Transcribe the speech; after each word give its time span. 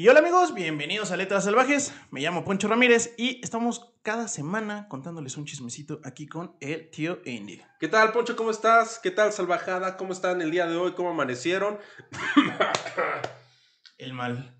Y 0.00 0.08
hola 0.08 0.20
amigos, 0.20 0.54
bienvenidos 0.54 1.10
a 1.10 1.16
Letras 1.18 1.44
Salvajes. 1.44 1.92
Me 2.10 2.22
llamo 2.22 2.42
Poncho 2.42 2.68
Ramírez 2.68 3.12
y 3.18 3.38
estamos 3.44 3.92
cada 4.00 4.28
semana 4.28 4.88
contándoles 4.88 5.36
un 5.36 5.44
chismecito 5.44 6.00
aquí 6.04 6.26
con 6.26 6.56
el 6.60 6.88
tío 6.88 7.18
Indy. 7.26 7.60
¿Qué 7.78 7.86
tal, 7.86 8.10
Poncho? 8.10 8.34
¿Cómo 8.34 8.50
estás? 8.50 8.98
¿Qué 8.98 9.10
tal, 9.10 9.30
Salvajada? 9.30 9.98
¿Cómo 9.98 10.14
están 10.14 10.40
el 10.40 10.50
día 10.50 10.66
de 10.66 10.74
hoy? 10.76 10.92
¿Cómo 10.92 11.10
amanecieron? 11.10 11.78
El 13.98 14.14
mal. 14.14 14.56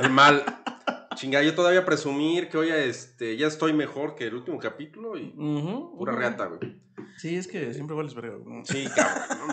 El 0.00 0.10
mal. 0.10 0.44
Chinga, 1.16 1.42
yo 1.42 1.56
todavía 1.56 1.84
presumir 1.84 2.48
que 2.48 2.56
hoy 2.56 2.70
este, 2.70 3.36
ya 3.36 3.48
estoy 3.48 3.72
mejor 3.72 4.14
que 4.14 4.28
el 4.28 4.36
último 4.36 4.60
capítulo 4.60 5.18
y 5.18 5.30
pura 5.30 6.12
ujú. 6.12 6.20
reata, 6.20 6.46
güey. 6.46 6.80
Sí, 7.16 7.34
es 7.34 7.48
que 7.48 7.74
siempre 7.74 7.96
vales 7.96 8.14
verga. 8.14 8.36
¿no? 8.44 8.64
Sí, 8.64 8.86
cabrón, 8.94 9.48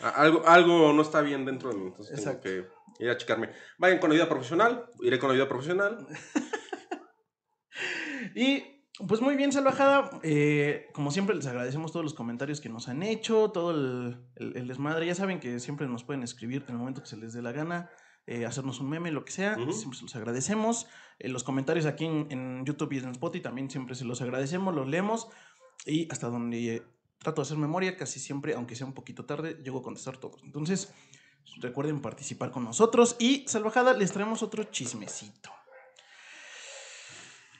no 0.00 0.06
Algo, 0.06 0.46
algo 0.46 0.92
no 0.92 1.00
está 1.00 1.22
bien 1.22 1.46
dentro 1.46 1.70
de 1.70 1.78
mí, 1.78 1.86
entonces 1.86 2.18
Exacto. 2.18 2.42
tengo 2.42 2.66
que 2.66 2.77
ir 2.98 3.10
a 3.10 3.16
checarme. 3.16 3.50
Vayan 3.78 3.98
con 3.98 4.10
ayuda 4.12 4.28
profesional, 4.28 4.86
iré 5.00 5.18
con 5.18 5.30
ayuda 5.30 5.48
profesional. 5.48 6.06
Y 8.34 8.62
pues 9.06 9.20
muy 9.20 9.36
bien, 9.36 9.52
Salvajada. 9.52 10.10
eh, 10.22 10.86
como 10.92 11.10
siempre, 11.10 11.36
les 11.36 11.46
agradecemos 11.46 11.92
todos 11.92 12.04
los 12.04 12.14
comentarios 12.14 12.60
que 12.60 12.68
nos 12.68 12.88
han 12.88 13.02
hecho, 13.02 13.50
todo 13.52 13.70
el, 13.70 14.18
el- 14.36 14.56
el 14.56 14.68
desmadre. 14.68 15.06
Ya 15.06 15.14
saben 15.14 15.38
que 15.40 15.60
siempre 15.60 15.86
nos 15.86 16.02
pueden 16.04 16.22
escribir 16.22 16.64
en 16.66 16.72
el 16.74 16.78
momento 16.78 17.00
que 17.02 17.08
se 17.08 17.16
les 17.16 17.32
dé 17.32 17.42
la 17.42 17.52
gana, 17.52 17.90
eh, 18.26 18.44
hacernos 18.44 18.80
un 18.80 18.90
meme, 18.90 19.12
lo 19.12 19.24
que 19.24 19.32
sea. 19.32 19.56
Ujú. 19.58 19.72
Siempre 19.72 19.98
se 19.98 20.04
los 20.04 20.16
agradecemos. 20.16 20.86
Eh, 21.18 21.28
los 21.28 21.44
comentarios 21.44 21.86
aquí 21.86 22.04
en, 22.06 22.26
en 22.30 22.64
YouTube 22.66 22.92
y 22.92 22.98
en 22.98 23.10
Spotify 23.10 23.42
también 23.42 23.70
siempre 23.70 23.94
se 23.94 24.04
los 24.04 24.20
agradecemos, 24.20 24.74
los 24.74 24.88
leemos. 24.88 25.28
Y 25.86 26.10
hasta 26.10 26.28
donde 26.28 26.82
trato 27.18 27.42
de 27.42 27.46
hacer 27.46 27.58
memoria, 27.58 27.96
casi 27.96 28.18
siempre, 28.20 28.54
aunque 28.54 28.74
sea 28.74 28.86
un 28.86 28.94
poquito 28.94 29.24
tarde, 29.24 29.58
llego 29.62 29.78
a 29.78 29.82
contestar 29.82 30.16
todos. 30.18 30.42
Entonces, 30.44 30.92
recuerden 31.56 32.00
participar 32.00 32.50
con 32.50 32.64
nosotros. 32.64 33.16
Y, 33.18 33.44
Salvajada, 33.48 33.92
les 33.94 34.12
traemos 34.12 34.42
otro 34.42 34.64
chismecito. 34.64 35.50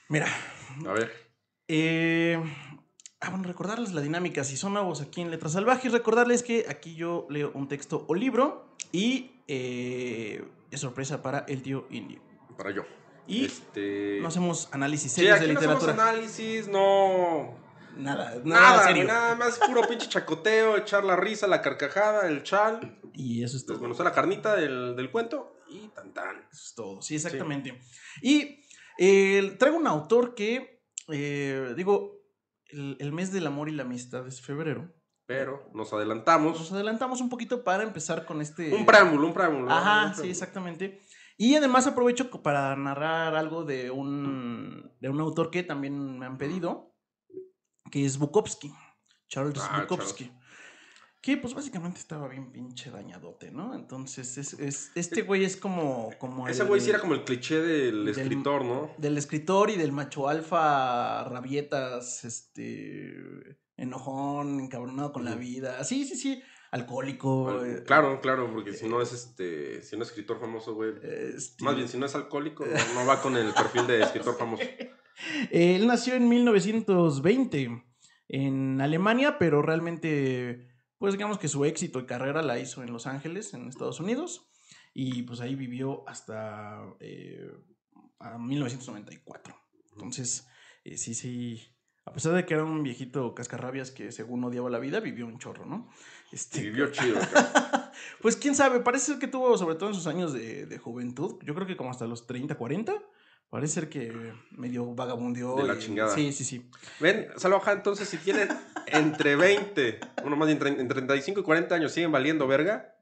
Mira, 0.08 0.26
A 0.86 0.92
ver. 0.92 1.12
eh, 1.68 2.40
ah, 3.20 3.30
bueno, 3.30 3.44
recordarles 3.44 3.92
la 3.92 4.00
dinámica. 4.00 4.42
Si 4.44 4.56
son 4.56 4.72
nuevos 4.72 5.00
aquí 5.00 5.20
en 5.20 5.30
Letras 5.30 5.52
Salvajes, 5.52 5.92
recordarles 5.92 6.42
que 6.42 6.64
aquí 6.68 6.94
yo 6.94 7.26
leo 7.28 7.50
un 7.54 7.68
texto 7.68 8.06
o 8.08 8.14
libro 8.14 8.74
y 8.90 9.42
eh, 9.48 10.44
es 10.70 10.80
sorpresa 10.80 11.22
para 11.22 11.40
el 11.40 11.62
tío 11.62 11.86
Indio. 11.90 12.20
Para 12.56 12.70
yo. 12.70 12.84
Y 13.26 13.44
este... 13.44 14.18
no 14.22 14.28
hacemos 14.28 14.70
análisis 14.72 15.12
Sí, 15.12 15.16
serios 15.20 15.36
aquí 15.36 15.48
de 15.48 15.52
no 15.54 15.58
hacemos 15.60 15.80
literatura. 15.82 16.10
análisis, 16.10 16.68
no... 16.68 17.67
nada, 17.98 18.40
nada, 18.44 18.60
Nada, 18.70 18.84
serio. 18.84 19.04
nada 19.04 19.34
más 19.34 19.58
puro 19.58 19.82
pinche 19.82 20.08
chacoteo, 20.08 20.76
echar 20.76 21.04
la 21.04 21.16
risa, 21.16 21.46
la 21.46 21.60
carcajada, 21.62 22.26
el 22.28 22.42
chal, 22.42 22.98
Y 23.14 23.42
eso 23.44 23.56
es 23.56 23.64
todo. 23.66 23.76
desmenuzar 23.76 24.06
la 24.06 24.12
carnita 24.12 24.54
del, 24.56 24.96
del 24.96 25.10
cuento 25.10 25.56
y 25.68 25.88
tan 25.88 26.12
tan. 26.14 26.36
Eso 26.52 26.62
es 26.68 26.74
todo, 26.74 27.02
sí, 27.02 27.14
exactamente. 27.16 27.78
Y 28.22 28.64
eh, 28.98 29.56
traigo 29.58 29.76
un 29.76 29.86
autor 29.86 30.34
que, 30.34 30.82
eh, 31.08 31.74
digo, 31.76 32.22
el, 32.68 32.96
el 33.00 33.12
mes 33.12 33.32
del 33.32 33.46
amor 33.46 33.68
y 33.68 33.72
la 33.72 33.82
amistad 33.82 34.26
es 34.26 34.40
febrero. 34.40 34.92
Pero 35.26 35.64
nos 35.74 35.74
Nos 35.74 35.92
adelantamos. 35.92 36.72
adelantamos 36.72 37.20
un 37.20 37.28
poquito 37.28 37.62
para 37.62 37.82
empezar 37.82 38.24
con 38.24 38.40
este... 38.40 38.74
Un 38.74 38.86
preámbulo, 38.86 39.26
un 39.26 39.34
preámbulo. 39.34 39.70
Ajá, 39.70 40.06
un 40.06 40.14
sí, 40.14 40.30
exactamente. 40.30 41.00
Y 41.36 41.54
además 41.54 41.86
aprovecho 41.86 42.30
para 42.42 42.74
narrar 42.76 43.36
algo 43.36 43.62
de 43.64 43.90
un, 43.90 44.90
de 45.00 45.08
un 45.10 45.20
autor 45.20 45.50
que 45.50 45.62
también 45.62 46.18
me 46.18 46.24
han 46.24 46.38
pedido, 46.38 46.87
que 47.90 48.04
es 48.04 48.18
Bukowski, 48.18 48.72
Charles 49.28 49.58
Ah, 49.60 49.80
Bukowski. 49.88 50.30
Que 51.20 51.36
pues 51.36 51.52
básicamente 51.52 51.98
estaba 51.98 52.28
bien 52.28 52.52
pinche 52.52 52.90
dañadote, 52.92 53.50
¿no? 53.50 53.74
Entonces, 53.74 54.38
es, 54.38 54.52
es- 54.54 54.92
este 54.94 55.22
güey 55.22 55.44
es 55.44 55.56
como... 55.56 56.10
como 56.18 56.46
Ese 56.48 56.62
güey 56.62 56.80
sí 56.80 56.90
era 56.90 57.00
como 57.00 57.14
el 57.14 57.24
cliché 57.24 57.60
del, 57.60 58.04
del- 58.04 58.08
escritor, 58.16 58.64
¿no? 58.64 58.92
Del 58.98 59.18
escritor 59.18 59.68
y 59.70 59.76
del 59.76 59.90
macho 59.90 60.28
alfa, 60.28 61.24
rabietas, 61.24 62.24
este... 62.24 63.58
Enojón, 63.76 64.60
encabronado 64.60 65.12
con 65.12 65.24
la 65.24 65.34
vida. 65.34 65.82
Sí, 65.84 66.04
sí, 66.04 66.16
sí. 66.16 66.42
Alcohólico. 66.70 67.64
eh, 67.64 67.82
Claro, 67.86 68.20
claro, 68.20 68.52
porque 68.52 68.72
si 68.72 68.88
no 68.88 69.00
es 69.00 69.12
este, 69.12 69.82
si 69.82 69.96
no 69.96 70.02
es 70.02 70.08
escritor 70.10 70.38
famoso, 70.40 70.74
güey. 70.74 70.94
este, 71.02 71.64
Más 71.64 71.74
bien, 71.76 71.88
si 71.88 71.96
no 71.98 72.06
es 72.06 72.14
alcohólico, 72.14 72.64
no, 72.66 72.94
no 72.94 73.06
va 73.06 73.20
con 73.22 73.36
el 73.36 73.52
perfil 73.54 73.86
de 73.86 74.02
escritor 74.02 74.36
famoso. 74.36 74.62
Él 75.50 75.86
nació 75.86 76.14
en 76.14 76.28
1920 76.28 77.82
en 78.28 78.80
Alemania, 78.80 79.38
pero 79.38 79.62
realmente, 79.62 80.68
pues 80.98 81.14
digamos 81.14 81.38
que 81.38 81.48
su 81.48 81.64
éxito 81.64 81.98
y 81.98 82.06
carrera 82.06 82.42
la 82.42 82.58
hizo 82.58 82.82
en 82.82 82.92
Los 82.92 83.06
Ángeles, 83.06 83.54
en 83.54 83.68
Estados 83.68 84.00
Unidos, 84.00 84.50
y 84.92 85.22
pues 85.22 85.40
ahí 85.40 85.54
vivió 85.54 86.08
hasta 86.08 86.82
eh, 87.00 87.50
a 88.18 88.38
1994. 88.38 89.56
Entonces, 89.92 90.46
eh, 90.84 90.96
sí, 90.96 91.14
sí, 91.14 91.62
a 92.04 92.12
pesar 92.12 92.34
de 92.34 92.44
que 92.44 92.54
era 92.54 92.64
un 92.64 92.82
viejito 92.82 93.34
cascarrabias 93.34 93.90
que 93.90 94.12
según 94.12 94.44
odiaba 94.44 94.70
la 94.70 94.78
vida, 94.78 95.00
vivió 95.00 95.26
un 95.26 95.38
chorro, 95.38 95.64
¿no? 95.64 95.88
Este, 96.30 96.60
vivió 96.62 96.86
chido. 96.92 97.18
pues 98.20 98.36
quién 98.36 98.54
sabe, 98.54 98.80
parece 98.80 99.06
ser 99.06 99.18
que 99.18 99.28
tuvo, 99.28 99.56
sobre 99.56 99.76
todo 99.76 99.88
en 99.88 99.94
sus 99.94 100.06
años 100.06 100.32
de, 100.32 100.66
de 100.66 100.78
juventud, 100.78 101.38
yo 101.44 101.54
creo 101.54 101.66
que 101.66 101.76
como 101.76 101.90
hasta 101.90 102.06
los 102.06 102.26
30, 102.26 102.56
40, 102.56 102.92
parece 103.50 103.74
ser 103.74 103.88
que 103.88 104.32
medio 104.50 104.94
vagabundeó. 104.94 105.56
De 105.56 105.64
la 105.64 105.74
y- 105.74 105.78
chingada. 105.78 106.14
Sí, 106.14 106.32
sí, 106.32 106.44
sí. 106.44 106.70
Ven, 107.00 107.28
Salvaja, 107.36 107.72
entonces, 107.72 108.08
si 108.08 108.16
tienen 108.18 108.48
entre 108.86 109.36
20, 109.36 110.00
bueno, 110.22 110.36
más 110.36 110.48
entre 110.48 110.72
35 110.72 111.40
y 111.40 111.42
40 111.42 111.74
años, 111.74 111.92
siguen 111.92 112.12
valiendo 112.12 112.46
verga. 112.46 112.94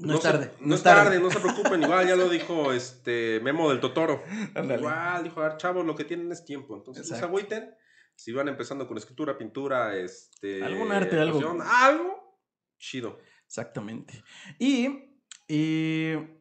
No, 0.00 0.14
es 0.14 0.22
se- 0.22 0.28
tarde. 0.30 0.52
no 0.60 0.74
es 0.76 0.82
tarde, 0.82 1.18
no 1.18 1.28
se 1.30 1.40
preocupen. 1.40 1.82
Igual 1.82 2.06
ya 2.06 2.14
lo 2.14 2.28
dijo 2.28 2.72
este 2.72 3.40
Memo 3.42 3.68
del 3.70 3.80
Totoro. 3.80 4.22
Igual 4.54 5.24
dijo, 5.24 5.40
a 5.40 5.48
ver, 5.48 5.56
chavos, 5.56 5.84
lo 5.84 5.96
que 5.96 6.04
tienen 6.04 6.30
es 6.30 6.44
tiempo. 6.44 6.76
Entonces, 6.76 7.10
no 7.10 7.16
se 7.16 7.24
agüiten. 7.24 7.74
Si 8.14 8.32
van 8.32 8.48
empezando 8.48 8.86
con 8.86 8.96
escritura, 8.96 9.36
pintura, 9.38 9.96
este. 9.96 10.62
Algún 10.64 10.92
arte, 10.92 11.18
algo. 11.18 11.40
Algo 11.62 12.40
chido. 12.78 13.18
Exactamente. 13.46 14.22
Y 14.58 15.16
eh, 15.48 16.37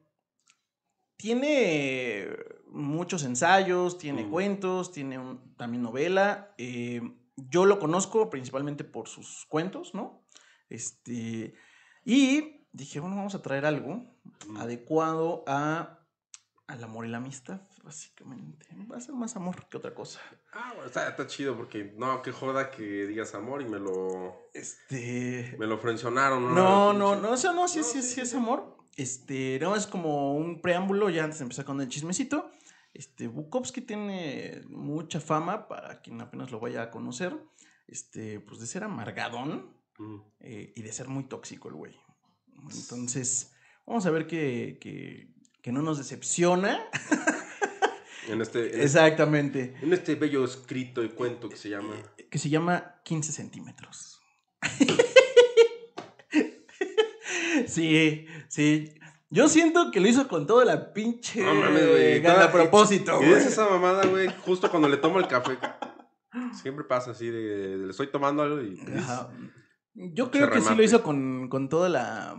tiene 1.18 2.28
muchos 2.70 3.24
ensayos, 3.24 3.98
tiene 3.98 4.26
Mm. 4.26 4.30
cuentos, 4.32 4.92
tiene 4.92 5.18
un- 5.20 5.56
también 5.56 5.84
novela. 5.84 6.54
eh, 6.58 7.02
yo 7.36 7.66
lo 7.66 7.78
conozco 7.80 8.30
principalmente 8.32 8.84
por 8.84 9.08
sus 9.08 9.46
cuentos, 9.48 9.94
¿no? 9.94 10.26
Este, 10.70 11.54
y 12.04 12.66
dije, 12.72 13.00
bueno, 13.00 13.16
vamos 13.16 13.36
a 13.36 13.42
traer 13.44 13.66
algo 13.66 14.16
Mm. 14.48 14.58
adecuado 14.58 15.44
a, 15.48 16.00
al 16.68 16.84
amor 16.84 17.06
y 17.06 17.10
la 17.10 17.18
amistad, 17.18 17.62
básicamente. 17.84 18.66
Va 18.92 18.98
a 18.98 19.02
ser 19.02 19.14
más 19.16 19.36
amor 19.36 19.68
que 19.70 19.78
otra 19.78 19.94
cosa. 19.94 20.20
Ah, 20.52 20.72
bueno, 20.74 20.88
está, 20.88 21.08
está 21.10 21.28
chido 21.28 21.56
porque 21.56 21.94
no, 21.96 22.22
qué 22.22 22.32
joda 22.32 22.72
que 22.72 22.84
digas 23.06 23.34
amor 23.36 23.62
y 23.62 23.66
me 23.66 23.80
lo, 23.80 24.50
Este. 24.54 25.56
me 25.60 25.68
lo 25.68 25.78
frencionaron. 25.78 26.54
No, 26.56 26.92
no, 26.94 27.16
no, 27.16 27.32
o 27.32 27.38
sea, 27.38 27.54
no, 27.54 27.68
sí, 27.68 27.80
No, 27.80 27.84
sí, 27.86 28.02
sí, 28.02 28.02
sí, 28.02 28.16
sí, 28.16 28.22
es 28.22 28.34
amor. 28.34 28.77
Este, 28.98 29.58
no, 29.62 29.76
es 29.76 29.88
como 29.88 30.36
un 30.36 30.60
preámbulo 30.62 31.10
ya 31.10 31.24
antes 31.24 31.40
de 31.40 31.44
empezar 31.44 31.66
con 31.66 31.80
el 31.80 31.88
chismecito. 31.88 32.52
Este, 32.94 33.28
Bukowski 33.28 33.82
tiene 33.82 34.62
mucha 34.70 35.20
fama 35.20 35.68
para 35.68 36.02
quien 36.02 36.20
apenas 36.20 36.52
lo 36.52 36.60
vaya 36.60 36.82
a 36.82 36.92
conocer. 36.92 37.38
Este, 37.88 38.40
pues 38.42 38.60
de 38.60 38.68
ser 38.68 38.84
amargadón 38.84 39.78
Mm. 40.00 40.18
eh, 40.42 40.74
y 40.76 40.82
de 40.84 40.92
ser 40.92 41.08
muy 41.08 41.24
tóxico 41.24 41.70
el 41.70 41.74
güey. 41.74 41.96
Entonces, 42.72 43.54
vamos 43.86 44.06
a 44.06 44.12
ver 44.12 44.28
que, 44.28 44.78
que, 44.80 45.34
que 45.64 45.72
no 45.72 45.82
nos 45.82 45.98
decepciona. 45.98 46.86
En 48.28 48.42
este, 48.42 48.60
en, 48.60 48.66
este, 48.66 48.84
Exactamente. 48.84 49.78
en 49.82 49.94
este 49.94 50.16
bello 50.16 50.44
escrito 50.44 51.02
y 51.02 51.08
cuento 51.10 51.48
que 51.48 51.56
se 51.56 51.70
llama. 51.70 51.96
Que 52.30 52.38
se 52.38 52.50
llama 52.50 53.00
15 53.06 53.32
centímetros. 53.32 54.20
sí, 57.68 58.28
sí. 58.50 58.94
Yo 59.30 59.50
siento 59.50 59.92
que 59.92 60.00
lo 60.00 60.08
hizo 60.08 60.28
con 60.28 60.48
toda 60.48 60.64
la 60.64 60.94
pinche 60.94 61.42
No 61.44 61.54
mames, 61.56 61.88
güey. 61.90 62.22
gana 62.22 62.46
a 62.46 62.52
propósito, 62.52 63.18
güey. 63.18 63.34
es 63.34 63.46
esa 63.48 63.70
mamada, 63.70 64.06
güey, 64.06 64.30
justo 64.46 64.70
cuando 64.70 64.88
le 64.88 64.98
tomo 64.98 65.20
el 65.20 65.28
café. 65.28 65.58
Siempre 66.62 66.86
pasa 66.86 67.12
así 67.12 67.30
de, 67.30 67.78
le 67.78 67.90
estoy 67.90 68.08
tomando 68.12 68.44
algo 68.44 68.62
y. 68.62 68.80
Ajá. 68.98 69.30
Yo 69.94 70.30
creo 70.32 70.50
que 70.52 70.62
sí 70.62 70.76
lo 70.76 70.84
hizo 70.84 71.02
con, 71.04 71.50
con 71.50 71.68
toda 71.70 71.90
la 71.90 72.36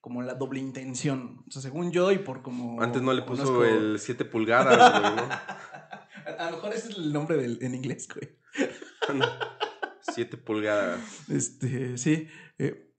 como 0.00 0.22
la 0.22 0.34
doble 0.34 0.60
intención. 0.60 1.42
O 1.48 1.50
sea, 1.50 1.60
según 1.62 1.90
yo 1.90 2.12
y 2.12 2.18
por 2.18 2.42
como 2.42 2.80
Antes 2.80 3.02
no 3.02 3.12
le 3.12 3.22
puso 3.22 3.42
conozco- 3.44 3.64
el 3.64 3.98
7 3.98 4.24
pulgadas, 4.26 5.00
güey, 5.00 5.16
¿no? 5.16 5.22
A, 5.22 5.46
a 6.46 6.50
lo 6.50 6.56
mejor 6.58 6.72
ese 6.74 6.90
es 6.90 6.98
el 6.98 7.12
nombre 7.12 7.36
del, 7.38 7.58
en 7.62 7.74
inglés, 7.74 8.06
güey. 8.14 8.38
7 10.14 10.36
pulgadas. 10.36 11.00
Este, 11.28 11.98
sí. 11.98 12.28
eh, 12.58 12.92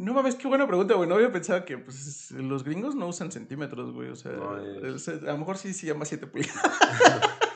no 0.00 0.14
mames, 0.14 0.34
qué 0.34 0.48
buena 0.48 0.66
pregunta, 0.66 0.94
güey. 0.94 1.08
No 1.08 1.16
había 1.16 1.30
pensado 1.32 1.64
que 1.64 1.78
pues, 1.78 2.30
los 2.32 2.64
gringos 2.64 2.94
no 2.94 3.06
usan 3.06 3.30
centímetros, 3.30 3.92
güey. 3.92 4.08
O 4.08 4.16
sea, 4.16 4.32
No, 4.32 4.58
es- 4.86 5.06
es- 5.08 5.22
a 5.22 5.32
lo 5.32 5.38
mejor 5.38 5.58
sí 5.58 5.72
se 5.74 5.86
llama 5.86 6.04
7 6.04 6.26
pulgadas. 6.26 6.54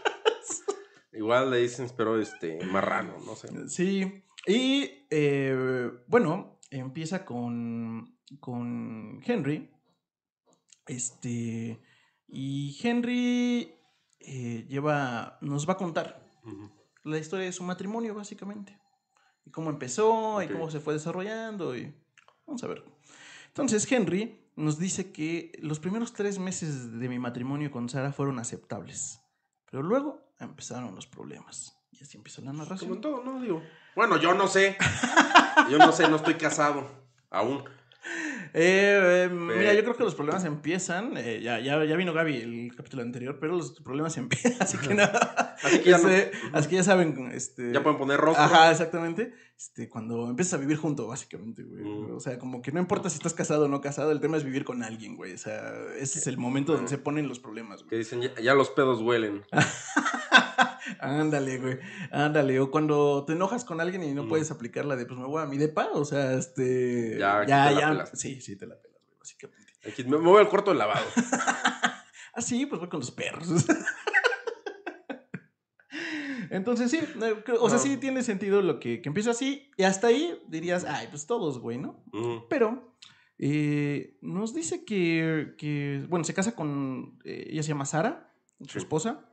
Igual 1.12 1.50
le 1.50 1.58
dicen, 1.58 1.88
pero 1.96 2.20
este, 2.20 2.64
marrano, 2.66 3.14
no 3.24 3.36
sé. 3.36 3.68
Sí. 3.68 4.24
Y 4.46 5.06
eh, 5.10 5.90
bueno, 6.08 6.58
empieza 6.70 7.24
con, 7.24 8.18
con 8.40 9.20
Henry. 9.24 9.70
Este. 10.86 11.80
Y 12.26 12.76
Henry 12.82 13.74
eh, 14.20 14.66
lleva, 14.68 15.38
nos 15.40 15.68
va 15.68 15.74
a 15.74 15.78
contar 15.78 16.26
la 17.04 17.18
historia 17.18 17.46
de 17.46 17.52
su 17.52 17.62
matrimonio, 17.62 18.14
básicamente. 18.14 18.78
Y 19.44 19.50
cómo 19.50 19.70
empezó, 19.70 20.42
y 20.42 20.48
cómo 20.48 20.70
se 20.70 20.80
fue 20.80 20.94
desarrollando, 20.94 21.76
y 21.76 21.94
vamos 22.46 22.62
a 22.62 22.66
ver. 22.66 22.84
Entonces, 23.48 23.90
Henry 23.90 24.40
nos 24.56 24.78
dice 24.78 25.12
que 25.12 25.52
los 25.60 25.78
primeros 25.80 26.12
tres 26.12 26.38
meses 26.38 26.98
de 26.98 27.08
mi 27.08 27.18
matrimonio 27.18 27.70
con 27.70 27.88
Sara 27.88 28.12
fueron 28.12 28.38
aceptables. 28.38 29.20
Pero 29.70 29.82
luego 29.82 30.20
empezaron 30.38 30.94
los 30.94 31.06
problemas. 31.06 31.76
Y 31.92 32.02
así 32.02 32.16
empieza 32.16 32.40
la 32.42 32.50
Como 32.50 32.62
narración. 32.64 33.00
todo, 33.00 33.22
¿no? 33.24 33.40
Digo. 33.40 33.62
Bueno, 33.94 34.20
yo 34.20 34.34
no 34.34 34.48
sé. 34.48 34.76
Yo 35.70 35.78
no 35.78 35.92
sé, 35.92 36.08
no 36.08 36.16
estoy 36.16 36.34
casado. 36.34 36.88
Aún. 37.30 37.64
Eh, 38.56 39.24
eh, 39.26 39.28
mira, 39.30 39.74
yo 39.74 39.82
creo 39.82 39.96
que 39.96 40.04
los 40.04 40.14
problemas 40.14 40.44
empiezan. 40.44 41.16
eh, 41.16 41.40
ya, 41.42 41.58
ya, 41.58 41.84
ya 41.84 41.96
vino 41.96 42.12
Gaby 42.12 42.36
el 42.36 42.72
capítulo 42.76 43.02
anterior, 43.02 43.38
pero 43.40 43.56
los 43.56 43.72
problemas 43.80 44.16
empiezan. 44.18 44.54
Así 44.60 44.78
que 44.78 44.94
nada. 44.94 45.56
Así 45.62 45.80
que 45.80 45.90
ya 45.90 45.98
no- 45.98 46.08
Este, 46.08 46.30
así 46.52 46.68
que 46.68 46.76
ya 46.76 46.84
saben. 46.84 47.30
Este, 47.32 47.72
Ya 47.72 47.82
pueden 47.82 47.98
poner 47.98 48.18
rostro. 48.20 48.44
Ajá, 48.44 48.70
exactamente. 48.70 49.32
Este, 49.58 49.88
cuando 49.88 50.28
empiezas 50.30 50.54
a 50.54 50.56
vivir 50.58 50.76
junto, 50.76 51.08
básicamente, 51.08 51.64
güey. 51.64 51.82
Mm. 51.82 52.14
O 52.14 52.20
sea, 52.20 52.38
como 52.38 52.62
que 52.62 52.70
no 52.70 52.78
importa 52.78 53.10
si 53.10 53.16
estás 53.16 53.34
casado 53.34 53.64
o 53.64 53.68
no 53.68 53.80
casado, 53.80 54.12
el 54.12 54.20
tema 54.20 54.36
es 54.36 54.44
vivir 54.44 54.64
con 54.64 54.84
alguien, 54.84 55.16
güey. 55.16 55.32
O 55.32 55.38
sea, 55.38 55.72
ese 55.98 56.20
es 56.20 56.26
el 56.28 56.38
momento 56.38 56.74
donde 56.74 56.88
se 56.88 56.98
ponen 56.98 57.26
los 57.28 57.40
problemas, 57.40 57.82
Que 57.82 57.88
güey. 57.88 57.98
dicen, 58.00 58.20
ya, 58.22 58.34
ya 58.40 58.54
los 58.54 58.70
pedos 58.70 59.00
huelen. 59.02 59.42
Ándale, 61.00 61.58
güey. 61.58 61.78
Ándale. 62.10 62.60
O 62.60 62.70
cuando 62.70 63.24
te 63.26 63.32
enojas 63.34 63.64
con 63.64 63.80
alguien 63.80 64.02
y 64.02 64.12
no 64.14 64.24
Mm. 64.24 64.28
puedes 64.28 64.50
aplicar 64.50 64.84
la 64.84 64.96
de, 64.96 65.06
pues 65.06 65.18
me 65.18 65.26
voy 65.26 65.42
a 65.42 65.46
mi 65.46 65.56
depa. 65.58 65.88
O 65.92 66.04
sea, 66.04 66.34
este. 66.34 67.18
Ya, 67.18 67.44
ya, 67.46 67.68
te 67.68 67.74
la 67.74 67.80
ya. 67.80 67.88
pelas. 67.90 68.10
Sí, 68.14 68.40
sí, 68.40 68.56
te 68.56 68.66
la 68.66 68.80
pelas, 68.80 69.00
güey, 69.06 69.18
básicamente. 69.18 69.72
Aquí, 69.86 70.04
me, 70.04 70.16
voy 70.16 70.40
al 70.40 70.48
cuarto 70.48 70.70
de 70.72 70.78
lavado. 70.78 71.04
Ah, 72.36 72.40
sí, 72.42 72.66
pues 72.66 72.80
voy 72.80 72.88
con 72.88 72.98
los 72.98 73.12
perros. 73.12 73.46
Entonces 76.50 76.90
sí, 76.90 76.98
eh, 76.98 77.44
o 77.60 77.68
sea, 77.68 77.78
No. 77.78 77.82
sí 77.84 77.96
tiene 77.96 78.22
sentido 78.24 78.60
lo 78.60 78.80
que, 78.80 79.00
que 79.00 79.08
empieza 79.08 79.30
así. 79.30 79.70
Y 79.76 79.84
hasta 79.84 80.08
ahí 80.08 80.36
dirías, 80.48 80.84
ay, 80.84 81.06
pues 81.10 81.26
todos, 81.26 81.58
güey, 81.60 81.78
¿no? 81.78 82.04
Ujú. 82.12 82.46
Pero 82.50 82.96
eh, 83.38 84.18
nos 84.20 84.52
dice 84.54 84.84
que, 84.84 85.54
que, 85.58 86.04
bueno, 86.08 86.24
se 86.24 86.34
casa 86.34 86.54
con, 86.56 87.18
eh, 87.24 87.48
ella 87.50 87.62
se 87.62 87.68
llama 87.68 87.86
Sara, 87.86 88.32
su 88.60 88.72
Sí. 88.72 88.78
esposa, 88.78 89.30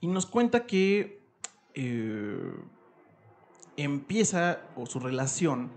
y 0.00 0.06
nos 0.08 0.26
cuenta 0.26 0.66
que 0.66 1.20
eh, 1.74 2.52
empieza, 3.76 4.60
o 4.74 4.86
su 4.86 4.98
relación, 5.00 5.70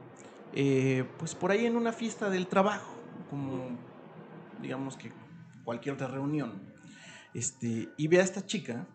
eh, 0.54 1.06
pues 1.18 1.36
por 1.36 1.52
ahí 1.52 1.66
en 1.66 1.76
una 1.76 1.92
fiesta 1.94 2.30
del 2.30 2.48
trabajo, 2.48 2.96
como, 3.30 3.78
digamos 4.62 4.96
que 4.98 5.12
cualquier 5.64 5.96
otra 5.96 6.08
reunión, 6.08 6.74
este, 7.34 7.90
y 7.98 8.08
ve 8.08 8.20
a 8.20 8.24
esta 8.24 8.46
chica 8.46 8.88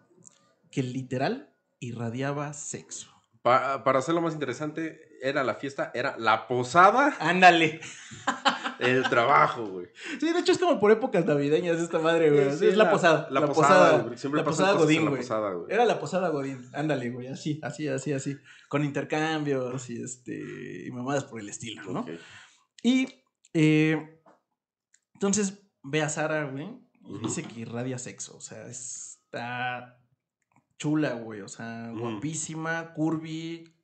que 0.70 0.82
literal 0.82 1.50
irradiaba 1.80 2.52
sexo. 2.52 3.10
Pa- 3.42 3.84
para 3.84 3.98
hacerlo 3.98 4.22
más 4.22 4.32
interesante, 4.32 5.00
era 5.22 5.44
la 5.44 5.54
fiesta, 5.56 5.90
era 5.94 6.16
la 6.18 6.48
posada, 6.48 7.14
Ándale. 7.20 7.80
el 8.78 9.08
trabajo, 9.08 9.66
güey. 9.66 9.88
Sí, 10.18 10.32
de 10.32 10.38
hecho 10.38 10.52
es 10.52 10.58
como 10.58 10.78
por 10.80 10.90
épocas 10.90 11.24
navideñas 11.24 11.78
esta 11.80 11.98
madre, 11.98 12.30
güey. 12.30 12.56
Sí, 12.56 12.66
es 12.66 12.76
la, 12.76 12.90
posada. 12.90 13.28
La, 13.30 13.40
La, 13.40 13.46
posada, 13.46 13.68
posada. 13.68 14.02
güey, 14.02 14.18
Siempre 14.18 14.40
la 14.40 14.44
posada 14.44 14.72
Godín, 14.74 15.08
güey. 15.08 15.22
Era 15.68 15.84
la 15.84 15.98
posada 15.98 16.28
Godín. 16.28 16.62
Ándale, 16.72 17.10
güey. 17.10 17.28
Así, 17.28 17.60
así, 17.62 17.88
así, 17.88 18.12
así. 18.12 18.36
Con 18.68 18.84
intercambios 18.84 19.88
y 19.90 20.02
este. 20.02 20.86
Y 20.86 20.90
mamadas 20.90 21.24
por 21.24 21.40
el 21.40 21.48
estilo, 21.48 21.82
¿no? 21.92 22.00
Ok. 22.00 22.10
Y 22.82 23.08
eh, 23.54 24.20
entonces 25.14 25.62
ve 25.82 26.02
a 26.02 26.08
Sara, 26.08 26.44
güey. 26.44 26.68
Y 27.06 27.18
dice 27.18 27.42
que 27.42 27.60
irradia 27.60 27.98
sexo. 27.98 28.36
O 28.36 28.40
sea, 28.40 28.66
está 28.66 29.98
chula, 30.78 31.14
güey. 31.14 31.40
O 31.40 31.48
sea, 31.48 31.90
guapísima, 31.92 32.92
curvy, 32.94 33.74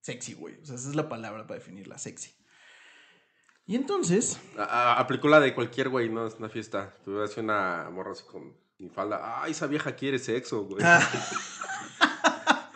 sexy, 0.00 0.34
güey. 0.34 0.60
O 0.60 0.64
sea, 0.64 0.76
esa 0.76 0.90
es 0.90 0.94
la 0.94 1.08
palabra 1.08 1.46
para 1.46 1.58
definirla, 1.58 1.98
sexy. 1.98 2.32
Y 3.66 3.76
entonces. 3.76 4.38
A- 4.58 4.64
a- 4.64 5.00
aplicó 5.00 5.28
la 5.28 5.40
de 5.40 5.54
cualquier 5.54 5.88
güey, 5.88 6.08
¿no? 6.10 6.26
Es 6.26 6.34
una 6.34 6.48
fiesta. 6.48 6.92
Tuve 7.04 7.24
así 7.24 7.40
una 7.40 7.88
morra 7.90 8.12
así 8.12 8.24
con 8.24 8.54
mi 8.78 8.88
falda. 8.90 9.42
Ay, 9.42 9.52
esa 9.52 9.66
vieja 9.66 9.94
quiere 9.96 10.18
sexo, 10.18 10.64
güey. 10.64 10.82
Ah. 10.84 11.00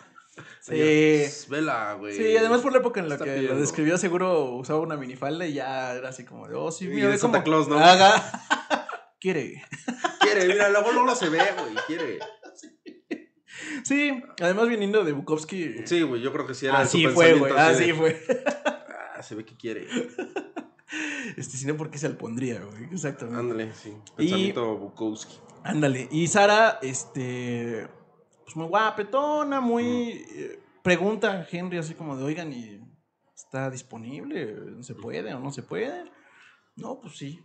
sí. 0.61 0.71
Pues, 0.71 1.47
Vela, 1.49 1.93
güey. 1.93 2.15
Sí, 2.15 2.37
además 2.37 2.61
por 2.61 2.71
la 2.71 2.79
época 2.79 2.99
en 2.99 3.09
la 3.09 3.17
que 3.17 3.23
pidiendo. 3.25 3.53
lo 3.53 3.59
describió, 3.61 3.97
seguro 3.97 4.55
usaba 4.55 4.79
una 4.79 4.97
minifalda 4.97 5.45
y 5.45 5.53
ya 5.53 5.93
era 5.93 6.09
así 6.09 6.25
como 6.25 6.47
de, 6.47 6.55
oh, 6.55 6.71
sí, 6.71 6.85
Y 6.85 6.89
mira, 6.89 7.05
de 7.07 7.11
ve 7.13 7.17
Santa 7.17 7.39
cómo 7.43 7.45
Claus, 7.45 7.67
¿no? 7.67 7.77
Haga. 7.79 8.23
Quiere. 9.19 9.63
Quiere, 10.21 10.47
mira, 10.47 10.69
luego 10.69 10.91
no 10.93 11.13
se 11.15 11.29
ve, 11.29 11.39
güey. 11.57 11.75
Quiere. 11.87 12.19
Sí, 13.83 14.23
además 14.41 14.69
viniendo 14.69 15.03
de 15.03 15.11
Bukowski. 15.11 15.85
Sí, 15.85 16.01
güey, 16.01 16.21
yo 16.21 16.31
creo 16.31 16.47
que 16.47 16.53
sí 16.53 16.65
era 16.67 16.79
así 16.79 17.03
su 17.03 17.11
fue, 17.11 17.33
güey. 17.33 17.51
así 17.53 17.83
Así 17.83 17.87
de, 17.87 17.93
fue. 17.93 18.23
Ah, 19.15 19.21
se 19.21 19.35
ve 19.35 19.43
que 19.45 19.55
quiere. 19.57 19.87
Este, 21.37 21.57
si 21.57 21.65
no, 21.65 21.77
¿por 21.77 21.89
qué 21.91 21.97
se 21.97 22.09
pondría, 22.11 22.61
güey? 22.61 22.85
Exactamente. 22.91 23.39
Ándale, 23.39 23.73
sí. 23.73 23.89
Y- 23.89 24.15
Pensamiento 24.17 24.77
Bukowski. 24.77 25.37
Ándale. 25.63 26.07
Y 26.11 26.27
Sara, 26.27 26.79
este. 26.81 27.87
Pues 28.43 28.55
muy 28.55 28.67
guapetona, 28.67 29.61
muy. 29.61 30.25
eh, 30.35 30.59
pregunta 30.83 31.31
a 31.31 31.47
Henry 31.51 31.77
así 31.77 31.93
como 31.93 32.17
de, 32.17 32.23
oigan, 32.23 32.51
¿y 32.53 32.79
está 33.35 33.69
disponible? 33.69 34.55
¿Se 34.81 34.95
puede 34.95 35.33
o 35.33 35.39
no 35.39 35.51
se 35.51 35.61
puede? 35.61 36.05
No, 36.75 36.99
pues 36.99 37.17
sí. 37.17 37.39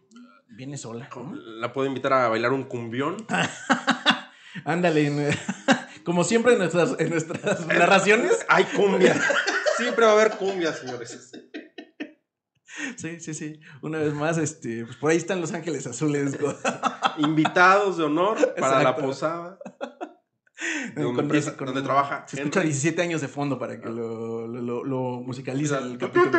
Viene 0.56 0.78
sola. 0.78 1.08
¿no? 1.14 1.34
La 1.34 1.72
puedo 1.72 1.86
invitar 1.88 2.12
a 2.12 2.28
bailar 2.28 2.52
un 2.52 2.62
cumbión. 2.64 3.16
Ándale, 4.64 5.36
como 6.04 6.22
siempre 6.24 6.52
en 6.52 6.60
nuestras, 6.60 6.94
en 6.98 7.10
nuestras 7.10 7.66
narraciones. 7.66 8.44
¡Ay, 8.48 8.64
cumbia! 8.76 9.20
Siempre 9.76 10.04
va 10.06 10.12
a 10.12 10.14
haber 10.14 10.36
cumbia, 10.36 10.72
señores. 10.72 11.32
Sí, 12.96 13.20
sí, 13.20 13.34
sí. 13.34 13.60
Una 13.82 13.98
vez 13.98 14.14
más, 14.14 14.36
este, 14.38 14.84
pues 14.84 14.96
por 14.96 15.10
ahí 15.10 15.16
están 15.16 15.40
Los 15.40 15.52
Ángeles 15.52 15.86
Azules. 15.86 16.36
Invitados 17.18 17.96
de 17.98 18.04
honor 18.04 18.54
para 18.58 18.82
la 18.82 18.96
posada. 18.96 19.58
De 20.94 21.02
con- 21.02 21.16
donde, 21.16 21.42
con- 21.56 21.66
donde 21.66 21.82
trabaja. 21.82 22.24
Se 22.28 22.36
escucha 22.36 22.60
Henry. 22.60 22.70
17 22.70 23.02
años 23.02 23.20
de 23.20 23.28
fondo 23.28 23.58
para 23.58 23.80
que 23.80 23.88
lo, 23.88 24.46
lo, 24.46 24.62
lo- 24.62 24.84
lo 24.84 25.20
musicalice 25.20 25.76
el 25.76 25.98
capítulo. 25.98 26.30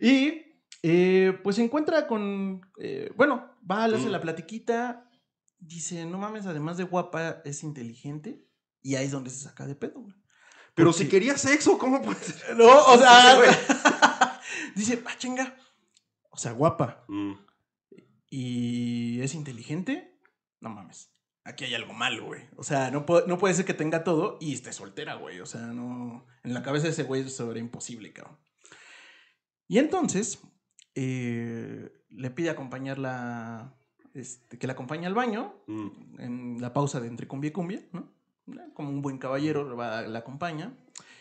Y 0.00 0.42
eh, 0.82 1.38
pues 1.42 1.56
se 1.56 1.64
encuentra 1.64 2.06
con. 2.06 2.60
eh, 2.78 3.10
bueno, 3.16 3.50
va, 3.68 3.86
le 3.88 3.96
hace 3.96 4.08
Mm. 4.08 4.12
la 4.12 4.20
platiquita. 4.20 5.08
Dice: 5.58 6.04
No 6.06 6.18
mames, 6.18 6.46
además 6.46 6.76
de 6.76 6.84
guapa, 6.84 7.40
es 7.44 7.62
inteligente. 7.62 8.44
Y 8.82 8.96
ahí 8.96 9.06
es 9.06 9.12
donde 9.12 9.30
se 9.30 9.40
saca 9.44 9.66
de 9.66 9.76
pedo, 9.76 10.00
güey. 10.00 10.14
Pero 10.74 10.90
Porque- 10.90 11.04
si 11.04 11.10
quería 11.10 11.36
sexo, 11.36 11.78
¿cómo 11.78 12.00
puede 12.02 12.18
ser? 12.20 12.56
No, 12.56 12.66
o 12.86 12.98
sea. 12.98 13.36
güey. 13.36 13.50
dice: 14.74 15.02
Ah, 15.06 15.16
chinga. 15.18 15.56
O 16.30 16.36
sea, 16.38 16.52
guapa. 16.52 17.04
Mm, 17.08 17.32
y 18.30 19.20
es 19.20 19.34
inteligente, 19.34 20.18
no 20.60 20.70
mames. 20.70 21.10
Aquí 21.44 21.64
hay 21.64 21.74
algo 21.74 21.92
malo, 21.92 22.26
güey. 22.26 22.42
O 22.56 22.62
sea, 22.62 22.90
no, 22.90 23.04
puede- 23.04 23.26
no 23.26 23.36
puede 23.36 23.52
ser 23.54 23.64
que 23.64 23.74
tenga 23.74 24.04
todo 24.04 24.38
y 24.40 24.54
esté 24.54 24.72
soltera, 24.72 25.14
güey. 25.16 25.40
O 25.40 25.46
sea, 25.46 25.60
no. 25.60 26.26
En 26.44 26.54
la 26.54 26.62
cabeza 26.62 26.84
de 26.86 26.92
ese 26.92 27.02
güey 27.02 27.22
eso 27.22 27.50
era 27.50 27.60
imposible, 27.60 28.12
cabrón. 28.12 28.38
Y 29.68 29.78
entonces, 29.78 30.40
eh, 30.94 31.90
le 32.10 32.30
pide 32.30 32.50
acompañarla. 32.50 33.76
Este, 34.14 34.58
que 34.58 34.66
la 34.66 34.74
acompañe 34.74 35.06
al 35.06 35.14
baño 35.14 35.54
mm. 35.66 36.20
en 36.20 36.60
la 36.60 36.74
pausa 36.74 37.00
de 37.00 37.08
entre 37.08 37.26
cumbia 37.26 37.48
y 37.48 37.52
cumbia, 37.52 37.82
¿no? 37.92 38.12
Como 38.74 38.90
un 38.90 39.02
buen 39.02 39.18
caballero 39.18 39.76
va- 39.76 40.02
la 40.02 40.18
acompaña. 40.20 40.72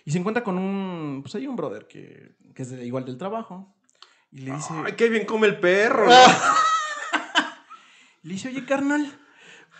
Y 0.06 0.12
se 0.12 0.18
encuentra 0.18 0.44
con 0.44 0.58
un. 0.58 1.22
Pues 1.22 1.36
hay 1.36 1.48
un 1.48 1.56
brother 1.56 1.88
que, 1.88 2.36
que 2.56 2.64
es 2.64 2.72
de- 2.72 2.86
igual 2.86 3.06
del 3.06 3.18
trabajo. 3.18 3.76
Y 4.32 4.40
le 4.42 4.56
dice. 4.56 4.74
Ay, 4.86 4.94
qué 4.94 5.10
bien 5.10 5.26
come 5.26 5.48
el 5.48 5.60
perro. 5.60 6.08
¿no? 6.08 6.14
Le 8.24 8.34
dice, 8.34 8.50
oye, 8.50 8.66
carnal, 8.66 9.20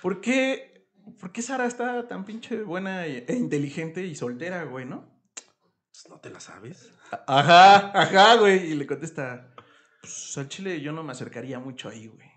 ¿por 0.02 0.20
qué, 0.20 0.88
¿por 1.20 1.32
qué 1.32 1.44
Sara 1.44 1.68
está 1.68 2.08
tan 2.08 2.26
pinche 2.26 2.64
buena 2.64 3.06
e 3.06 3.24
e 3.28 3.36
inteligente 3.36 4.04
y 4.04 4.16
soltera, 4.16 4.64
güey, 4.64 4.84
no? 4.86 5.08
Pues, 5.92 6.08
¿No 6.10 6.20
te 6.20 6.32
la 6.32 6.40
sabes? 6.40 6.92
Ajá, 7.28 7.92
ajá, 8.00 8.36
güey. 8.38 8.72
Y 8.72 8.74
le 8.76 8.88
contesta, 8.88 9.54
pues 10.02 10.36
al 10.40 10.48
chile 10.50 10.82
yo 10.82 10.92
no 10.92 11.04
me 11.04 11.12
acercaría 11.12 11.60
mucho 11.60 11.88
ahí, 11.90 12.08
güey. 12.08 12.28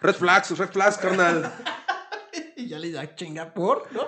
Red 0.00 0.14
flags, 0.14 0.58
red 0.58 0.70
flags, 0.70 0.98
carnal. 0.98 1.52
Y 2.56 2.68
ya 2.68 2.78
le 2.78 2.90
da 2.92 3.14
chinga 3.14 3.52
por, 3.54 3.92
¿no? 3.92 4.02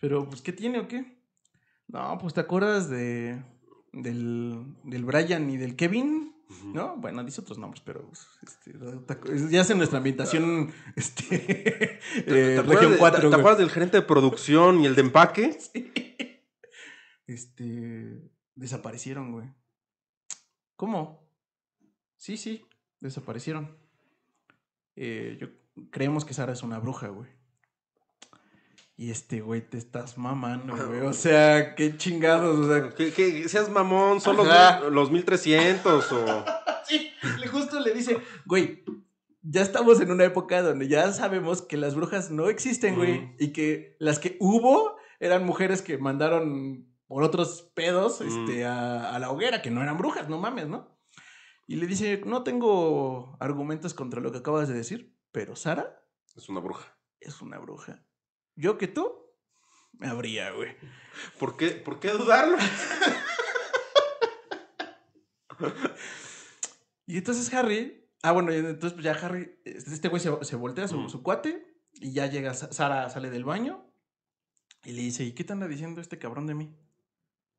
Pero, 0.00 0.28
pues, 0.28 0.42
¿qué 0.42 0.52
tiene 0.52 0.80
o 0.80 0.88
qué? 0.88 1.18
No, 1.88 2.18
pues, 2.18 2.34
¿te 2.34 2.40
acuerdas 2.40 2.88
de, 2.90 3.42
del, 3.92 4.64
del 4.84 5.04
Brian 5.04 5.48
y 5.50 5.56
del 5.56 5.76
Kevin? 5.76 6.34
¿No? 6.66 6.96
Bueno, 6.98 7.24
dice 7.24 7.40
otros 7.40 7.56
nombres, 7.58 7.82
pero 7.84 8.06
pues, 8.06 8.28
este, 8.42 8.74
ya 9.50 9.62
es 9.62 9.70
en 9.70 9.78
nuestra 9.78 9.96
ambientación 9.98 10.70
este, 10.96 11.36
eh, 12.16 12.24
¿Te, 12.26 12.58
acuerdas 12.58 12.66
región 12.74 12.92
de- 12.92 12.98
4. 12.98 13.16
te- 13.16 13.22
te 13.22 13.26
güey. 13.28 13.40
acuerdas 13.40 13.58
del 13.58 13.70
gerente 13.70 13.96
de 13.96 14.02
producción 14.02 14.80
y 14.82 14.86
el 14.86 14.94
de 14.94 15.00
empaque? 15.02 15.58
Este. 17.26 18.20
Desaparecieron, 18.54 19.32
güey. 19.32 19.48
¿Cómo? 20.76 21.26
Sí, 22.16 22.36
sí, 22.36 22.64
desaparecieron. 23.00 23.76
Eh, 24.96 25.38
yo, 25.40 25.48
creemos 25.90 26.24
que 26.26 26.34
Sara 26.34 26.52
es 26.52 26.62
una 26.62 26.78
bruja, 26.78 27.08
güey. 27.08 27.30
Y 29.02 29.10
este 29.10 29.40
güey 29.40 29.68
te 29.68 29.78
estás 29.78 30.16
mamando, 30.16 30.76
güey. 30.86 31.00
O 31.00 31.12
sea, 31.12 31.74
qué 31.74 31.96
chingados. 31.96 32.56
O 32.60 32.68
sea, 32.68 32.90
Que, 32.90 33.12
que 33.12 33.48
seas 33.48 33.68
mamón, 33.68 34.20
son 34.20 34.36
los, 34.36 34.46
Ajá. 34.48 34.80
mil- 34.84 34.92
los 34.94 35.10
1300 35.10 36.12
o... 36.12 36.44
sí, 36.86 37.10
le- 37.40 37.48
justo 37.48 37.80
le 37.80 37.92
dice, 37.94 38.18
güey, 38.46 38.84
ya 39.42 39.62
estamos 39.62 40.00
en 40.00 40.12
una 40.12 40.22
época 40.24 40.62
donde 40.62 40.86
ya 40.86 41.10
sabemos 41.12 41.62
que 41.62 41.76
las 41.76 41.96
brujas 41.96 42.30
no 42.30 42.48
existen, 42.48 42.94
güey. 42.94 43.20
Mm. 43.22 43.36
Y 43.40 43.52
que 43.52 43.96
las 43.98 44.20
que 44.20 44.36
hubo 44.38 44.96
eran 45.18 45.44
mujeres 45.44 45.82
que 45.82 45.98
mandaron 45.98 46.86
por 47.08 47.24
otros 47.24 47.72
pedos 47.74 48.20
Mm. 48.20 48.26
este, 48.28 48.64
a, 48.66 49.14
a 49.14 49.18
la 49.18 49.30
hoguera, 49.32 49.62
que 49.62 49.72
no 49.72 49.82
eran 49.82 49.98
brujas, 49.98 50.28
no 50.28 50.38
mames, 50.38 50.68
¿no? 50.68 50.96
Y 51.66 51.74
le 51.74 51.88
dice, 51.88 52.22
no 52.24 52.44
tengo 52.44 53.36
argumentos 53.40 53.94
contra 53.94 54.20
lo 54.20 54.30
que 54.30 54.38
acabas 54.38 54.68
de 54.68 54.74
decir, 54.74 55.16
pero 55.32 55.56
Sara 55.56 56.04
Es 56.36 56.48
una 56.48 56.60
bruja. 56.60 56.96
es 57.18 57.42
una 57.42 57.58
bruja. 57.58 58.04
Yo 58.56 58.78
que 58.78 58.88
tú, 58.88 59.12
me 59.92 60.08
habría, 60.08 60.50
güey. 60.52 60.76
¿Por 61.38 61.56
qué, 61.56 61.70
¿Por 61.70 62.00
qué 62.00 62.10
dudarlo? 62.10 62.56
Y 67.06 67.18
entonces 67.18 67.52
Harry, 67.54 68.08
ah, 68.22 68.32
bueno, 68.32 68.50
entonces 68.52 68.92
pues 68.92 69.04
ya 69.04 69.12
Harry, 69.12 69.60
este 69.64 70.08
güey 70.08 70.20
se, 70.20 70.32
se 70.44 70.56
voltea 70.56 70.88
su, 70.88 70.98
Mm. 70.98 71.08
su 71.10 71.22
cuate 71.22 71.66
y 71.94 72.12
ya 72.12 72.26
llega, 72.26 72.54
Sa- 72.54 72.72
Sara 72.72 73.10
sale 73.10 73.30
del 73.30 73.44
baño 73.44 73.84
y 74.84 74.92
le 74.92 75.02
dice, 75.02 75.24
¿y 75.24 75.32
qué 75.32 75.44
te 75.44 75.52
anda 75.52 75.68
diciendo 75.68 76.00
este 76.00 76.18
cabrón 76.18 76.46
de 76.46 76.54
mí? 76.54 76.76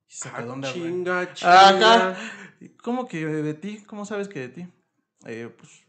Y 0.07 0.13
saca 0.13 0.39
Ah, 0.39 0.43
de 0.43 0.49
onda, 0.49 0.71
güey. 0.71 0.81
chinga, 0.83 1.33
chinga. 1.33 2.09
Ajá. 2.11 2.17
¿Cómo 2.81 3.07
que 3.07 3.25
de 3.25 3.53
ti? 3.53 3.83
¿Cómo 3.85 4.05
sabes 4.05 4.27
que 4.27 4.39
de 4.39 4.49
ti? 4.49 4.67
Eh, 5.25 5.53
pues 5.55 5.82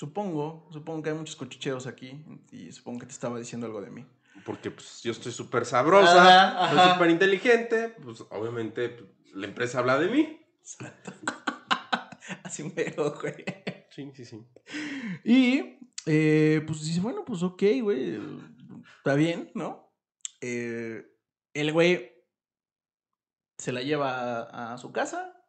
supongo, 0.00 0.66
supongo 0.72 1.02
que 1.02 1.10
hay 1.10 1.14
muchos 1.14 1.36
cochicheos 1.36 1.86
aquí 1.86 2.24
y 2.52 2.72
supongo 2.72 3.00
que 3.00 3.06
te 3.06 3.12
estaba 3.12 3.38
diciendo 3.38 3.66
algo 3.66 3.82
de 3.82 3.90
mí. 3.90 4.06
Porque 4.46 4.70
pues, 4.70 5.02
yo 5.02 5.12
estoy 5.12 5.30
súper 5.30 5.66
sabrosa, 5.66 6.22
Ajá, 6.22 6.70
soy 6.70 6.78
ajá. 6.78 6.94
súper 6.94 7.10
inteligente, 7.10 7.88
pues 8.02 8.22
obviamente 8.30 8.88
pues, 8.88 9.34
la 9.34 9.46
empresa 9.46 9.80
habla 9.80 9.98
de 9.98 10.08
mí. 10.08 10.40
Así 12.44 12.62
mero, 12.74 13.14
güey. 13.20 13.44
Sí, 13.90 14.10
sí, 14.14 14.24
sí. 14.24 14.42
Y 15.22 15.78
eh, 16.06 16.62
pues 16.66 16.82
dice, 16.82 17.00
bueno, 17.00 17.22
pues 17.26 17.42
ok, 17.42 17.62
güey, 17.82 18.18
está 18.96 19.14
bien, 19.14 19.50
¿no? 19.54 19.92
Eh, 20.40 21.04
el 21.52 21.72
güey 21.74 22.10
se 23.58 23.72
la 23.72 23.82
lleva 23.82 24.44
a, 24.44 24.72
a 24.72 24.78
su 24.78 24.92
casa 24.92 25.39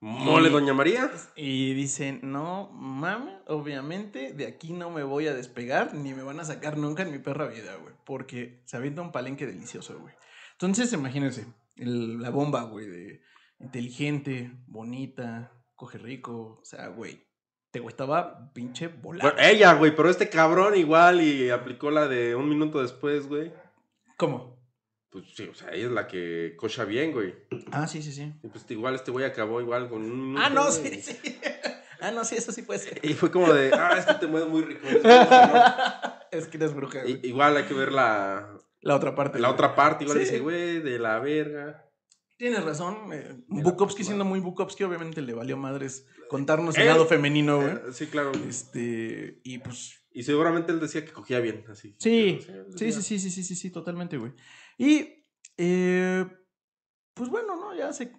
Mole, 0.00 0.48
Y- 0.48 0.52
doña 0.52 0.72
María. 0.72 1.10
y 1.36 1.74
dice, 1.74 2.18
no 2.22 2.70
mames, 2.72 3.34
obviamente 3.46 4.32
de 4.32 4.46
aquí 4.46 4.72
no 4.72 4.90
me 4.90 5.02
voy 5.02 5.26
a 5.26 5.34
despegar 5.34 5.94
ni 5.94 6.14
me 6.14 6.22
van 6.22 6.40
a 6.40 6.44
sacar 6.44 6.78
nunca 6.78 7.02
en 7.02 7.12
mi 7.12 7.18
perra 7.18 7.46
vida, 7.46 7.76
güey, 7.76 7.94
porque 8.06 8.62
se 8.64 8.76
avienta 8.78 9.02
un 9.02 9.12
palenque 9.12 9.46
delicioso, 9.46 9.98
güey. 9.98 10.14
Entonces, 10.52 10.92
imagínense, 10.92 11.46
el- 11.76 12.20
la 12.20 12.30
bomba, 12.30 12.62
güey, 12.62 12.86
de 12.86 13.20
inteligente, 13.58 14.52
bonita, 14.66 15.52
coge 15.76 15.98
rico, 15.98 16.58
o 16.60 16.64
sea, 16.64 16.88
güey, 16.88 17.26
te 17.70 17.80
güey 17.80 17.90
estaba 17.92 18.52
pinche 18.52 18.88
volado. 18.88 19.30
Bueno, 19.32 19.46
ella, 19.48 19.74
güey, 19.74 19.94
pero 19.94 20.08
este 20.10 20.28
cabrón 20.30 20.76
igual 20.76 21.20
y 21.20 21.50
aplicó 21.50 21.90
la 21.90 22.08
de 22.08 22.34
un 22.34 22.48
minuto 22.48 22.80
después, 22.82 23.28
güey. 23.28 23.52
¿Cómo? 24.16 24.59
Pues 25.10 25.24
sí, 25.34 25.48
o 25.50 25.54
sea, 25.54 25.70
ella 25.72 25.86
es 25.86 25.92
la 25.92 26.06
que 26.06 26.54
cocha 26.56 26.84
bien, 26.84 27.12
güey. 27.12 27.34
Ah, 27.72 27.86
sí, 27.88 28.00
sí, 28.02 28.12
sí. 28.12 28.32
Y 28.42 28.48
pues 28.48 28.64
igual 28.70 28.94
este 28.94 29.10
güey 29.10 29.24
acabó 29.24 29.60
igual 29.60 29.88
con 29.88 30.02
un. 30.02 30.38
Ah, 30.38 30.48
no, 30.50 30.70
sí, 30.70 30.88
sí. 31.02 31.16
Ah, 32.02 32.10
no, 32.12 32.24
sí, 32.24 32.34
eso 32.34 32.50
sí 32.50 32.62
puede 32.62 32.80
ser. 32.80 32.98
Y 33.04 33.12
fue 33.12 33.30
como 33.30 33.52
de, 33.52 33.72
ah, 33.74 33.94
es 33.98 34.06
que 34.06 34.14
te 34.14 34.26
mueves 34.26 34.48
muy 34.48 34.62
rico. 34.62 34.86
bruja, 34.88 36.20
es 36.30 36.46
que 36.48 36.56
eres 36.56 36.72
bruja, 36.74 37.00
igual 37.06 37.58
hay 37.58 37.64
que 37.64 37.74
ver 37.74 37.92
la, 37.92 38.58
La 38.80 38.96
otra 38.96 39.14
parte. 39.14 39.38
la 39.38 39.48
güey. 39.48 39.54
otra 39.54 39.74
parte. 39.76 40.04
Igual 40.04 40.16
Sí. 40.18 40.24
dice, 40.24 40.38
güey, 40.40 40.80
de 40.80 40.98
la 40.98 41.18
verga. 41.18 41.84
Tienes 42.38 42.64
razón. 42.64 43.12
eh, 43.12 43.36
Bukowski 43.48 44.02
siendo 44.02 44.24
muy 44.24 44.40
Bukowski, 44.40 44.82
obviamente 44.84 45.20
le 45.20 45.34
valió 45.34 45.58
madres 45.58 46.06
contarnos 46.30 46.78
el 46.78 46.86
lado 46.86 47.04
femenino, 47.04 47.56
güey. 47.60 47.72
Eh, 47.74 47.80
sí, 47.92 48.06
claro. 48.06 48.32
Este, 48.48 49.40
y 49.44 49.58
pues. 49.58 49.96
Y 50.12 50.22
seguramente 50.22 50.72
él 50.72 50.80
decía 50.80 51.04
que 51.04 51.12
cogía 51.12 51.38
bien, 51.40 51.64
así. 51.68 51.94
Sí, 51.98 52.40
sí, 52.76 52.92
sí, 52.92 53.02
sí, 53.02 53.18
sí, 53.18 53.30
sí, 53.30 53.44
sí, 53.44 53.54
sí, 53.54 53.70
totalmente, 53.70 54.16
güey. 54.16 54.32
Y, 54.82 55.26
eh, 55.58 56.26
pues 57.12 57.28
bueno, 57.28 57.54
¿no? 57.56 57.74
Ya 57.74 57.92
se. 57.92 58.12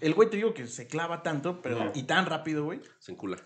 El 0.00 0.14
güey 0.14 0.30
te 0.30 0.36
digo 0.36 0.54
que 0.54 0.66
se 0.68 0.86
clava 0.86 1.24
tanto, 1.24 1.60
pero. 1.60 1.90
Y 1.94 2.04
tan 2.04 2.24
rápido, 2.26 2.62
güey, 2.64 2.80
Se 3.00 3.10
encula. 3.10 3.36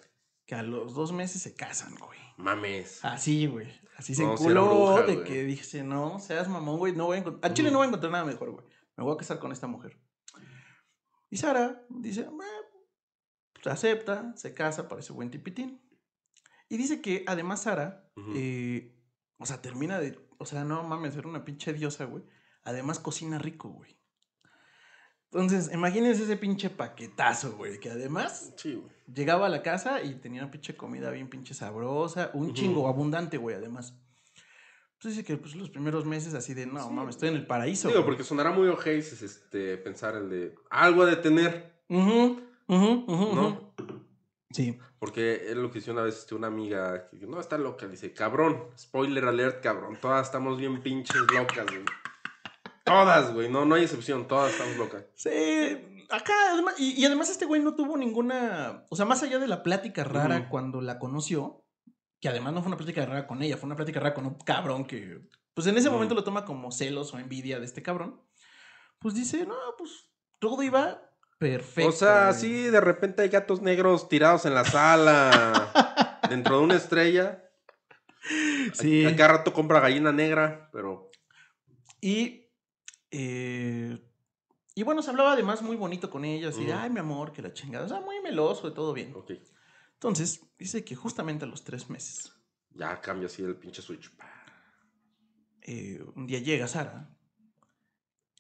que 0.44 0.54
a 0.54 0.62
los 0.62 0.92
dos 0.92 1.12
meses 1.12 1.40
se 1.40 1.54
casan, 1.54 1.94
güey. 1.94 2.18
Mames. 2.37 3.02
Así, 3.04 3.47
güey. 3.47 3.68
Así 3.97 4.14
se 4.14 4.23
No, 4.25 4.32
enculó 4.35 4.66
bruja, 4.66 5.02
de 5.06 5.14
güey. 5.14 5.26
que 5.26 5.44
dije, 5.44 5.82
no, 5.82 6.18
seas 6.18 6.49
mamón, 6.49 6.76
güey, 6.78 6.94
no 6.94 7.06
voy 7.06 7.18
a 7.18 7.25
encont- 7.25 7.38
A 7.42 7.54
Chile 7.54 7.71
no 7.71 7.78
voy 7.78 7.87
a 7.87 7.88
encontrar 7.88 8.12
nada 8.12 8.25
mejor, 8.26 8.50
güey. 8.50 8.66
Me 8.97 9.04
voy 9.04 9.14
a 9.14 9.16
casar 9.16 9.38
con 9.38 9.50
esta 9.52 9.66
mujer. 9.66 9.99
Y 11.30 11.38
Sara 11.38 11.87
dice, 11.88 12.28
pues 13.54 13.66
acepta, 13.66 14.35
se 14.37 14.52
casa, 14.52 14.88
parece 14.88 15.14
buen 15.14 15.30
tipitín. 15.30 15.80
Y 16.68 16.76
dice 16.76 17.00
que 17.00 17.25
además 17.26 17.62
Sara, 17.62 18.11
eh, 18.35 18.94
o 19.38 19.47
sea, 19.47 19.62
termina 19.62 19.99
de, 20.00 20.18
o 20.38 20.44
sea, 20.44 20.64
no 20.64 20.82
mames, 20.82 21.16
era 21.16 21.28
una 21.28 21.44
pinche 21.47 21.73
diosa, 21.73 22.04
güey. 22.04 22.25
Además 22.64 22.99
cocina 22.99 23.38
rico, 23.38 23.69
güey. 23.69 23.97
Entonces, 25.33 25.73
imagínense 25.73 26.25
ese 26.25 26.37
pinche 26.37 26.69
paquetazo, 26.69 27.57
güey, 27.57 27.81
que 27.81 27.90
además 27.90 28.52
Sí, 28.57 28.75
güey. 28.75 28.92
Llegaba 29.12 29.47
a 29.47 29.49
la 29.49 29.62
casa 29.62 30.02
y 30.02 30.14
tenía 30.16 30.42
una 30.42 30.50
pinche 30.50 30.76
comida 30.76 31.11
bien 31.11 31.28
pinche 31.28 31.54
sabrosa, 31.54 32.31
un 32.35 32.52
chingo 32.54 32.87
abundante, 32.88 33.37
güey, 33.38 33.57
además. 33.57 33.95
Entonces 34.95 35.16
dice 35.19 35.25
que 35.25 35.37
pues 35.37 35.54
los 35.57 35.71
primeros 35.71 36.04
meses 36.04 36.35
así 36.35 36.54
de, 36.54 36.66
no, 36.66 36.85
Sí. 36.87 36.90
mames, 36.92 37.16
estoy 37.16 37.31
en 37.31 37.35
el 37.37 37.47
paraíso. 37.47 37.88
Digo, 37.88 38.00
güey". 38.00 38.11
porque 38.11 38.25
sonará 38.25 38.52
muy 38.52 38.69
ojeis 38.69 39.21
este, 39.23 39.76
pensar 39.78 40.14
el 40.16 40.28
de 40.31 40.54
algo 40.71 41.04
de 41.07 41.16
tener, 41.16 41.83
¿no? 41.88 43.73
Sí. 44.50 44.78
Porque 44.99 45.47
es 45.50 45.57
lo 45.57 45.71
que 45.71 45.78
dice 45.78 45.90
una 45.90 46.02
vez 46.02 46.19
este, 46.19 46.35
una 46.35 46.47
amiga, 46.49 47.09
que 47.11 47.26
no, 47.26 47.40
está 47.40 47.57
loca, 47.59 47.88
dice, 47.88 48.12
cabrón, 48.12 48.64
spoiler 48.78 49.25
alert, 49.25 49.62
cabrón, 49.62 49.99
todas 50.00 50.26
estamos 50.26 50.59
bien 50.59 50.83
pinches 50.83 51.21
locas, 51.33 51.66
güey. 51.66 51.85
Todas, 52.84 53.32
güey, 53.32 53.48
no, 53.48 53.64
no 53.64 53.74
hay 53.74 53.84
excepción, 53.84 54.26
todas 54.26 54.52
estamos 54.52 54.76
locas. 54.76 55.04
Sí, 55.14 55.30
acá, 56.10 56.32
además, 56.50 56.74
y, 56.78 57.00
y 57.00 57.04
además 57.04 57.30
este 57.30 57.44
güey 57.44 57.62
no 57.62 57.74
tuvo 57.74 57.96
ninguna, 57.96 58.84
o 58.90 58.96
sea, 58.96 59.06
más 59.06 59.22
allá 59.22 59.38
de 59.38 59.48
la 59.48 59.62
plática 59.62 60.04
rara 60.04 60.48
cuando 60.48 60.80
la 60.80 60.98
conoció, 60.98 61.64
que 62.20 62.28
además 62.28 62.52
no 62.52 62.60
fue 62.60 62.68
una 62.68 62.76
plática 62.76 63.04
rara 63.06 63.26
con 63.26 63.42
ella, 63.42 63.56
fue 63.56 63.66
una 63.66 63.76
plática 63.76 64.00
rara 64.00 64.14
con 64.14 64.26
un 64.26 64.34
cabrón 64.34 64.84
que, 64.84 65.20
pues 65.54 65.66
en 65.66 65.76
ese 65.76 65.90
momento 65.90 66.14
lo 66.14 66.24
toma 66.24 66.44
como 66.44 66.70
celos 66.72 67.14
o 67.14 67.18
envidia 67.18 67.58
de 67.58 67.66
este 67.66 67.82
cabrón, 67.82 68.20
pues 68.98 69.14
dice, 69.14 69.46
no, 69.46 69.56
pues 69.78 70.10
todo 70.38 70.62
iba 70.62 71.02
perfecto. 71.38 71.88
o 71.88 71.92
sea, 71.92 72.28
güey". 72.28 72.40
sí, 72.40 72.62
de 72.64 72.80
repente 72.80 73.22
hay 73.22 73.28
gatos 73.28 73.62
negros 73.62 74.08
tirados 74.08 74.44
en 74.44 74.54
la 74.54 74.64
sala, 74.64 76.20
dentro 76.28 76.58
de 76.58 76.64
una 76.64 76.76
estrella. 76.76 77.44
Sí. 78.72 79.04
A, 79.04 79.10
a 79.10 79.16
cada 79.16 79.32
rato 79.38 79.52
compra 79.52 79.80
gallina 79.80 80.12
negra, 80.12 80.68
pero... 80.72 81.10
Y, 82.00 82.41
eh, 83.12 83.99
y 84.75 84.83
bueno, 84.83 85.02
se 85.02 85.11
hablaba 85.11 85.35
además 85.35 85.61
muy 85.62 85.76
bonito 85.76 86.11
con 86.11 86.25
ella, 86.25 86.49
así 86.49 86.64
de, 86.64 86.73
ay, 86.73 86.88
mi 86.90 86.99
amor, 86.99 87.33
que 87.33 87.42
la 87.42 87.52
chingada, 87.52 87.85
o 87.85 87.88
sea, 87.88 88.00
muy 88.00 88.21
meloso 88.23 88.69
y 88.69 88.75
todo 88.75 88.92
bien. 88.95 89.12
Ok, 89.14 89.33
Entonces, 89.95 90.40
dice 90.59 90.83
que 90.85 90.97
justamente 90.97 91.45
a 91.45 91.49
los 91.49 91.62
tres 91.62 91.90
meses, 91.90 92.33
ya 92.71 93.00
cambia 93.00 93.26
así 93.26 93.42
el 93.42 93.54
pinche 93.57 93.83
switch. 93.83 94.11
eh, 95.61 96.02
un 96.16 96.26
día 96.26 96.38
llega 96.40 96.66
Sara 96.66 97.14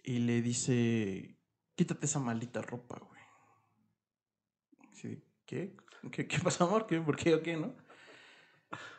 y 0.02 0.18
le 0.20 0.40
dice, 0.40 1.36
quítate 1.74 2.06
esa 2.06 2.18
maldita 2.18 2.62
ropa, 2.62 2.98
güey. 2.98 3.20
Dice, 4.90 5.22
¿qué? 5.44 5.76
¿Qué, 6.10 6.26
qué 6.26 6.38
pasó, 6.38 6.64
amor? 6.64 6.86
¿Qué, 6.86 6.98
¿Por 7.00 7.16
qué 7.16 7.34
o 7.34 7.42
qué, 7.42 7.56
no? 7.58 7.76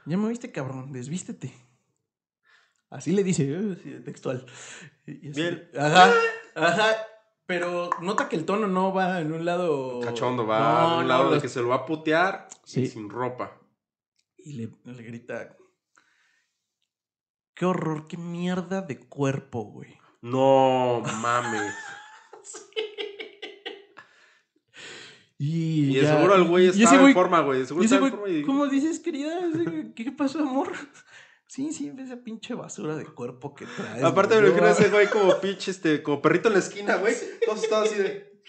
Ya 0.06 0.18
me 0.18 0.30
viste, 0.30 0.52
cabrón, 0.52 0.92
desvístete. 0.92 1.52
Así 2.94 3.12
le 3.12 3.24
dice, 3.24 3.44
eh, 3.50 4.02
textual. 4.06 4.46
Y 5.08 5.30
así, 5.32 5.42
Bien. 5.42 5.70
Ajá, 5.78 6.14
ajá. 6.56 6.96
Pero 7.46 7.90
nota 8.02 8.30
que 8.30 8.36
el 8.36 8.46
tono 8.46 8.68
no 8.68 8.94
va 8.94 9.20
en 9.20 9.34
un 9.34 9.44
lado... 9.46 10.00
Cachondo 10.00 10.46
va 10.48 10.60
No, 10.60 10.66
a 10.66 10.96
un 10.98 11.02
no, 11.02 11.08
lado 11.08 11.26
de 11.26 11.32
los- 11.36 11.42
que 11.42 11.50
se 11.50 11.62
lo 11.62 11.70
va 11.70 11.76
a 11.76 11.86
putear 11.86 12.48
Sí. 12.64 12.82
y 12.84 12.88
sin 12.88 13.10
ropa. 13.10 13.60
Y 14.38 14.54
le, 14.54 14.70
le 14.86 15.04
grita... 15.04 15.58
Qué 17.56 17.66
horror, 17.66 18.08
qué 18.08 18.18
mierda 18.18 18.82
de 18.82 19.00
cuerpo, 19.00 19.64
güey. 19.64 20.00
No 20.22 21.02
mames. 21.22 21.74
Y, 25.38 25.98
Y 25.98 26.00
de 26.00 26.08
seguro 26.08 26.36
el 26.36 26.44
güey 26.46 26.68
estaba 26.68 27.08
en 27.08 27.14
forma, 27.14 27.42
güey. 27.42 27.66
Seguro 27.66 27.84
estaba 27.84 28.06
en 28.08 28.14
forma 28.14 28.30
y... 28.30 28.44
¿Cómo 28.44 28.68
dices, 28.68 29.00
querida? 29.00 29.40
¿Qué 29.96 30.12
pasó, 30.12 30.40
amor? 30.40 30.72
Sí, 31.54 31.72
sí, 31.72 31.94
esa 32.00 32.18
pinche 32.24 32.56
basura 32.56 32.96
de 32.96 33.06
cuerpo 33.06 33.54
que 33.54 33.68
traes. 33.68 34.04
Aparte 34.04 34.34
me 34.38 34.42
lo 34.42 34.48
imagino 34.48 34.70
ese 34.70 34.90
güey 34.90 35.08
como 35.08 35.40
pinche, 35.40 35.70
este, 35.70 36.02
como 36.02 36.20
perrito 36.20 36.48
en 36.48 36.54
la 36.56 36.60
esquina, 36.60 36.96
güey. 36.96 37.14
Todos 37.46 37.64
estaban 37.64 37.86
así 37.86 37.94
de... 37.96 38.42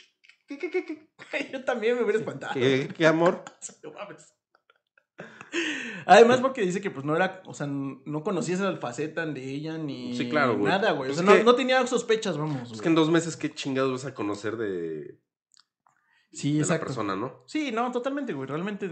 ¿Qué, 0.49 0.59
qué, 0.59 0.71
qué, 0.71 0.87
qué? 0.87 1.51
Yo 1.53 1.63
también 1.67 1.97
me 1.97 2.03
hubiera 2.03 2.19
espantado. 2.19 2.55
¿Qué, 2.55 2.89
qué 2.97 3.07
amor? 3.07 3.45
No 3.83 3.93
mames. 3.93 4.33
Además, 6.07 6.41
porque 6.41 6.63
dice 6.63 6.81
que 6.81 6.91
pues 6.91 7.05
no 7.05 7.15
era, 7.15 7.43
o 7.45 7.53
sea, 7.53 7.67
no 7.69 8.23
conocías 8.25 8.61
la 8.61 8.77
faceta 8.79 9.27
de 9.27 9.45
ella 9.53 9.77
ni 9.77 10.17
Sí, 10.17 10.31
claro, 10.31 10.57
güey. 10.57 10.73
nada, 10.73 10.93
güey. 10.93 11.11
O 11.11 11.15
sea, 11.15 11.23
no, 11.23 11.35
que- 11.35 11.45
no 11.45 11.55
tenía 11.55 11.87
sospechas, 11.87 12.39
vamos. 12.39 12.73
Es 12.73 12.81
que 12.81 12.89
en 12.89 12.95
dos 12.95 13.11
meses, 13.11 13.37
¿qué 13.37 13.53
chingados 13.53 13.93
vas 13.93 14.07
a 14.07 14.15
conocer 14.15 14.57
de, 14.57 15.21
Sí, 16.33 16.53
de 16.55 16.59
la 16.61 16.65
exacto. 16.65 16.87
persona, 16.87 17.17
no? 17.17 17.45
Sí, 17.47 17.71
no, 17.71 17.93
totalmente, 17.93 18.33
güey. 18.33 18.49
Realmente. 18.49 18.91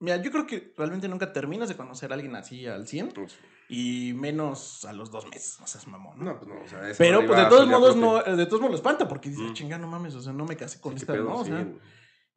Mira, 0.00 0.20
yo 0.20 0.30
creo 0.30 0.46
que 0.46 0.72
realmente 0.76 1.08
nunca 1.08 1.32
terminas 1.32 1.68
de 1.68 1.76
conocer 1.76 2.10
a 2.10 2.14
alguien 2.14 2.34
así 2.36 2.66
al 2.66 2.86
100 2.86 3.12
Pues, 3.12 3.36
y 3.68 4.12
menos 4.14 4.84
a 4.84 4.92
los 4.92 5.10
dos 5.10 5.24
meses. 5.30 5.58
O 5.62 5.66
sea, 5.66 5.80
es 5.80 5.86
mamón. 5.86 6.18
¿no? 6.18 6.24
No, 6.24 6.38
pues 6.38 6.48
no, 6.48 6.60
o 6.62 6.68
sea, 6.68 6.80
Pero 6.98 7.24
pues 7.26 7.38
de 7.38 7.46
todos 7.46 7.66
modos 7.68 7.96
no, 7.96 8.22
de 8.22 8.46
todos 8.46 8.60
modos 8.60 8.72
lo 8.72 8.76
espanta 8.76 9.08
porque 9.08 9.30
dice, 9.30 9.42
Mm. 9.42 9.52
chinga, 9.54 9.78
no 9.78 9.86
mames, 9.88 10.14
o 10.14 10.20
sea, 10.22 10.32
no 10.32 10.44
me 10.44 10.56
casé 10.56 10.80
con 10.80 10.92
Sí, 10.94 10.98
esta, 11.02 11.12
pedo, 11.14 11.24
¿no? 11.24 11.36
O 11.38 11.44
sí. 11.44 11.50
sea, 11.50 11.66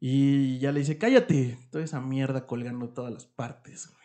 y 0.00 0.58
ya 0.60 0.70
le 0.72 0.80
dice, 0.80 0.96
cállate, 0.96 1.58
toda 1.72 1.82
esa 1.84 2.00
mierda 2.00 2.46
colgando 2.46 2.90
todas 2.90 3.12
las 3.12 3.26
partes, 3.26 3.88
güey. 3.92 3.98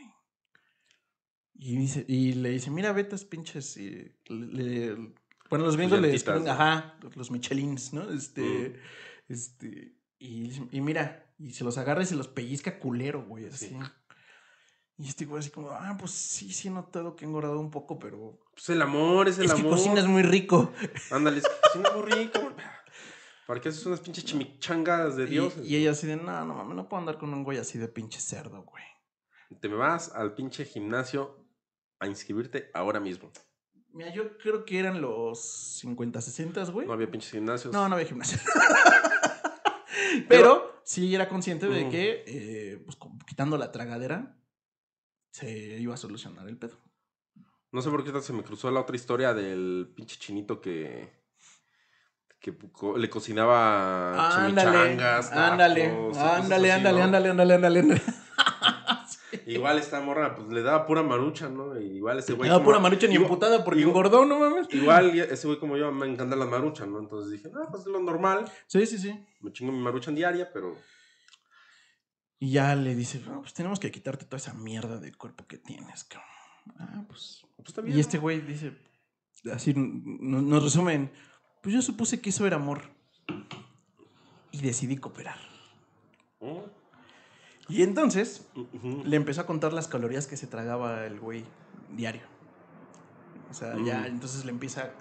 Y, 1.56 1.78
dice, 1.78 2.04
y 2.08 2.34
le 2.34 2.50
dice, 2.50 2.72
mira, 2.72 2.92
vete 2.92 3.16
pinches. 3.20 3.78
eh, 3.78 4.18
le- 4.28 4.48
le- 4.48 5.14
bueno, 5.50 5.66
los 5.66 5.78
gringos 5.78 6.02
le 6.02 6.12
¿no? 6.12 6.52
ajá, 6.52 6.98
los 7.16 7.30
Michelins, 7.30 7.94
¿no? 7.94 8.10
Este. 8.10 8.42
Mm. 8.42 9.32
Este. 9.32 9.96
Y, 10.18 10.52
y 10.72 10.82
mira, 10.82 11.23
y 11.40 11.52
se 11.54 11.64
los 11.64 11.78
agarra 11.78 12.04
y 12.04 12.06
se 12.06 12.16
los 12.16 12.28
pellizca 12.28 12.80
culero, 12.80 13.26
güey, 13.26 13.48
así. 13.48 13.70
Sí. 13.70 13.78
Y 14.98 15.08
este 15.10 15.26
güey 15.26 15.40
así 15.40 15.50
como, 15.50 15.72
ah, 15.72 15.96
pues 16.00 16.12
sí, 16.12 16.52
sí 16.54 16.68
he 16.68 16.72
notado 16.72 17.16
que 17.16 17.26
he 17.26 17.28
engordado 17.28 17.60
un 17.60 17.72
poco, 17.72 17.98
pero. 18.00 18.40
Pues 18.54 18.70
el 18.70 18.82
amor, 18.82 19.28
es 19.28 19.40
el 19.40 19.46
es 19.46 19.54
que 19.54 19.62
amor. 19.62 19.74
cocinas 19.74 20.06
muy 20.08 20.22
rico. 20.24 20.72
Ándale, 21.12 21.40
es 21.40 21.44
que 21.44 21.54
cocina 21.64 21.90
muy 21.96 22.12
rico. 22.12 22.40
¿Para 23.48 23.60
qué 23.60 23.70
haces 23.70 23.86
unas 23.86 24.00
pinches 24.00 24.24
chimichangas 24.24 25.18
de 25.18 25.24
Y- 25.24 25.28
Dios? 25.28 25.54
Y, 25.64 25.76
ella 25.76 25.92
así 25.92 26.08
de, 26.08 26.16
no, 26.16 26.46
no 26.46 26.54
mames, 26.54 26.76
no 26.76 26.88
puedo 26.88 27.00
andar 27.02 27.18
con 27.18 27.34
un 27.34 27.44
güey 27.44 27.58
así 27.58 27.78
de 27.78 27.88
pinche 27.88 28.20
cerdo, 28.20 28.64
güey. 28.64 28.84
Te 29.60 29.68
me 29.68 29.76
vas 29.76 30.12
al 30.14 30.34
pinche 30.36 30.64
gimnasio 30.66 31.46
a 32.00 32.08
inscribirte 32.08 32.70
ahora 32.74 33.00
mismo. 33.00 33.32
Mira, 33.92 34.12
yo 34.14 34.38
creo 34.38 34.64
que 34.66 34.80
eran 34.80 35.02
los 35.02 35.78
50, 35.80 36.22
60, 36.22 36.64
güey. 36.72 36.88
No 36.88 36.94
había 36.94 37.12
pinches 37.12 37.32
gimnasios. 37.32 37.74
No, 37.74 37.88
no 37.90 37.96
había 37.96 38.08
gimnasio. 38.08 38.40
Pero 40.28 40.73
sí 40.86 41.14
era 41.14 41.30
consciente 41.30 41.68
de 41.68 41.90
que, 41.90 42.24
eh, 42.28 42.84
pues, 42.86 42.98
quitando 43.26 43.58
la 43.58 43.72
tragadera, 43.72 44.38
se 45.32 45.80
iba 45.80 45.94
a 45.94 45.98
solucionar 45.98 46.48
el 46.48 46.58
pedo. 46.58 46.78
No 47.72 47.82
sé 47.82 47.90
por 47.90 48.04
qué 48.04 48.22
se 48.22 48.34
me 48.34 48.44
cruzó 48.44 48.70
la 48.70 48.82
otra 48.82 48.96
historia 48.96 49.34
del 49.34 49.92
pinche 49.96 50.18
chinito 50.20 50.62
que, 50.62 51.24
le 52.98 53.10
cocinaba 53.10 54.46
Ándale, 54.46 54.72
chimichangas. 54.72 55.32
ándale, 55.32 55.82
tacos, 55.88 56.18
ándale, 56.18 56.72
así, 56.72 56.78
ándale, 56.80 57.00
¿no? 57.00 57.06
ándale, 57.06 57.30
ándale, 57.30 57.54
ándale, 57.56 57.80
ándale. 57.80 58.02
Igual 59.48 59.78
esta 59.80 60.00
morra, 60.02 60.36
pues 60.36 60.48
le 60.50 60.62
daba 60.62 60.86
pura 60.86 61.04
marucha, 61.04 61.50
¿no? 61.50 61.80
Igual 61.80 62.20
ese 62.20 62.34
güey. 62.34 62.48
Me 62.48 62.50
da 62.50 62.56
como- 62.56 62.66
pura 62.66 62.80
marucha 62.80 63.08
ni 63.08 63.16
emputada 63.16 63.64
porque 63.64 63.82
igual- 63.82 63.96
engordó, 64.08 64.26
no 64.26 64.40
mames. 64.40 64.68
Igual 64.74 65.12
ese 65.20 65.48
güey 65.48 65.60
como 65.60 65.78
yo 65.78 65.92
me 65.92 66.08
encantan 66.08 66.40
las 66.40 66.48
maruchas, 66.50 66.88
¿no? 66.88 67.00
Entonces 67.00 67.32
dije, 67.32 67.50
no, 67.54 67.68
pues 67.70 67.82
es 67.84 67.88
lo 67.88 68.00
normal. 68.00 68.46
Sí, 68.68 68.86
sí, 68.86 68.98
sí. 68.98 69.26
Me 69.42 69.52
chingo 69.52 69.72
mi 69.72 69.80
marucha 69.80 70.10
en 70.10 70.16
diaria, 70.16 70.50
pero 70.54 70.76
Y 72.40 72.52
ya 72.52 72.76
le 72.76 72.94
dice, 72.96 73.22
no, 73.26 73.42
pues 73.42 73.54
tenemos 73.54 73.80
que 73.80 73.92
quitarte 73.92 74.26
toda 74.26 74.38
esa 74.38 74.54
mierda 74.54 75.00
del 75.00 75.18
cuerpo 75.18 75.46
que 75.48 75.58
tienes, 75.58 76.04
cabrón. 76.04 76.30
Ah, 76.80 77.04
pues. 77.08 77.46
pues 77.56 77.70
está 77.70 77.82
bien. 77.82 77.98
Y 77.98 78.00
este 78.02 78.18
güey 78.18 78.42
dice, 78.42 78.78
así 79.54 79.74
nos 79.76 80.64
resumen, 80.64 81.12
pues 81.62 81.74
yo 81.76 81.82
supuse 81.82 82.20
que 82.22 82.30
eso 82.32 82.46
era 82.46 82.58
amor. 82.58 82.82
Y 84.52 84.62
decidí 84.62 84.98
cooperar. 84.98 85.38
Oh, 86.40 86.66
Y 87.70 87.82
entonces 87.84 88.48
le 89.06 89.16
empezó 89.16 89.42
a 89.42 89.46
contar 89.46 89.72
las 89.74 89.88
calorías 89.88 90.28
que 90.28 90.36
se 90.38 90.48
tragaba 90.48 91.06
el 91.06 91.20
güey 91.20 91.46
diario. 91.92 92.22
O 93.50 93.54
sea, 93.54 93.76
ya 93.86 94.02
Mm. 94.02 94.06
entonces 94.06 94.46
le 94.46 94.52
empieza. 94.52 94.92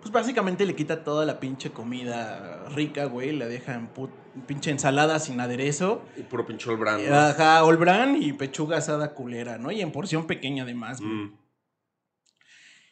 Pues 0.00 0.12
básicamente 0.12 0.64
le 0.66 0.74
quita 0.74 1.04
toda 1.04 1.24
la 1.26 1.40
pinche 1.40 1.72
comida 1.72 2.68
rica, 2.70 3.04
güey. 3.04 3.36
La 3.36 3.46
deja 3.46 3.74
en 3.74 3.92
put- 3.92 4.10
pinche 4.46 4.70
ensalada 4.70 5.18
sin 5.18 5.40
aderezo. 5.40 6.02
Y 6.16 6.22
puro 6.22 6.46
pinche 6.46 6.74
brand. 6.74 7.00
Eh, 7.02 7.12
Ajá, 7.12 7.62
olbran 7.64 8.20
y 8.22 8.32
pechuga 8.32 8.78
asada 8.78 9.14
culera, 9.14 9.58
¿no? 9.58 9.70
Y 9.70 9.80
en 9.82 9.92
porción 9.92 10.26
pequeña 10.26 10.62
además, 10.64 11.00
güey. 11.00 11.12
Mm. 11.12 11.38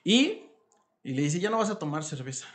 Y, 0.05 0.43
y 1.03 1.14
le 1.14 1.23
dice, 1.23 1.41
ya 1.41 1.51
no 1.51 1.59
vas 1.59 1.71
a 1.71 1.79
tomar 1.79 2.05
cerveza. 2.05 2.47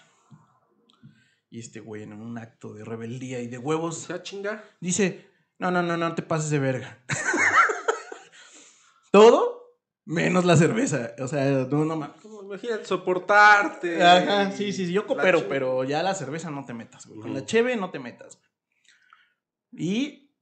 Y 1.50 1.60
este 1.60 1.80
güey, 1.82 2.04
en 2.04 2.14
un 2.14 2.38
acto 2.38 2.74
de 2.74 2.84
rebeldía 2.84 3.40
y 3.42 3.48
de 3.48 3.58
huevos, 3.60 3.98
sea, 4.00 4.24
chinga. 4.24 4.64
dice, 4.80 5.28
no, 5.72 5.82
no, 5.82 5.98
no, 5.98 6.10
no 6.10 6.16
te 6.16 6.22
pases 6.22 6.50
de 6.50 6.60
verga. 6.60 7.04
Todo 9.12 9.64
menos 10.06 10.46
la 10.46 10.58
cerveza. 10.58 11.14
O 11.20 11.28
sea, 11.28 11.66
no, 11.66 11.86
no 11.86 11.96
mames. 11.96 12.18
Imagínate 12.44 12.86
soportarte. 12.86 14.04
Ajá, 14.04 14.52
sí, 14.52 14.74
sí, 14.74 14.86
sí, 14.86 14.94
yo 14.94 15.08
coopero, 15.08 15.48
pero 15.48 15.84
ya 15.84 16.04
la 16.04 16.14
cerveza 16.14 16.52
no 16.52 16.66
te 16.66 16.74
metas, 16.74 17.06
güey. 17.06 17.20
Con 17.20 17.34
la 17.34 17.46
cheve 17.46 17.76
no 17.76 17.90
te 17.90 18.00
metas. 18.00 18.38
güey. 18.38 19.86
Y 19.86 20.36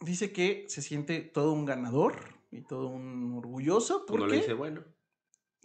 dice 0.00 0.32
que 0.32 0.66
se 0.68 0.82
siente 0.82 1.20
todo 1.20 1.52
un 1.52 1.64
ganador 1.64 2.36
y 2.50 2.62
todo 2.62 2.88
un 2.88 3.34
orgulloso 3.36 4.00
le 4.00 4.06
porque 4.06 4.36
dice, 4.36 4.52
bueno. 4.52 4.84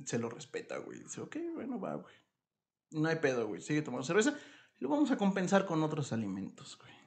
se 0.06 0.18
lo 0.18 0.30
respeta, 0.30 0.78
güey. 0.78 1.00
Dice, 1.00 1.22
ok, 1.22 1.38
bueno, 1.54 1.80
va, 1.80 1.96
güey. 1.96 2.16
No 2.92 3.10
hay 3.10 3.18
pedo, 3.18 3.48
güey. 3.48 3.62
Sigue 3.62 3.82
tomando 3.82 4.06
cerveza. 4.06 4.36
Lo 4.80 4.90
vamos 4.90 5.12
a 5.12 5.18
compensar 5.18 5.66
con 5.66 5.84
otros 5.84 6.14
alimentos, 6.14 6.78
güey. 6.78 7.01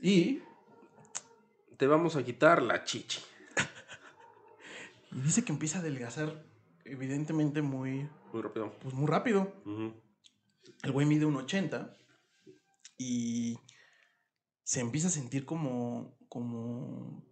Y, 0.00 0.42
Te 1.76 1.86
vamos 1.86 2.16
a 2.16 2.24
quitar 2.24 2.62
la 2.62 2.84
chichi. 2.84 3.20
y 5.12 5.20
dice 5.20 5.44
que 5.44 5.52
empieza 5.52 5.78
a 5.78 5.80
adelgazar, 5.80 6.44
evidentemente 6.84 7.62
muy, 7.62 8.08
Muy 8.32 8.42
rápido. 8.42 8.72
pues 8.80 8.94
muy 8.94 9.06
rápido. 9.06 9.52
El 10.82 10.92
güey 10.92 11.06
mide 11.06 11.24
un 11.26 11.36
80 11.36 11.96
y 12.98 13.58
se 14.62 14.80
empieza 14.80 15.08
a 15.08 15.10
sentir 15.10 15.44
como, 15.44 16.16
como, 16.28 17.24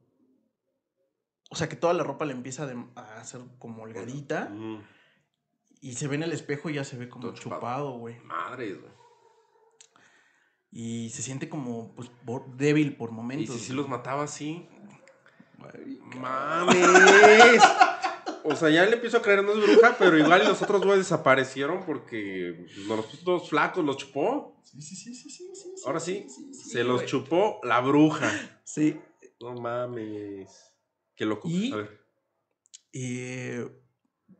o 1.50 1.57
sea, 1.57 1.68
que 1.68 1.76
toda 1.76 1.94
la 1.94 2.04
ropa 2.04 2.24
le 2.24 2.33
empieza 2.33 2.68
a, 2.96 3.20
hacer 3.20 3.42
como 3.59 3.83
holgadita 3.83 4.50
y 5.81 5.92
se 5.94 6.09
ve 6.09 6.16
en 6.16 6.24
el 6.24 6.33
espejo 6.33 6.70
y 6.70 6.74
ya 6.74 6.85
se 6.85 6.96
ve 6.96 7.09
como 7.09 7.28
Todo 7.28 7.35
chupado, 7.35 7.92
güey. 7.98 8.18
Madres, 8.20 8.81
güey. 8.81 8.98
Y 10.70 11.11
se 11.11 11.22
siente 11.22 11.48
como, 11.48 11.94
pues, 11.94 12.11
débil 12.57 12.96
por 12.96 13.11
Y 13.11 13.12
momentos. 13.12 13.54
si 13.57 13.61
sí 13.61 13.66
güey. 13.68 13.76
los 13.78 13.88
mataba 13.88 14.24
así. 14.24 14.66
¡Mames! 16.16 17.62
O 18.44 18.54
sea, 18.57 18.70
ya 18.70 18.85
le 18.87 18.94
empiezo 18.94 19.18
a 19.18 19.22
creer, 19.22 19.42
no 19.44 19.52
es 19.52 19.61
bruja, 19.61 19.96
pero 19.98 20.16
igual 20.18 20.44
los 20.46 20.62
otros 20.62 20.81
güeyes 20.83 21.00
desaparecieron 21.00 21.85
porque 21.85 22.66
nos 22.87 22.96
los 22.98 23.07
puso 23.07 23.24
todos 23.24 23.48
flacos, 23.50 23.85
los 23.85 23.96
chupó. 23.96 24.61
Sí, 24.64 24.81
sí, 24.81 24.94
sí, 24.96 25.14
sí, 25.14 25.31
sí, 25.31 25.50
sí, 25.54 25.70
Ahora 25.87 26.00
sí, 26.00 26.26
sí, 26.28 26.54
sí, 26.54 26.70
se 26.70 26.85
los 26.85 26.96
güey. 26.96 27.07
chupó 27.07 27.61
la 27.62 27.81
bruja. 27.81 28.31
Sí. 28.64 28.98
No 29.40 29.54
mames. 29.54 30.50
Qué 31.14 31.24
loco. 31.24 31.48
Y- 31.48 31.72
A 31.72 31.76
ver. 31.76 32.00
Eh, 32.92 33.68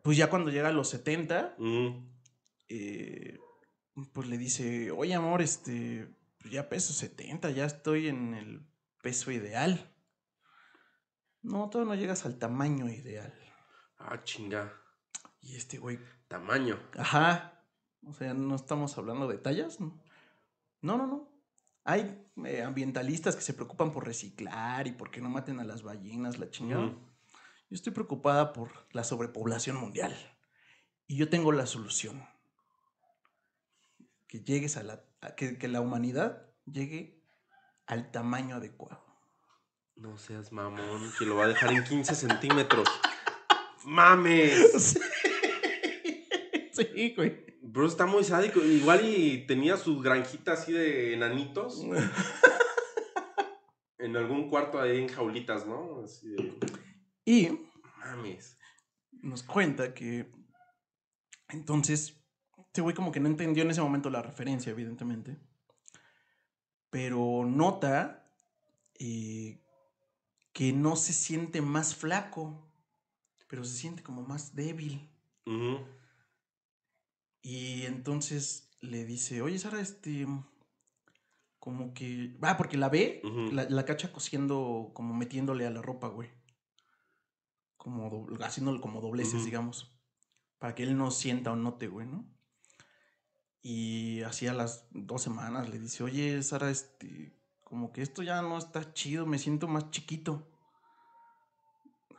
pues 0.03 0.17
ya 0.17 0.31
cuando 0.31 0.51
llega 0.51 0.69
a 0.69 0.73
los 0.73 0.89
70, 0.89 1.55
Ujú. 1.59 2.03
eh, 2.69 3.39
pues 4.13 4.29
le 4.29 4.39
dice, 4.39 4.91
oye 4.91 5.15
amor, 5.15 5.43
este, 5.43 6.09
pues 6.39 6.53
ya 6.53 6.69
peso 6.69 6.93
70, 6.93 7.51
ya 7.51 7.65
estoy 7.65 8.09
en 8.09 8.35
el 8.35 8.67
peso 9.03 9.31
ideal. 9.31 9.95
No, 11.43 11.71
todavía 11.71 11.95
no 11.95 12.01
llegas 12.01 12.25
al 12.27 12.39
tamaño 12.39 12.89
ideal. 12.89 13.33
Ah, 13.99 14.23
chinga. 14.23 14.73
Y 15.41 15.57
este 15.57 15.79
güey, 15.79 15.99
Tamaño. 16.29 16.79
ajá, 16.99 17.65
o 18.07 18.13
sea, 18.13 18.35
no 18.35 18.55
estamos 18.55 18.97
hablando 18.99 19.29
de 19.29 19.39
tallas, 19.39 19.81
¿no? 19.81 20.03
No, 20.81 20.97
no, 20.97 21.07
no. 21.07 21.29
Hay 21.85 22.27
eh, 22.45 22.63
ambientalistas 22.63 23.35
que 23.35 23.43
se 23.43 23.55
preocupan 23.55 23.93
por 23.93 24.07
reciclar 24.07 24.87
y 24.87 24.93
por 24.93 25.11
que 25.11 25.21
no 25.21 25.31
maten 25.31 25.59
a 25.59 25.65
las 25.65 25.83
ballenas, 25.83 26.39
la 26.39 26.51
chingada. 26.51 26.89
Yo 27.71 27.75
estoy 27.75 27.93
preocupada 27.93 28.53
por 28.53 28.71
la 28.93 29.05
sobrepoblación 29.05 29.77
mundial. 29.77 30.15
Y 31.07 31.17
yo 31.17 31.29
tengo 31.29 31.53
la 31.53 31.67
solución. 31.67 32.23
Que 34.27 34.41
llegues 34.41 34.77
a 34.77 34.83
la. 34.83 35.05
Que, 35.37 35.59
que 35.59 35.69
la 35.69 35.81
humanidad 35.81 36.47
llegue 36.65 37.23
al 37.87 38.11
tamaño 38.11 38.57
adecuado. 38.57 39.05
No 39.97 40.17
seas 40.17 40.53
mamón, 40.53 41.13
que 41.19 41.25
lo 41.25 41.37
va 41.37 41.45
a 41.45 41.49
dejar 41.49 41.73
en 41.73 41.83
15 41.83 42.15
centímetros. 42.15 42.89
¡Mames! 43.85 44.99
Sí, 46.79 47.13
güey. 47.17 47.45
Bro, 47.61 47.89
está 47.89 48.07
muy 48.07 48.23
sádico. 48.23 48.61
Igual 48.61 49.05
y 49.05 49.47
tenía 49.47 49.77
su 49.77 49.99
granjita 49.99 50.53
así 50.53 50.73
de 50.73 51.13
enanitos 51.13 51.83
en 53.99 54.17
algún 54.17 54.49
cuarto 54.49 54.81
ahí 54.81 54.99
en 54.99 55.09
jaulitas, 55.09 55.67
¿no? 55.67 56.03
Así 56.05 56.29
de. 56.29 56.57
Y 57.25 57.49
Mames. 57.99 58.59
nos 59.11 59.43
cuenta 59.43 59.93
que. 59.93 60.31
Entonces. 61.49 62.18
Este 62.79 62.83
güey 62.85 62.95
como 62.95 63.11
que 63.11 63.19
no 63.19 63.27
entendió 63.27 63.65
en 63.65 63.73
ese 63.73 63.83
momento 63.83 64.09
la 64.09 64.23
referencia, 64.23 64.71
evidentemente. 64.71 65.37
pero 66.91 67.45
nota 67.45 68.31
eh, 69.01 69.61
que 70.53 70.73
no 70.73 70.95
se 70.95 71.13
siente 71.13 71.61
más 71.61 71.97
flaco, 71.97 72.71
pero 73.49 73.65
se 73.65 73.75
siente 73.77 74.05
como 74.05 74.23
más 74.23 74.55
débil. 74.55 75.11
Y 77.43 77.83
entonces 77.87 78.71
le 78.81 79.05
dice, 79.05 79.43
oye 79.43 79.59
Sara, 79.59 79.81
este, 79.81 80.25
como 81.59 81.93
que, 81.95 82.37
ah, 82.43 82.57
porque 82.57 82.77
la 82.77 82.89
ve, 82.91 83.21
la, 83.53 83.65
la 83.69 83.85
cacha 83.85 84.13
cosiendo, 84.13 84.93
como 84.95 85.15
metiéndole 85.15 85.67
a 85.67 85.71
la 85.71 85.83
ropa, 85.83 86.07
güey. 86.07 86.31
Como 87.77 88.09
do- 88.09 88.45
haciéndole 88.45 88.81
como 88.81 89.01
dobleces, 89.01 89.41
digamos. 89.45 89.99
Para 90.59 90.77
que 90.77 90.85
él 90.85 90.97
no 90.97 91.11
sienta 91.11 91.51
o 91.51 91.57
note, 91.57 91.89
güey, 91.89 92.07
¿no? 92.07 92.25
Y 93.63 94.23
así 94.23 94.47
a 94.47 94.55
las 94.55 94.87
dos 94.91 95.23
semanas 95.23 95.69
le 95.69 95.79
dice, 95.79 96.03
oye, 96.05 96.43
Sara, 96.43 96.71
este, 96.71 97.33
como 97.65 97.93
que 97.93 98.03
esto 98.03 98.23
ya 98.23 98.41
no 98.43 98.57
está 98.57 98.93
chido, 98.95 99.27
me 99.27 99.39
siento 99.39 99.69
más 99.69 99.91
chiquito. 99.91 100.49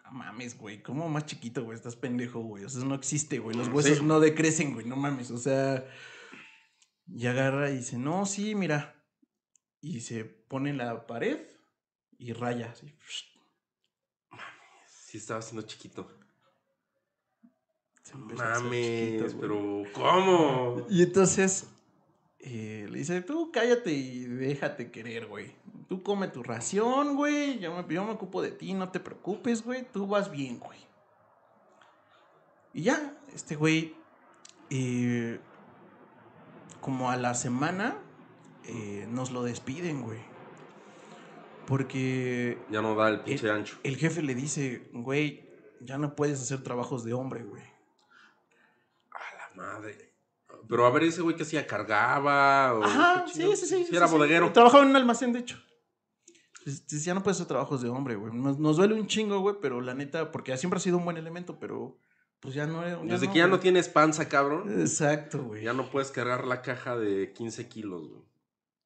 No 0.04 0.12
mames, 0.12 0.58
güey, 0.58 0.82
¿cómo 0.84 1.08
más 1.10 1.26
chiquito, 1.26 1.64
güey? 1.64 1.76
Estás 1.78 1.96
pendejo, 1.96 2.40
güey. 2.42 2.66
O 2.66 2.70
sea, 2.70 2.80
eso 2.80 2.88
no 2.88 2.96
existe, 2.96 3.40
güey. 3.40 3.56
Los 3.56 3.68
Sí. 3.68 3.74
huesos 3.74 4.02
no 4.04 4.20
decrecen, 4.20 4.74
güey, 4.74 4.86
no 4.86 4.96
mames. 4.96 5.32
O 5.32 5.38
sea, 5.38 5.86
y 7.08 7.26
agarra 7.28 7.70
y 7.72 7.78
dice, 7.78 7.98
no, 7.98 8.26
sí, 8.26 8.56
mira. 8.56 8.96
Y 9.82 10.02
se 10.02 10.26
pone 10.26 10.72
en 10.72 10.78
la 10.78 11.08
pared 11.08 11.40
y 12.18 12.34
raya, 12.34 12.72
así. 12.72 12.94
Sí, 14.88 15.18
estaba 15.18 15.42
siendo 15.42 15.62
chiquito. 15.64 16.08
Se 17.42 17.48
empezó 17.48 17.48
a 17.48 17.92
hacer 17.92 17.99
Mames, 18.16 19.36
pero 19.40 19.84
¿cómo? 19.94 20.86
Y 20.90 21.04
entonces 21.04 21.70
eh, 22.40 22.88
le 22.90 23.00
dice, 23.00 23.22
tú 23.22 23.52
cállate 23.52 23.92
y 23.92 24.26
déjate 24.26 24.92
querer, 24.92 25.28
güey. 25.28 25.54
Tú 25.88 26.04
come 26.04 26.28
tu 26.28 26.44
ración, 26.44 27.16
güey. 27.16 27.60
Yo 27.60 27.74
me, 27.76 27.94
yo 27.94 28.04
me 28.06 28.12
ocupo 28.12 28.42
de 28.42 28.52
ti, 28.52 28.74
no 28.74 28.90
te 28.90 29.00
preocupes, 29.00 29.64
güey. 29.64 29.86
Tú 29.92 30.08
vas 30.08 30.30
bien, 30.32 30.60
güey. 30.60 30.80
Y 32.74 32.84
ya, 32.84 33.18
este 33.34 33.56
güey, 33.56 33.96
eh, 34.70 35.40
como 36.82 37.10
a 37.10 37.18
la 37.18 37.34
semana, 37.34 37.98
eh, 38.66 39.08
nos 39.10 39.32
lo 39.32 39.44
despiden, 39.44 40.02
güey. 40.04 40.20
Porque 41.66 42.58
Ya 42.72 42.82
no 42.82 42.96
da 42.96 43.10
el 43.10 43.22
pinche 43.22 43.50
ancho. 43.50 43.78
el 43.84 43.98
jefe 43.98 44.22
le 44.24 44.34
dice, 44.36 44.90
güey, 44.94 45.48
ya 45.82 45.98
no 45.98 46.16
puedes 46.16 46.42
hacer 46.42 46.64
trabajos 46.64 47.04
de 47.04 47.14
hombre, 47.14 47.44
güey. 47.44 47.64
Madre. 49.60 50.16
Pero 50.68 50.86
a 50.86 50.90
ver, 50.90 51.04
ese 51.04 51.22
güey 51.22 51.36
que 51.36 51.44
hacía, 51.44 51.68
cargaba. 51.68 52.74
O 52.74 52.84
Ajá, 52.84 53.26
sí, 53.28 53.44
sí, 53.56 53.66
sí. 53.68 53.86
Sí, 53.86 53.96
era 53.96 54.08
sí, 54.08 54.12
sí. 54.14 54.18
bodeguero. 54.18 54.52
Trabajaba 54.54 54.84
en 54.84 54.90
un 54.92 54.96
almacén, 54.96 55.34
de 55.34 55.40
hecho. 55.40 55.58
Pues, 56.64 56.88
dice, 56.88 57.06
ya 57.06 57.14
no 57.14 57.24
puedes 57.24 57.38
hacer 57.38 57.48
trabajos 57.48 57.82
de 57.82 57.90
hombre, 57.90 58.16
güey. 58.16 58.34
Nos, 58.34 58.58
nos 58.58 58.78
duele 58.78 58.96
un 58.96 59.08
chingo, 59.08 59.40
güey, 59.40 59.56
pero 59.62 59.82
la 59.82 59.94
neta, 59.94 60.32
porque 60.32 60.56
siempre 60.58 60.78
ha 60.78 60.82
sido 60.82 60.98
un 60.98 61.06
buen 61.06 61.18
elemento, 61.18 61.60
pero 61.60 62.00
pues 62.40 62.54
ya 62.54 62.66
no. 62.66 62.82
Desde 63.06 63.30
que 63.32 63.40
ya 63.40 63.48
no 63.48 63.60
tienes 63.60 63.90
panza, 63.90 64.30
cabrón, 64.30 64.80
Exacto, 64.80 65.44
güey. 65.44 65.64
ya 65.64 65.74
no 65.74 65.90
puedes 65.90 66.12
cargar 66.12 66.46
la 66.46 66.62
caja 66.62 66.98
de 66.98 67.34
15 67.34 67.68
kilos, 67.68 68.08
güey. 68.10 68.22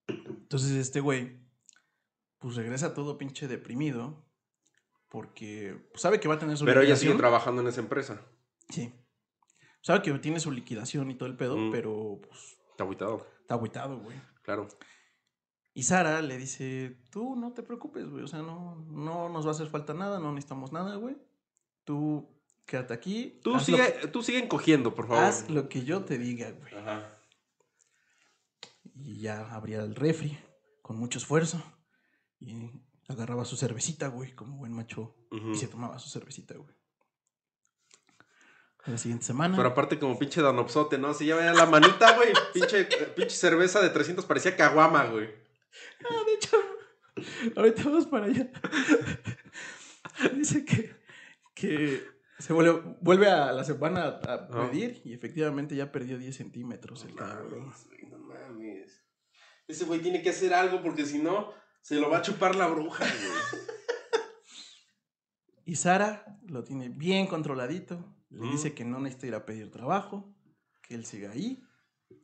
Entonces 0.07 0.71
este 0.71 0.99
güey, 0.99 1.39
pues 2.39 2.55
regresa 2.55 2.93
todo 2.93 3.17
pinche 3.17 3.47
deprimido, 3.47 4.25
porque 5.09 5.88
pues, 5.91 6.01
sabe 6.01 6.19
que 6.19 6.27
va 6.27 6.36
a 6.36 6.39
tener 6.39 6.57
su 6.57 6.65
Pero 6.65 6.81
ella 6.81 6.95
sigue 6.95 7.13
trabajando 7.13 7.62
en 7.62 7.67
esa 7.67 7.81
empresa. 7.81 8.21
Sí. 8.69 8.93
Sabe 9.84 10.02
que 10.02 10.12
tiene 10.19 10.39
su 10.39 10.50
liquidación 10.52 11.12
y 11.12 11.15
todo 11.15 11.30
el 11.30 11.36
pedo, 11.38 11.56
Mm. 11.58 11.72
pero 11.72 12.19
pues 12.28 12.58
Está 12.72 12.84
agüitado, 12.86 13.28
está 13.41 13.54
agüitado, 13.54 14.00
güey. 14.00 14.19
claro. 14.41 14.67
Y 15.76 15.84
Sara 15.84 16.22
le 16.22 16.38
dice, 16.38 16.98
tú 17.12 17.36
no 17.36 17.52
te 17.54 17.62
preocupes, 17.63 18.08
güey, 18.10 18.24
o 18.24 18.28
sea, 18.28 18.41
no, 18.41 18.76
no 18.89 19.30
nos 19.30 19.46
va 19.46 19.50
a 19.50 19.54
hacer 19.54 19.67
falta 19.67 19.93
nada, 19.93 20.19
no 20.19 20.32
necesitamos 20.32 20.72
nada, 20.72 20.96
güey. 20.96 21.17
Tú 21.84 22.30
quédate 22.65 22.93
aquí. 22.93 23.39
Tú 23.43 23.60
sigue, 23.60 23.93
que, 24.02 24.08
tú 24.08 24.24
sigue 24.24 24.39
encogiendo, 24.39 24.93
por 24.96 25.08
favor. 25.08 25.24
haz 25.24 25.50
lo 25.50 25.67
que 25.69 25.84
yo 25.84 26.04
te 26.06 26.17
diga, 26.17 26.52
güey. 26.52 26.74
Ajá. 26.76 27.19
Y 28.96 29.19
ya 29.22 29.54
abría 29.54 29.82
el 29.82 29.96
refri 29.96 30.38
con 30.82 30.98
mucho 30.98 31.17
esfuerzo 31.17 31.62
y 32.39 32.69
agarraba 33.08 33.43
su 33.46 33.56
cervecita, 33.58 34.08
güey, 34.10 34.34
como 34.34 34.58
buen 34.58 34.72
macho. 34.74 35.15
Y 35.52 35.56
se 35.56 35.67
tomaba 35.67 35.98
su 36.00 36.10
cervecita, 36.10 36.54
güey. 36.56 36.76
La 38.86 38.98
siguiente 38.98 39.26
semana. 39.26 39.56
Pero 39.56 39.69
aparte 39.69 39.98
como 39.98 40.19
pinche 40.19 40.41
danopsote, 40.41 40.98
¿no? 40.98 41.13
Si 41.13 41.26
ya 41.26 41.36
veía 41.38 41.54
la 41.54 41.65
manita, 41.65 42.15
güey, 42.17 42.34
pinche, 42.54 42.86
pinche 43.15 43.36
cerveza 43.36 43.82
de 43.82 43.89
300 43.89 44.26
parecía 44.26 44.56
caguama, 44.58 45.06
güey. 45.06 45.30
Ah, 46.10 46.24
de 46.26 46.34
hecho, 46.34 46.58
ahorita 47.56 47.84
vamos 47.86 48.08
para 48.08 48.26
allá. 48.26 48.52
Dice 50.34 50.65
que, 50.65 50.93
que 51.54 52.04
se 52.39 52.52
vuelve, 52.54 52.82
vuelve 53.00 53.30
a 53.30 53.52
la 53.54 53.63
semana 53.63 54.19
a 54.28 54.48
Ah. 54.52 54.65
medir 54.65 55.02
y 55.06 55.13
efectivamente 55.13 55.76
ya 55.76 55.91
perdió 55.91 56.17
10 56.17 56.36
centímetros 56.36 57.06
el 57.06 57.15
cabrón. 57.15 57.74
no 58.10 58.17
mames. 58.17 59.02
Ese 59.67 59.86
güey 59.86 60.02
tiene 60.02 60.22
que 60.22 60.30
hacer 60.32 60.54
algo 60.54 60.82
porque 60.84 61.06
si 61.06 61.19
no, 61.19 61.54
se 61.82 61.96
lo 61.96 62.10
va 62.10 62.17
a 62.17 62.22
chupar 62.22 62.56
la 62.56 62.67
bruja, 62.67 63.06
güey. 63.06 63.62
Y 65.65 65.78
Sara 65.78 66.38
lo 66.48 66.63
tiene 66.65 66.89
bien 66.89 67.28
controladito. 67.28 68.13
Le 68.34 68.48
Mm. 68.48 68.52
dice 68.52 68.74
que 68.74 68.84
no 68.86 69.00
necesita 69.00 69.28
ir 69.28 69.36
a 69.36 69.46
pedir 69.46 69.72
trabajo, 69.72 70.36
que 70.82 70.96
él 70.96 71.06
siga 71.06 71.32
ahí, 71.32 71.63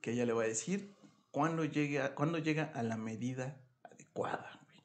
que 0.01 0.11
ella 0.11 0.25
le 0.25 0.33
va 0.33 0.43
a 0.43 0.47
decir 0.47 0.95
cuándo, 1.31 1.63
llegue 1.65 2.01
a- 2.01 2.15
cuándo 2.15 2.37
llega 2.39 2.71
a 2.75 2.83
la 2.83 2.97
medida 2.97 3.61
adecuada. 3.83 4.59
güey. 4.65 4.83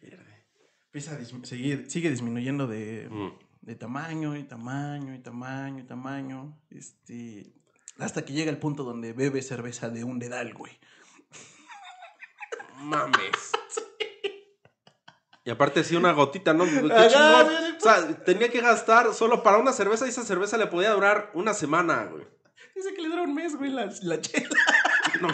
Pierde. 0.00 0.46
Empieza 0.86 1.14
a 1.14 1.18
dismi- 1.20 1.44
seguir- 1.44 1.88
sigue 1.90 2.10
disminuyendo 2.10 2.66
de, 2.66 3.08
Mm. 3.10 3.30
de 3.62 3.74
tamaño 3.76 4.36
y 4.36 4.44
tamaño 4.44 5.14
y 5.14 5.18
tamaño 5.20 5.78
y 5.82 5.86
tamaño. 5.86 6.60
Este, 6.70 7.52
hasta 7.98 8.24
que 8.24 8.32
llega 8.32 8.50
el 8.50 8.58
punto 8.58 8.82
donde 8.84 9.12
bebe 9.12 9.42
cerveza 9.42 9.88
de 9.90 10.02
un 10.04 10.18
dedal, 10.18 10.54
güey. 10.54 10.72
Mames. 12.78 13.52
Y 15.44 15.50
aparte 15.50 15.82
sí 15.84 15.96
una 15.96 16.12
gotita, 16.12 16.52
¿no? 16.52 16.64
Qué 16.64 16.78
Ajá, 16.92 17.08
chingón. 17.08 17.48
sí, 17.48 17.64
sí, 17.70 17.76
O 17.78 17.80
sea, 17.80 18.24
tenía 18.24 18.50
que 18.50 18.60
gastar 18.60 19.14
solo 19.14 19.42
para 19.42 19.58
una 19.58 19.72
cerveza 19.72 20.06
y 20.06 20.10
esa 20.10 20.22
cerveza 20.24 20.58
le 20.58 20.66
podía 20.66 20.90
durar 20.92 21.30
una 21.34 21.54
semana, 21.54 22.04
güey. 22.04 22.24
Dice 22.74 22.92
que 22.94 23.02
le 23.02 23.08
dura 23.08 23.22
un 23.22 23.34
mes, 23.34 23.56
güey, 23.56 23.70
la, 23.70 23.90
la 24.02 24.20
chela. 24.20 24.48
No. 25.20 25.28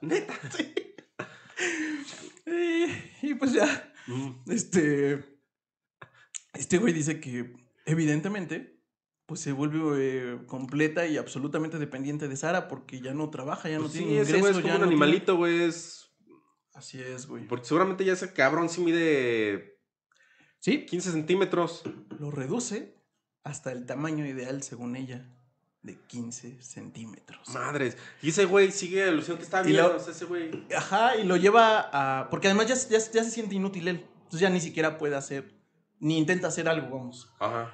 Neta. 0.00 0.34
Y, 2.46 2.84
y 3.30 3.34
pues 3.34 3.52
ya, 3.52 3.92
Mm. 4.08 4.30
este, 4.52 5.24
este 6.54 6.78
güey 6.78 6.92
dice 6.92 7.18
que 7.20 7.52
evidentemente, 7.86 8.80
pues 9.26 9.40
se 9.40 9.50
vuelve 9.50 9.78
eh, 10.34 10.38
completa 10.46 11.06
y 11.08 11.16
absolutamente 11.16 11.78
dependiente 11.80 12.28
de 12.28 12.36
Sara 12.36 12.68
porque 12.68 13.00
ya 13.00 13.14
no 13.14 13.30
trabaja, 13.30 13.68
ya 13.68 13.76
no 13.78 13.82
Pues 13.84 13.94
sí, 13.94 13.98
tiene 14.04 14.20
ese 14.20 14.36
ingreso, 14.36 14.40
güey 14.40 14.50
es 14.52 14.56
como 14.58 14.68
ya 14.68 14.74
un 14.74 14.80
no 14.82 14.86
animalito, 14.86 15.36
güey. 15.36 15.62
Es... 15.64 16.05
Así 16.76 17.00
es, 17.00 17.26
güey. 17.26 17.46
Porque 17.48 17.64
seguramente 17.64 18.04
ya 18.04 18.12
ese 18.12 18.32
cabrón 18.32 18.68
sí 18.68 18.80
mide 18.82 19.78
Sí, 20.60 20.84
15 20.86 21.12
centímetros. 21.12 21.82
lo 22.18 22.30
reduce 22.30 22.94
hasta 23.44 23.72
el 23.72 23.86
tamaño 23.86 24.26
ideal, 24.26 24.62
según 24.62 24.96
ella, 24.96 25.26
de 25.82 25.96
15 26.06 26.60
centímetros. 26.62 27.48
Madres. 27.50 27.96
Y 28.20 28.30
ese 28.30 28.44
güey 28.44 28.72
sigue 28.72 29.08
ilusión 29.08 29.36
que 29.38 29.44
está 29.44 29.62
bien. 29.62 29.76
lo- 29.78 29.96
O 29.96 30.00
sea, 30.00 30.12
ese 30.12 30.24
güey. 30.24 30.50
Ajá, 30.76 31.16
y 31.16 31.24
lo 31.24 31.36
lleva 31.36 31.88
a... 31.92 32.28
Porque 32.28 32.48
además 32.48 32.66
ya, 32.66 32.74
ya, 32.74 32.98
ya 32.98 33.24
se 33.24 33.30
siente 33.30 33.54
inútil 33.54 33.86
él. 33.88 34.04
Entonces 34.24 34.40
ya 34.40 34.50
ni 34.50 34.60
siquiera 34.60 34.98
puede 34.98 35.14
hacer, 35.14 35.54
ni 36.00 36.18
intenta 36.18 36.48
hacer 36.48 36.68
algo, 36.68 36.96
vamos. 36.96 37.32
Ajá. 37.38 37.72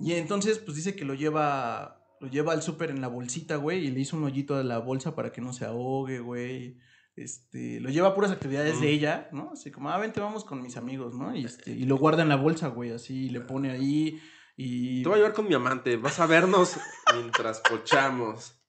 Y 0.00 0.14
entonces, 0.14 0.58
pues 0.58 0.76
dice 0.76 0.96
que 0.96 1.04
lo 1.04 1.12
lleva, 1.14 2.02
lo 2.20 2.28
lleva 2.28 2.54
al 2.54 2.62
súper 2.62 2.88
en 2.90 3.00
la 3.02 3.08
bolsita, 3.08 3.56
güey, 3.56 3.86
y 3.86 3.90
le 3.90 4.00
hizo 4.00 4.16
un 4.16 4.24
hoyito 4.24 4.56
a 4.56 4.64
la 4.64 4.78
bolsa 4.78 5.14
para 5.14 5.30
que 5.30 5.42
no 5.42 5.52
se 5.52 5.66
ahogue, 5.66 6.18
güey. 6.20 6.78
Este, 7.14 7.80
lo 7.80 7.90
lleva 7.90 8.08
a 8.08 8.14
puras 8.14 8.30
actividades 8.30 8.80
de 8.80 8.90
ella, 8.90 9.28
¿no? 9.32 9.50
Así 9.52 9.70
como, 9.70 9.90
ah, 9.90 9.98
vente, 9.98 10.20
vamos 10.20 10.44
con 10.44 10.62
mis 10.62 10.76
amigos, 10.76 11.14
¿no? 11.14 11.34
Y, 11.36 11.44
este, 11.44 11.70
y 11.70 11.84
lo 11.84 11.98
guarda 11.98 12.22
en 12.22 12.30
la 12.30 12.36
bolsa, 12.36 12.68
güey, 12.68 12.90
así, 12.90 13.26
y 13.26 13.28
le 13.28 13.40
pone 13.40 13.70
ahí, 13.70 14.18
y... 14.56 15.02
Te 15.02 15.08
voy 15.08 15.16
a 15.16 15.18
llevar 15.18 15.34
con 15.34 15.48
mi 15.48 15.54
amante. 15.54 15.96
Vas 15.96 16.20
a 16.20 16.26
vernos 16.26 16.76
mientras 17.14 17.60
pochamos. 17.60 18.62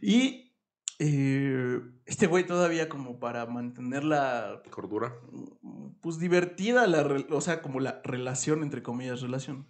Y 0.00 0.54
eh, 0.98 1.80
este 2.04 2.26
güey 2.26 2.44
todavía 2.46 2.88
como 2.88 3.18
para 3.18 3.46
mantenerla, 3.46 4.62
Cordura. 4.70 5.14
pues, 6.00 6.18
divertida, 6.18 6.86
la, 6.86 7.02
o 7.30 7.40
sea, 7.40 7.62
como 7.62 7.80
la 7.80 8.00
relación, 8.04 8.62
entre 8.62 8.82
comillas, 8.82 9.20
relación. 9.20 9.68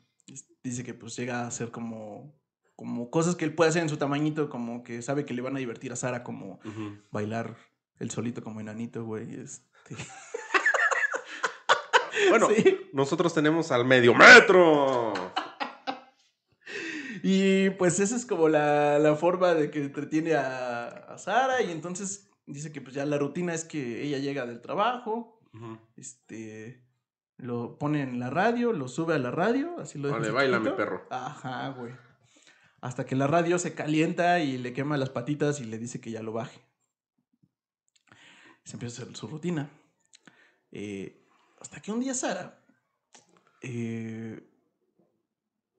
Dice 0.62 0.84
que, 0.84 0.94
pues, 0.94 1.16
llega 1.16 1.40
a 1.42 1.48
hacer 1.48 1.70
como... 1.70 2.40
Como 2.76 3.10
cosas 3.10 3.36
que 3.36 3.44
él 3.44 3.54
puede 3.54 3.70
hacer 3.70 3.82
en 3.82 3.88
su 3.88 3.96
tamañito, 3.96 4.48
como 4.48 4.82
que 4.82 5.02
sabe 5.02 5.24
que 5.24 5.34
le 5.34 5.42
van 5.42 5.56
a 5.56 5.58
divertir 5.60 5.92
a 5.92 5.96
Sara, 5.96 6.22
como 6.24 6.58
bailar 7.10 7.56
el 7.98 8.10
solito 8.10 8.42
como 8.42 8.60
enanito, 8.60 9.04
güey. 9.04 9.34
Este. 9.34 9.96
Bueno, 12.28 12.48
Sí. 12.50 12.78
nosotros 12.92 13.34
tenemos 13.34 13.72
al 13.72 13.84
medio 13.84 14.14
metro. 14.14 15.12
Y 17.22 17.70
pues 17.70 18.00
esa 18.00 18.16
es 18.16 18.26
como 18.26 18.48
la, 18.48 18.98
la 18.98 19.14
forma 19.16 19.54
de 19.54 19.70
que 19.70 19.80
entretiene 19.82 20.34
a, 20.34 20.86
a 20.88 21.18
Sara. 21.18 21.62
Y 21.62 21.70
entonces 21.70 22.30
dice 22.46 22.72
que 22.72 22.80
pues 22.80 22.94
ya 22.94 23.04
la 23.06 23.18
rutina 23.18 23.54
es 23.54 23.64
que 23.64 24.02
ella 24.02 24.18
llega 24.18 24.46
del 24.46 24.60
trabajo, 24.60 25.40
Ujú. 25.54 25.78
este, 25.96 26.84
lo 27.38 27.78
pone 27.78 28.02
en 28.02 28.18
la 28.20 28.30
radio, 28.30 28.72
lo 28.72 28.88
sube 28.88 29.14
a 29.14 29.18
la 29.18 29.30
radio, 29.30 29.76
así 29.80 29.98
lo 29.98 30.08
deja 30.08 30.20
Vale, 30.20 30.30
baila, 30.32 30.60
mi 30.60 30.70
perro. 30.70 31.06
Ajá, 31.10 31.68
güey. 31.70 31.92
Hasta 32.82 33.06
que 33.06 33.14
la 33.14 33.28
radio 33.28 33.60
se 33.60 33.74
calienta 33.74 34.40
y 34.40 34.58
le 34.58 34.72
quema 34.72 34.96
las 34.96 35.08
patitas 35.08 35.60
y 35.60 35.64
le 35.64 35.78
dice 35.78 36.00
que 36.00 36.10
ya 36.10 36.20
lo 36.20 36.32
baje. 36.32 36.60
Se 38.64 38.74
empieza 38.74 39.00
a 39.00 39.04
hacer 39.04 39.16
su 39.16 39.28
rutina. 39.28 39.70
Eh, 40.72 41.24
hasta 41.60 41.80
que 41.80 41.92
un 41.92 42.00
día 42.00 42.12
Sara, 42.12 42.60
eh, 43.62 44.44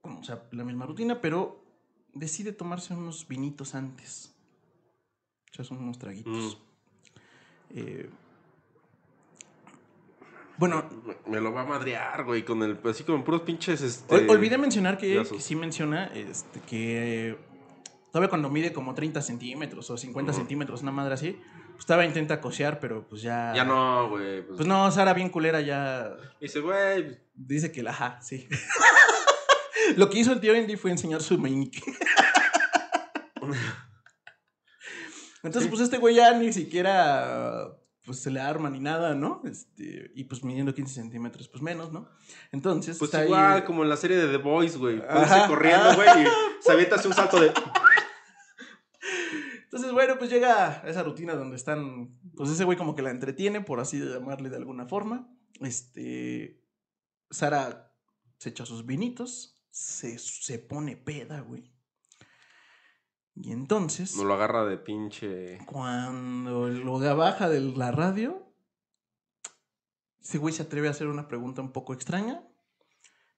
bueno, 0.01 0.19
o 0.21 0.23
sea, 0.23 0.47
la 0.53 0.63
misma 0.63 0.85
rutina, 0.85 1.19
pero 1.19 1.61
decide 2.13 2.53
tomarse 2.53 2.93
unos 2.93 3.27
vinitos 3.27 3.75
antes. 3.75 4.33
O 5.51 5.55
sea, 5.55 5.65
son 5.65 5.79
unos 5.79 5.99
traguitos. 5.99 6.57
Eh, 7.71 8.09
bueno, 10.57 10.85
Me- 11.05 11.31
Me 11.35 11.41
lo 11.41 11.51
va 11.53 11.61
a 11.61 11.65
madrear, 11.65 12.23
güey, 12.23 12.43
con 12.43 12.61
el, 12.63 12.79
así 12.89 13.03
como 13.03 13.23
puros 13.23 13.41
pinches, 13.41 13.81
este... 13.81 14.13
Ol- 14.15 14.29
Olvidé 14.29 14.57
mencionar 14.57 14.97
que, 14.97 15.23
sí 15.39 15.55
menciona 15.55 16.07
este, 16.13 16.59
que 16.61 17.37
todavía 18.11 18.29
cuando 18.29 18.49
mide 18.49 18.71
como 18.73 18.93
30 18.93 19.21
centímetros 19.21 19.89
o 19.89 19.97
50 19.97 20.31
Ujú. 20.31 20.39
centímetros, 20.39 20.81
una 20.83 20.91
madre 20.91 21.15
así, 21.15 21.39
pues 21.73 21.85
todavía 21.87 22.07
intenta 22.07 22.39
cosear, 22.39 22.79
pero 22.79 23.07
pues 23.07 23.21
ya. 23.23 23.51
Ya 23.55 23.63
no, 23.65 24.09
güey. 24.09 24.43
Pues, 24.43 24.57
Pues 24.57 24.67
no, 24.67 24.91
Sara 24.91 25.13
bien 25.15 25.29
culera 25.29 25.59
ya 25.61 26.15
Dice, 26.39 26.59
güey, 26.59 27.17
dice 27.33 27.71
que 27.71 27.81
la 27.81 27.89
ajá, 27.91 28.19
sí. 28.21 28.47
Lo 29.97 30.09
que 30.09 30.19
hizo 30.19 30.31
el 30.31 30.39
tío 30.39 30.53
Andy 30.55 30.77
fue 30.77 30.91
enseñar 30.91 31.21
su 31.23 31.37
meñique. 31.39 31.81
Entonces, 35.43 35.69
pues 35.69 35.81
este 35.81 35.97
güey 35.97 36.15
ya 36.15 36.33
ni 36.37 36.53
siquiera 36.53 37.67
pues 38.05 38.19
se 38.19 38.29
le 38.31 38.39
arma 38.41 38.69
ni 38.69 38.79
nada, 38.79 39.15
¿no? 39.15 39.41
Este, 39.45 40.11
y 40.15 40.25
pues 40.25 40.43
midiendo 40.43 40.73
15 40.73 40.93
centímetros, 40.93 41.47
pues 41.47 41.61
menos, 41.63 41.91
¿no? 41.91 42.09
Entonces, 42.51 42.97
pues 42.99 43.09
está 43.09 43.19
ahí- 43.19 43.25
igual, 43.27 43.63
como 43.65 43.83
en 43.83 43.89
la 43.89 43.97
serie 43.97 44.17
de 44.17 44.27
The 44.27 44.43
Boys, 44.43 44.77
güey. 44.77 45.01
Corriendo, 45.47 45.95
güey, 45.95 46.09
y 46.23 46.27
se 46.61 46.71
avienta 46.71 46.95
así 46.95 47.07
un 47.07 47.13
salto 47.13 47.39
de... 47.39 47.53
Entonces, 49.63 49.91
bueno, 49.91 50.17
pues 50.19 50.29
llega 50.29 50.81
a 50.83 50.87
esa 50.87 51.01
rutina 51.03 51.33
donde 51.33 51.55
están, 51.55 52.15
pues 52.35 52.49
ese 52.51 52.63
güey 52.63 52.77
como 52.77 52.95
que 52.95 53.01
la 53.01 53.09
entretiene, 53.09 53.61
por 53.61 53.79
así 53.79 53.97
llamarle 53.99 54.49
de 54.49 54.57
alguna 54.57 54.85
forma. 54.85 55.27
Este, 55.61 56.61
Sara 57.31 57.91
se 58.37 58.49
echa 58.49 58.65
sus 58.67 58.85
vinitos, 58.85 59.63
se, 59.71 60.19
se 60.19 60.59
pone 60.59 60.95
peda, 60.95 61.39
güey. 61.41 61.72
Y 63.35 63.51
entonces, 63.51 64.15
No 64.15 64.25
lo 64.25 64.35
agarra 64.35 64.65
de 64.65 64.77
pinche... 64.77 65.59
cuando 65.65 66.69
lo 66.69 66.99
baja 67.15 67.49
de 67.49 67.61
la 67.61 67.91
radio, 67.91 68.45
ese 70.21 70.37
güey 70.37 70.53
se 70.53 70.63
atreve 70.63 70.87
a 70.87 70.91
hacer 70.91 71.07
una 71.07 71.27
pregunta 71.27 71.61
un 71.61 71.71
poco 71.71 71.93
extraña, 71.93 72.43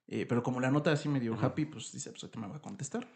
eh, 0.08 0.26
pero 0.26 0.44
como 0.44 0.60
la 0.60 0.70
nota 0.70 0.92
así 0.92 1.08
medio 1.08 1.38
happy, 1.40 1.66
pues 1.66 1.92
dice, 1.94 2.12
pues 2.12 2.24
ahorita 2.24 2.40
me 2.40 2.48
va 2.48 2.58
a 2.58 2.62
contestar. 2.62 3.08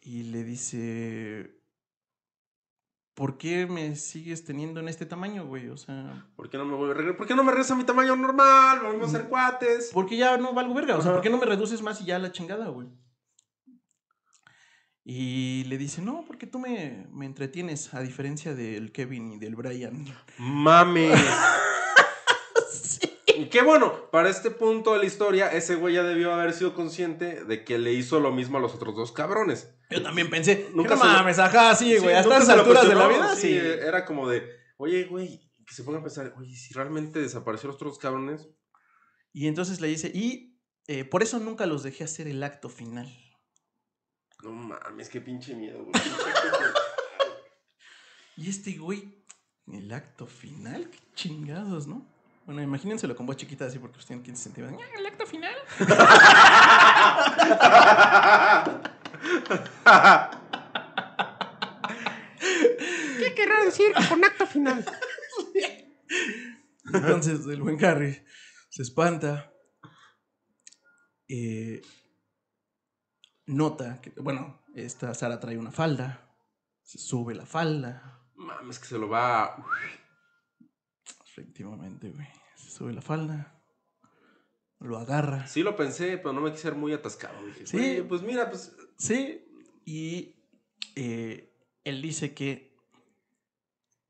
Y 0.00 0.24
le 0.24 0.44
dice, 0.44 1.60
¿por 3.14 3.36
qué 3.36 3.66
me 3.66 3.96
sigues 3.96 4.44
teniendo 4.44 4.78
en 4.78 4.88
este 4.88 5.06
tamaño, 5.06 5.44
güey? 5.44 5.68
O 5.68 5.76
sea, 5.76 6.30
¿Por 6.36 6.48
qué 6.48 6.56
no 6.56 6.64
me 6.64 6.76
vuelve 6.76 6.94
a 6.94 6.96
regresar? 6.96 7.18
¿Por 7.18 7.26
qué 7.26 7.34
no 7.34 7.42
me 7.42 7.50
regresa 7.50 7.74
a 7.74 7.76
mi 7.76 7.84
tamaño 7.84 8.14
normal? 8.14 8.78
Vamos 8.80 9.08
a 9.08 9.18
ser 9.18 9.28
cuates. 9.28 9.90
¿por 9.92 10.06
qué 10.06 10.16
ya 10.16 10.36
no 10.38 10.54
valgo 10.54 10.72
verga? 10.72 10.96
O 10.96 11.02
sea. 11.02 11.12
¿por 11.12 11.20
qué 11.20 11.30
no 11.30 11.36
me 11.36 11.46
reduces 11.46 11.82
más 11.82 12.00
y 12.00 12.04
ya 12.04 12.18
la 12.20 12.30
chingada, 12.30 12.68
güey? 12.68 12.88
Y 15.10 15.64
le 15.68 15.78
dice, 15.78 16.02
no, 16.02 16.22
porque 16.26 16.46
tú 16.46 16.58
me, 16.58 17.06
me 17.10 17.24
entretienes, 17.24 17.94
a 17.94 18.02
diferencia 18.02 18.54
del 18.54 18.92
Kevin 18.92 19.32
y 19.32 19.38
del 19.38 19.56
Brian. 19.56 20.04
Mames. 20.36 21.18
Y 23.36 23.46
qué 23.50 23.62
bueno, 23.62 24.10
para 24.10 24.28
este 24.30 24.50
punto 24.50 24.94
de 24.94 24.98
la 24.98 25.04
historia, 25.04 25.52
ese 25.52 25.76
güey 25.76 25.94
ya 25.94 26.02
debió 26.02 26.34
haber 26.34 26.52
sido 26.52 26.74
consciente 26.74 27.44
de 27.44 27.62
que 27.64 27.78
le 27.78 27.92
hizo 27.92 28.18
lo 28.18 28.32
mismo 28.32 28.58
a 28.58 28.60
los 28.60 28.74
otros 28.74 28.96
dos 28.96 29.12
cabrones. 29.12 29.72
Yo 29.90 30.02
también 30.02 30.28
pensé, 30.28 30.68
Nunca 30.74 30.96
se 30.96 31.04
lo- 31.04 31.10
mames, 31.12 31.38
ajá, 31.38 31.72
sí, 31.76 31.96
güey, 31.98 32.20
se 32.20 32.28
lo 32.28 32.34
alturas 32.34 32.88
de 32.88 32.94
la 32.96 33.06
vida, 33.06 33.36
sí. 33.36 33.54
Era 33.56 34.04
como 34.04 34.28
de, 34.28 34.42
oye, 34.76 35.04
güey, 35.04 35.38
que 35.64 35.72
se 35.72 35.84
pongan 35.84 36.00
a 36.00 36.04
pensar, 36.04 36.34
oye, 36.36 36.56
si 36.56 36.74
realmente 36.74 37.20
desaparecieron 37.20 37.68
los 37.68 37.76
otros 37.76 37.92
dos 37.92 37.98
cabrones, 38.00 38.48
Y 39.32 39.46
entonces 39.46 39.80
le 39.80 39.86
dice, 39.86 40.10
y 40.12 40.58
eh, 40.88 41.04
por 41.04 41.22
eso 41.22 41.38
nunca 41.38 41.66
los 41.66 41.84
dejé 41.84 42.02
hacer 42.02 42.26
el 42.26 42.42
acto 42.42 42.68
final. 42.68 43.08
No 44.42 44.50
mames, 44.52 45.08
qué 45.08 45.20
pinche 45.20 45.54
miedo, 45.54 45.84
güey. 45.84 46.02
Y 48.36 48.48
este 48.48 48.72
güey, 48.78 49.24
el 49.72 49.92
acto 49.92 50.26
final, 50.26 50.88
qué 50.90 50.98
chingados, 51.14 51.86
¿no? 51.86 52.06
Bueno, 52.46 52.62
imagínenselo 52.62 53.14
con 53.16 53.26
voz 53.26 53.36
chiquita 53.36 53.66
así 53.66 53.78
porque 53.78 53.94
pues 53.94 54.06
tienen 54.06 54.24
15 54.24 54.42
centímetros. 54.44 54.80
"Ah, 54.82 54.98
El 54.98 55.06
acto 55.06 55.26
final. 55.26 55.54
¿Qué 63.18 63.34
querrá 63.34 63.64
decir 63.64 63.92
con 64.08 64.24
acto 64.24 64.46
final? 64.46 64.84
Entonces 66.94 67.46
el 67.46 67.60
buen 67.62 67.82
Harry 67.84 68.24
se 68.70 68.82
espanta. 68.82 69.52
eh, 71.28 71.82
nota 73.48 74.00
que, 74.00 74.10
bueno, 74.20 74.60
esta 74.74 75.12
Sara 75.14 75.40
trae 75.40 75.58
una 75.58 75.70
falda. 75.72 76.24
Se 76.82 76.98
sube 76.98 77.34
la 77.34 77.44
falda. 77.46 78.22
Mames, 78.36 78.78
que 78.78 78.86
se 78.86 78.98
lo 78.98 79.08
va. 79.08 79.56
Efectivamente, 81.26 82.10
güey. 82.10 82.26
Se 82.56 82.70
sube 82.70 82.92
la 82.92 83.02
falda. 83.02 83.54
Lo 84.80 84.96
agarra. 84.98 85.46
Sí 85.48 85.62
lo 85.62 85.74
pensé, 85.76 86.18
pero 86.18 86.32
no 86.32 86.40
me 86.40 86.50
quise 86.50 86.62
ser 86.62 86.74
muy 86.74 86.92
atascado. 86.92 87.34
Dije, 87.46 87.66
Sí. 87.66 87.76
"Güey, 87.76 88.02
pues 88.02 88.22
mira, 88.22 88.48
pues... 88.48 88.74
Sí. 88.96 89.44
Y 89.84 90.36
eh, 90.96 91.52
él 91.84 92.00
dice 92.02 92.34
que 92.34 92.68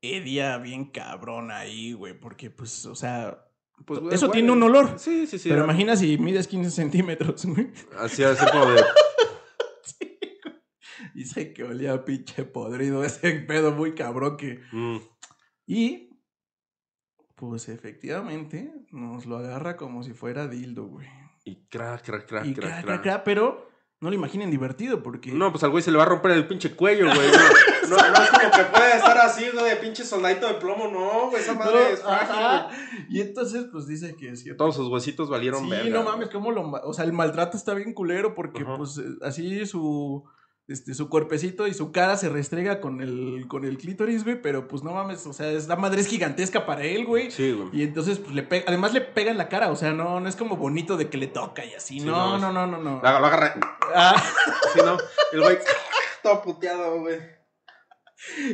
Edia 0.01 0.57
bien 0.59 0.85
cabrón 0.85 1.51
ahí, 1.51 1.93
güey. 1.93 2.17
Porque, 2.17 2.49
pues, 2.49 2.85
o 2.85 2.95
sea. 2.95 3.45
pues 3.85 3.99
güey, 3.99 4.13
Eso 4.15 4.27
güey. 4.27 4.39
tiene 4.39 4.51
un 4.53 4.63
olor. 4.63 4.97
Sí, 4.99 5.27
sí, 5.27 5.37
sí. 5.39 5.49
pero 5.49 5.63
era- 5.63 5.71
imagina 5.73 5.95
si 5.97 6.17
mides 6.17 6.47
15 6.47 6.71
centímetros, 6.71 7.45
güey. 7.45 7.71
Así, 7.97 8.23
así 8.23 8.45
como 8.51 8.65
de... 8.67 8.81
Dice 11.19 11.51
que 11.53 11.65
olía 11.65 11.91
a 11.93 12.05
pinche 12.05 12.45
podrido 12.45 13.03
ese 13.03 13.31
pedo 13.41 13.73
muy 13.73 13.93
cabrón 13.93 14.37
que. 14.37 14.61
mm, 14.71 14.97
Y. 15.67 16.05
Pues 17.35 17.67
efectivamente, 17.69 18.71
nos 18.91 19.25
lo 19.25 19.37
agarra 19.37 19.75
como 19.75 20.01
si 20.03 20.13
fuera 20.13 20.47
dildo, 20.47 20.85
güey. 20.87 21.07
y 21.43 21.67
crack, 21.67 22.03
crack, 22.05 22.25
crack, 22.25 22.45
y 22.45 22.53
crack, 22.53 22.69
cra, 22.69 22.81
cra, 22.81 22.83
crack. 22.83 23.01
cra, 23.01 23.23
pero 23.25 23.69
no 24.01 24.09
lo 24.09 24.15
imaginen 24.15 24.49
divertido 24.49 25.03
porque. 25.03 25.31
No, 25.33 25.51
pues 25.51 25.61
al 25.65 25.71
güey 25.71 25.83
se 25.83 25.91
le 25.91 25.97
va 25.97 26.03
a 26.03 26.07
romper 26.07 26.31
el 26.31 26.47
pinche 26.47 26.73
cuello, 26.73 27.05
güey. 27.13 27.27
No, 27.89 27.97
no, 27.97 28.11
no 28.11 28.23
es 28.23 28.29
como 28.29 28.51
que 28.51 28.63
puede 28.71 28.95
estar 28.95 29.17
así, 29.17 29.45
güey, 29.53 29.69
de 29.71 29.75
pinche 29.77 30.03
soldadito 30.05 30.47
de 30.47 30.53
plomo. 30.53 30.87
No, 30.89 31.29
güey, 31.31 31.41
esa 31.41 31.53
No, 31.53 31.59
madre 31.59 31.91
es 31.93 32.01
frágil, 32.01 32.35
ajá. 32.35 32.69
Y 33.09 33.19
entonces, 33.21 33.65
pues 33.71 33.87
dice 33.87 34.15
que 34.15 34.29
es 34.29 34.41
cierto. 34.43 34.63
Todos 34.63 34.75
sus 34.77 34.87
huesitos 34.89 35.29
valieron 35.29 35.63
Sí, 35.65 35.69
verga. 35.69 35.89
no 35.97 36.03
mames, 36.03 36.29
cómo 36.29 36.51
lo. 36.51 36.69
O 36.69 36.93
sea, 36.93 37.03
el 37.03 37.11
maltrato 37.13 37.57
está 37.57 37.73
bien 37.73 37.93
culero 37.93 38.35
porque, 38.35 38.63
pues, 38.63 38.97
eh, 38.97 39.03
así 39.21 39.65
su. 39.65 40.23
Este, 40.69 40.93
su 40.93 41.09
cuerpecito 41.09 41.65
y 41.65 41.73
su 41.73 41.91
cara 41.91 42.15
se 42.15 42.29
restrega 42.29 42.79
con 42.79 43.01
el, 43.01 43.45
con 43.47 43.65
el 43.65 43.79
clítoris, 43.79 44.23
güey, 44.23 44.39
pero 44.39 44.67
pues 44.67 44.83
no 44.83 44.93
mames, 44.93 45.25
o 45.25 45.33
sea, 45.33 45.49
es, 45.49 45.67
la 45.67 45.75
madre 45.75 46.01
es 46.01 46.07
gigantesca 46.07 46.67
para 46.67 46.83
él, 46.83 47.07
güey. 47.07 47.31
Sí, 47.31 47.53
güey. 47.53 47.69
Y 47.73 47.81
entonces, 47.81 48.19
pues 48.19 48.35
le 48.35 48.43
pega, 48.43 48.65
además 48.67 48.93
le 48.93 49.01
pega 49.01 49.31
en 49.31 49.39
la 49.39 49.49
cara, 49.49 49.71
o 49.71 49.75
sea, 49.75 49.93
no, 49.93 50.19
no 50.19 50.29
es 50.29 50.35
como 50.35 50.57
bonito 50.57 50.95
de 50.95 51.09
que 51.09 51.17
le 51.17 51.25
toca 51.25 51.65
y 51.65 51.73
así, 51.73 51.99
Sí, 51.99 52.05
no, 52.05 52.37
no, 52.37 52.53
no, 52.53 52.67
no, 52.67 52.77
no. 52.77 53.01
Lo 53.01 53.07
agarra. 53.07 53.55
Ah, 53.95 54.15
Sí, 54.73 54.79
¿no? 54.85 54.95
El 55.33 55.41
güey 55.41 55.57
todo 56.23 56.43
puteado, 56.43 56.99
güey. 56.99 57.17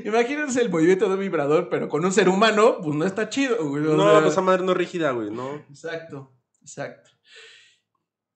imagínense 0.06 0.62
el 0.62 0.70
movimiento 0.70 1.10
de 1.10 1.16
un 1.16 1.20
vibrador, 1.20 1.68
pero 1.68 1.90
con 1.90 2.06
un 2.06 2.14
ser 2.14 2.30
humano, 2.30 2.78
pues 2.82 2.96
no 2.96 3.04
está 3.04 3.28
chido, 3.28 3.58
güey. 3.68 3.84
No, 3.84 4.10
sea, 4.10 4.22
pues 4.22 4.32
esa 4.32 4.42
madre 4.42 4.64
no 4.64 4.72
es 4.72 4.78
rígida, 4.78 5.12
güey, 5.12 5.32
no. 5.32 5.56
Exacto, 5.70 6.32
exacto. 6.62 7.12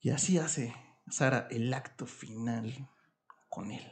Y 0.01 0.09
así 0.09 0.37
hace 0.37 0.75
Sara 1.09 1.47
el 1.49 1.73
acto 1.73 2.05
final 2.05 2.89
con 3.59 3.71
él. 3.71 3.85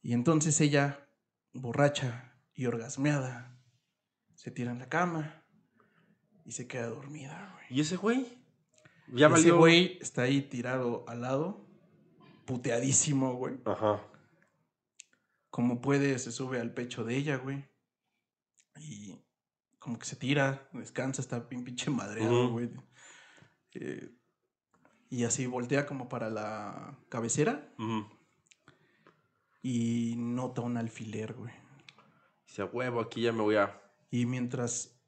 Y 0.00 0.12
entonces 0.12 0.60
ella, 0.60 1.08
borracha 1.52 2.38
y 2.54 2.66
orgasmeada, 2.66 3.58
se 4.36 4.52
tira 4.52 4.70
en 4.70 4.78
la 4.78 4.88
cama 4.88 5.44
y 6.44 6.52
se 6.52 6.68
queda 6.68 6.86
dormida, 6.86 7.50
güey. 7.54 7.66
¿Y 7.70 7.80
ese 7.80 7.96
güey? 7.96 8.38
Ya 9.08 9.26
Ese 9.26 9.32
valió. 9.34 9.58
güey 9.58 9.98
está 10.00 10.22
ahí 10.22 10.42
tirado 10.42 11.04
al 11.08 11.22
lado, 11.22 11.66
puteadísimo, 12.46 13.34
güey. 13.34 13.56
Ajá. 13.64 14.00
Como 15.50 15.80
puede, 15.80 16.16
se 16.20 16.30
sube 16.30 16.60
al 16.60 16.72
pecho 16.72 17.02
de 17.04 17.16
ella, 17.16 17.38
güey. 17.38 17.68
Y 18.78 19.18
como 19.80 19.98
que 19.98 20.06
se 20.06 20.14
tira, 20.14 20.68
descansa, 20.72 21.22
está 21.22 21.40
bien 21.40 21.64
pinche 21.64 21.90
madreado, 21.90 22.50
güey. 22.50 22.70
Eh, 23.72 24.14
y 25.10 25.24
así 25.24 25.46
voltea 25.46 25.86
como 25.86 26.08
para 26.08 26.30
la 26.30 26.98
cabecera 27.08 27.72
Ujú. 27.78 28.17
Y 29.62 30.14
nota 30.16 30.62
un 30.62 30.76
alfiler, 30.76 31.34
güey. 31.34 31.52
Dice, 32.46 32.62
"A 32.62 32.66
huevo, 32.66 33.00
aquí 33.00 33.22
ya 33.22 33.32
me 33.32 33.42
voy 33.42 33.56
a... 33.56 33.80
Y 34.10 34.24
mientras, 34.26 34.98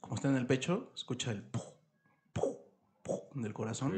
como 0.00 0.14
está 0.16 0.28
en 0.28 0.36
el 0.36 0.46
pecho, 0.46 0.90
escucha 0.94 1.30
el 1.30 1.42
pu, 1.42 1.60
pu, 2.32 2.58
pu 3.02 3.22
del 3.34 3.52
corazón. 3.54 3.92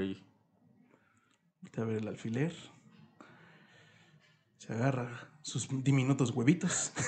Voltea 1.61 1.85
a 1.85 1.87
ver 1.87 1.97
el 1.99 2.09
alfiler. 2.09 2.55
Se 4.59 4.73
agarra 4.73 5.29
sus 5.43 5.69
diminutos 5.83 6.31
huevitos. 6.31 6.93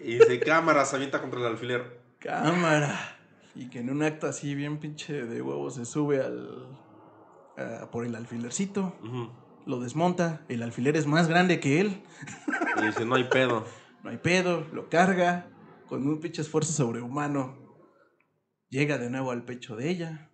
Y 0.00 0.18
dice, 0.18 0.38
cámara, 0.38 0.84
se 0.84 0.96
avienta 0.96 1.18
contra 1.22 1.40
el 1.40 1.46
alfiler. 1.46 1.98
Cámara. 2.18 3.16
Y 3.54 3.70
que 3.70 3.78
en 3.80 3.88
un 3.88 4.02
acto 4.02 4.26
así 4.26 4.54
bien 4.54 4.78
pinche 4.78 5.24
de 5.24 5.40
huevos 5.40 5.76
se 5.76 5.86
sube 5.86 6.20
al... 6.22 6.76
a- 7.56 7.90
por 7.90 8.04
el 8.04 8.14
alfilercito. 8.14 8.94
Ujú. 9.02 9.30
Lo 9.66 9.80
desmonta. 9.80 10.44
El 10.48 10.62
alfiler 10.62 10.96
es 10.96 11.06
más 11.06 11.28
grande 11.28 11.60
que 11.60 11.80
él. 11.80 12.02
Y 12.80 12.86
dice, 12.86 13.04
no 13.04 13.14
hay 13.14 13.24
pedo. 13.24 13.64
No 14.04 14.10
hay 14.10 14.18
pedo. 14.18 14.66
Lo 14.74 14.90
carga. 14.90 15.48
Con 15.88 16.06
un 16.06 16.20
pinche 16.20 16.42
esfuerzo 16.42 16.74
sobrehumano. 16.74 17.56
Llega 18.68 18.98
de 18.98 19.08
nuevo 19.08 19.30
al 19.30 19.46
pecho 19.46 19.76
de 19.76 19.88
ella. 19.88 20.30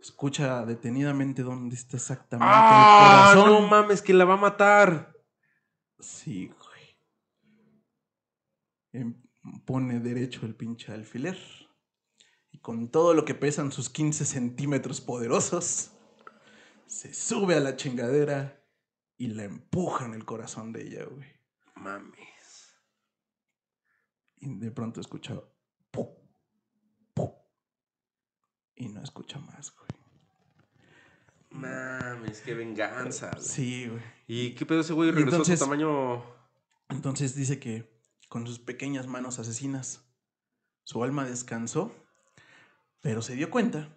Escucha 0.00 0.64
detenidamente 0.64 1.42
dónde 1.42 1.74
está 1.74 1.96
exactamente 1.96 2.48
¡Ah! 2.48 3.32
el 3.32 3.38
corazón. 3.40 3.62
No 3.62 3.68
mames, 3.68 4.00
que 4.00 4.14
la 4.14 4.24
va 4.24 4.34
a 4.34 4.36
matar. 4.36 5.12
Sí, 5.98 6.46
güey. 6.46 7.00
Em, 8.92 9.26
Pone 9.64 10.00
derecho 10.00 10.46
el 10.46 10.54
pinche 10.54 10.92
alfiler. 10.92 11.38
Y 12.50 12.58
con 12.58 12.90
todo 12.90 13.14
lo 13.14 13.24
que 13.24 13.34
pesan 13.34 13.72
sus 13.72 13.90
15 13.90 14.24
centímetros 14.24 15.00
poderosos, 15.00 15.92
se 16.86 17.12
sube 17.14 17.54
a 17.54 17.60
la 17.60 17.76
chingadera 17.76 18.62
y 19.16 19.28
la 19.28 19.44
empuja 19.44 20.04
en 20.06 20.14
el 20.14 20.24
corazón 20.24 20.72
de 20.72 20.82
ella, 20.82 21.04
güey. 21.04 21.28
Mames. 21.74 22.74
Y 24.36 24.54
de 24.58 24.70
pronto 24.70 25.00
escucha. 25.00 25.40
pu, 25.90 26.08
pu, 27.14 27.34
y 28.74 28.88
no 28.88 29.02
escucha 29.02 29.38
más, 29.38 29.72
güey. 29.74 29.86
Mames, 31.50 32.40
qué 32.42 32.54
venganza. 32.54 33.30
güey. 33.30 33.42
Sí, 33.42 33.88
güey. 33.88 34.02
¿Y 34.26 34.54
qué 34.54 34.66
pedo 34.66 34.80
ese 34.80 34.92
güey 34.92 35.10
regresó 35.10 35.36
Entonces- 35.36 35.54
a 35.60 35.64
su 35.64 35.70
tamaño? 35.70 36.22
Entonces 36.88 37.34
dice 37.34 37.58
que 37.58 37.96
con 38.28 38.46
sus 38.46 38.58
pequeñas 38.58 39.06
manos 39.06 39.38
asesinas, 39.38 40.04
su 40.84 41.02
alma 41.02 41.24
descansó, 41.24 41.92
pero 43.00 43.22
se 43.22 43.34
dio 43.34 43.50
cuenta 43.50 43.96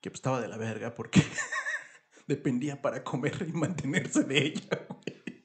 que 0.00 0.10
pues, 0.10 0.18
estaba 0.18 0.40
de 0.40 0.48
la 0.48 0.56
verga 0.56 0.94
porque 0.94 1.22
dependía 2.30 2.80
para 2.80 3.02
comer 3.04 3.46
y 3.48 3.52
mantenerse 3.52 4.24
de 4.24 4.38
ella. 4.38 4.86
güey. 4.88 5.44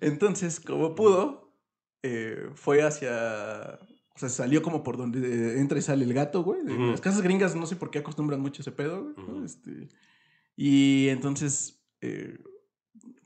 Entonces, 0.00 0.60
como 0.60 0.94
pudo, 0.94 1.54
eh, 2.02 2.50
fue 2.54 2.82
hacia... 2.82 3.78
O 4.14 4.18
sea, 4.20 4.28
salió 4.28 4.60
como 4.60 4.82
por 4.82 4.98
donde 4.98 5.58
entra 5.60 5.78
y 5.78 5.82
sale 5.82 6.04
el 6.04 6.12
gato, 6.12 6.42
güey. 6.42 6.60
Las 6.64 7.00
casas 7.00 7.22
gringas 7.22 7.56
no 7.56 7.66
sé 7.66 7.76
por 7.76 7.90
qué 7.90 8.00
acostumbran 8.00 8.40
mucho 8.40 8.60
ese 8.60 8.72
pedo, 8.72 9.14
güey. 9.14 9.44
Este, 9.46 9.88
y 10.56 11.08
entonces, 11.08 11.80
eh, 12.02 12.36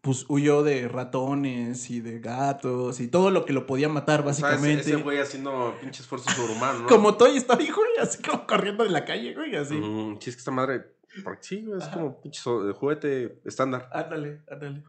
pues 0.03 0.25
huyó 0.29 0.63
de 0.63 0.87
ratones 0.87 1.91
y 1.91 2.01
de 2.01 2.21
gatos 2.21 3.01
y 3.01 3.09
todo 3.09 3.31
lo 3.33 3.45
que 3.45 3.53
lo 3.53 3.67
podía 3.67 3.89
matar, 3.89 4.21
O 4.21 4.33
sea, 4.33 4.49
básicamente. 4.51 4.83
ese 4.83 4.97
güey 4.97 5.19
haciendo 5.19 5.75
pinche 5.81 6.03
esfuerzo 6.03 6.31
sobrehumano, 6.31 6.81
¿no? 6.81 6.87
Como 6.87 7.17
Toy 7.17 7.39
Story, 7.39 7.71
güey, 7.71 7.91
así 8.01 8.23
como 8.23 8.47
corriendo 8.47 8.85
de 8.85 8.91
la 8.91 9.05
calle, 9.05 9.35
güey, 9.35 9.57
así. 9.57 9.75
Mm, 9.75 10.19
sí, 10.21 10.31
es 10.31 10.37
que 10.37 10.41
esta 10.41 10.53
madre. 10.53 10.95
Porque 11.23 11.43
Sí, 11.43 11.67
es 11.77 11.85
como 11.89 12.21
pinche 12.21 12.41
so- 12.41 12.73
juguete 12.75 13.41
estándar. 13.45 13.89
Ándale, 13.93 14.43
ándale. 14.51 14.83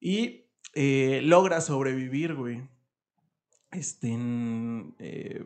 Y 0.00 0.46
eh, 0.74 1.20
logra 1.22 1.60
sobrevivir, 1.60 2.34
güey. 2.34 2.66
Este, 3.70 4.08
en, 4.08 4.94
eh, 4.98 5.44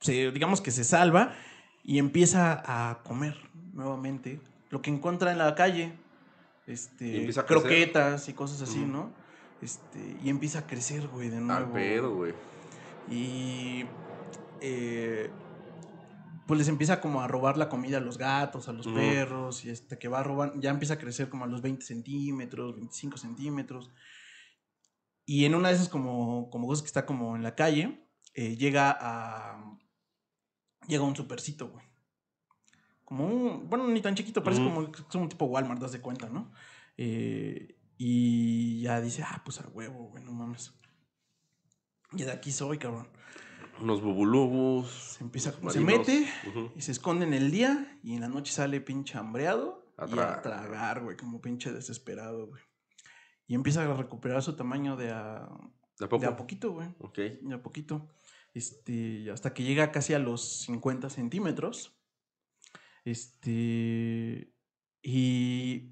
se- 0.00 0.30
digamos 0.30 0.60
que 0.60 0.70
se 0.70 0.84
salva 0.84 1.34
y 1.82 1.98
empieza 1.98 2.62
a 2.64 3.02
comer 3.02 3.36
nuevamente 3.72 4.40
lo 4.70 4.80
que 4.82 4.90
encuentra 4.90 5.32
en 5.32 5.38
la 5.38 5.54
calle. 5.54 5.92
Este, 6.66 7.06
Y 7.08 7.16
empieza 7.18 7.42
a 7.42 7.46
crecer. 7.46 7.62
croquetas 7.62 8.28
y 8.28 8.32
cosas 8.32 8.62
así. 8.62 8.84
¿no? 8.84 9.12
Este, 9.60 10.16
y 10.22 10.28
empieza 10.30 10.60
a 10.60 10.66
crecer, 10.66 11.06
güey, 11.08 11.28
de 11.30 11.40
nuevo. 11.40 11.66
Al 11.66 11.72
pedo, 11.72 12.14
güey. 12.14 12.34
Y 13.10 13.84
eh, 14.60 15.30
pues 16.46 16.58
les 16.58 16.68
empieza 16.68 17.00
como 17.00 17.22
a 17.22 17.28
robar 17.28 17.56
la 17.56 17.68
comida 17.68 17.98
a 17.98 18.00
los 18.00 18.18
gatos, 18.18 18.68
a 18.68 18.72
los 18.72 18.86
perros, 18.86 19.64
y 19.64 19.70
este 19.70 19.98
que 19.98 20.08
va 20.08 20.20
a 20.20 20.22
robar, 20.22 20.52
ya 20.60 20.70
empieza 20.70 20.94
a 20.94 20.98
crecer 20.98 21.28
como 21.28 21.44
a 21.44 21.46
los 21.46 21.62
20 21.62 21.84
centímetros, 21.84 22.74
25 22.74 23.16
centímetros. 23.16 23.90
Y 25.26 25.46
en 25.46 25.54
una 25.54 25.68
de 25.68 25.76
esas 25.76 25.88
como, 25.88 26.50
como 26.50 26.66
cosas 26.66 26.82
que 26.82 26.88
está 26.88 27.06
como 27.06 27.34
en 27.36 27.42
la 27.42 27.54
calle, 27.54 28.06
eh, 28.34 28.56
llega 28.56 28.96
a... 28.98 29.78
Llega 30.86 31.02
un 31.02 31.16
supercito, 31.16 31.70
güey. 31.70 31.84
Como 33.04 33.26
un... 33.26 33.70
Bueno, 33.70 33.88
ni 33.88 34.02
tan 34.02 34.14
chiquito, 34.14 34.44
parece 34.44 34.62
como, 34.62 34.92
como 35.10 35.24
un 35.24 35.30
tipo 35.30 35.46
Walmart, 35.46 35.80
das 35.80 35.92
de 35.92 36.00
cuenta, 36.00 36.28
¿no? 36.28 36.52
Eh, 36.98 37.78
y 37.96 38.82
ya 38.82 39.00
dice, 39.00 39.22
ah, 39.22 39.40
pues 39.44 39.60
a 39.60 39.68
huevo, 39.68 40.08
güey, 40.10 40.22
no 40.22 40.32
mames. 40.32 40.74
Y 42.12 42.24
de 42.24 42.32
aquí 42.32 42.52
soy, 42.52 42.78
cabrón. 42.78 43.08
Unos 43.80 44.00
bubulubus. 44.02 44.88
Se 45.18 45.24
empieza, 45.24 45.52
se 45.70 45.80
mete 45.80 46.26
y 46.76 46.80
se 46.80 46.92
esconde 46.92 47.26
en 47.26 47.34
el 47.34 47.50
día 47.50 47.98
y 48.02 48.14
en 48.14 48.20
la 48.20 48.28
noche 48.28 48.52
sale 48.52 48.80
pinche 48.80 49.18
hambreado 49.18 49.92
A 49.96 50.06
y 50.08 50.18
a 50.18 50.40
tragar, 50.42 51.02
güey, 51.02 51.16
como 51.16 51.40
pinche 51.40 51.72
desesperado, 51.72 52.46
güey. 52.46 52.62
Y 53.46 53.54
empieza 53.54 53.82
a 53.82 53.96
recuperar 53.96 54.42
su 54.42 54.56
tamaño 54.56 54.96
de 54.96 55.10
a, 55.10 55.48
¿De 55.98 56.06
a 56.06 56.08
poco? 56.08 56.22
de 56.22 56.26
a 56.28 56.36
poquito, 56.36 56.72
güey. 56.72 56.88
Ok. 56.98 57.18
De 57.18 57.54
a 57.54 57.62
poquito. 57.62 58.08
Este, 58.54 59.30
hasta 59.30 59.52
que 59.52 59.64
llega 59.64 59.90
casi 59.92 60.14
a 60.14 60.18
los 60.18 60.62
50 60.62 61.10
centímetros. 61.10 61.98
Este. 63.04 64.54
Y. 65.02 65.90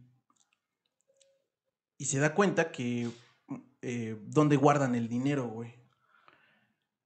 Y 1.98 2.04
se 2.06 2.18
da 2.20 2.34
cuenta 2.34 2.72
que. 2.72 3.10
eh, 3.82 4.16
¿Dónde 4.22 4.56
guardan 4.56 4.94
el 4.94 5.08
dinero, 5.08 5.48
güey? 5.48 5.81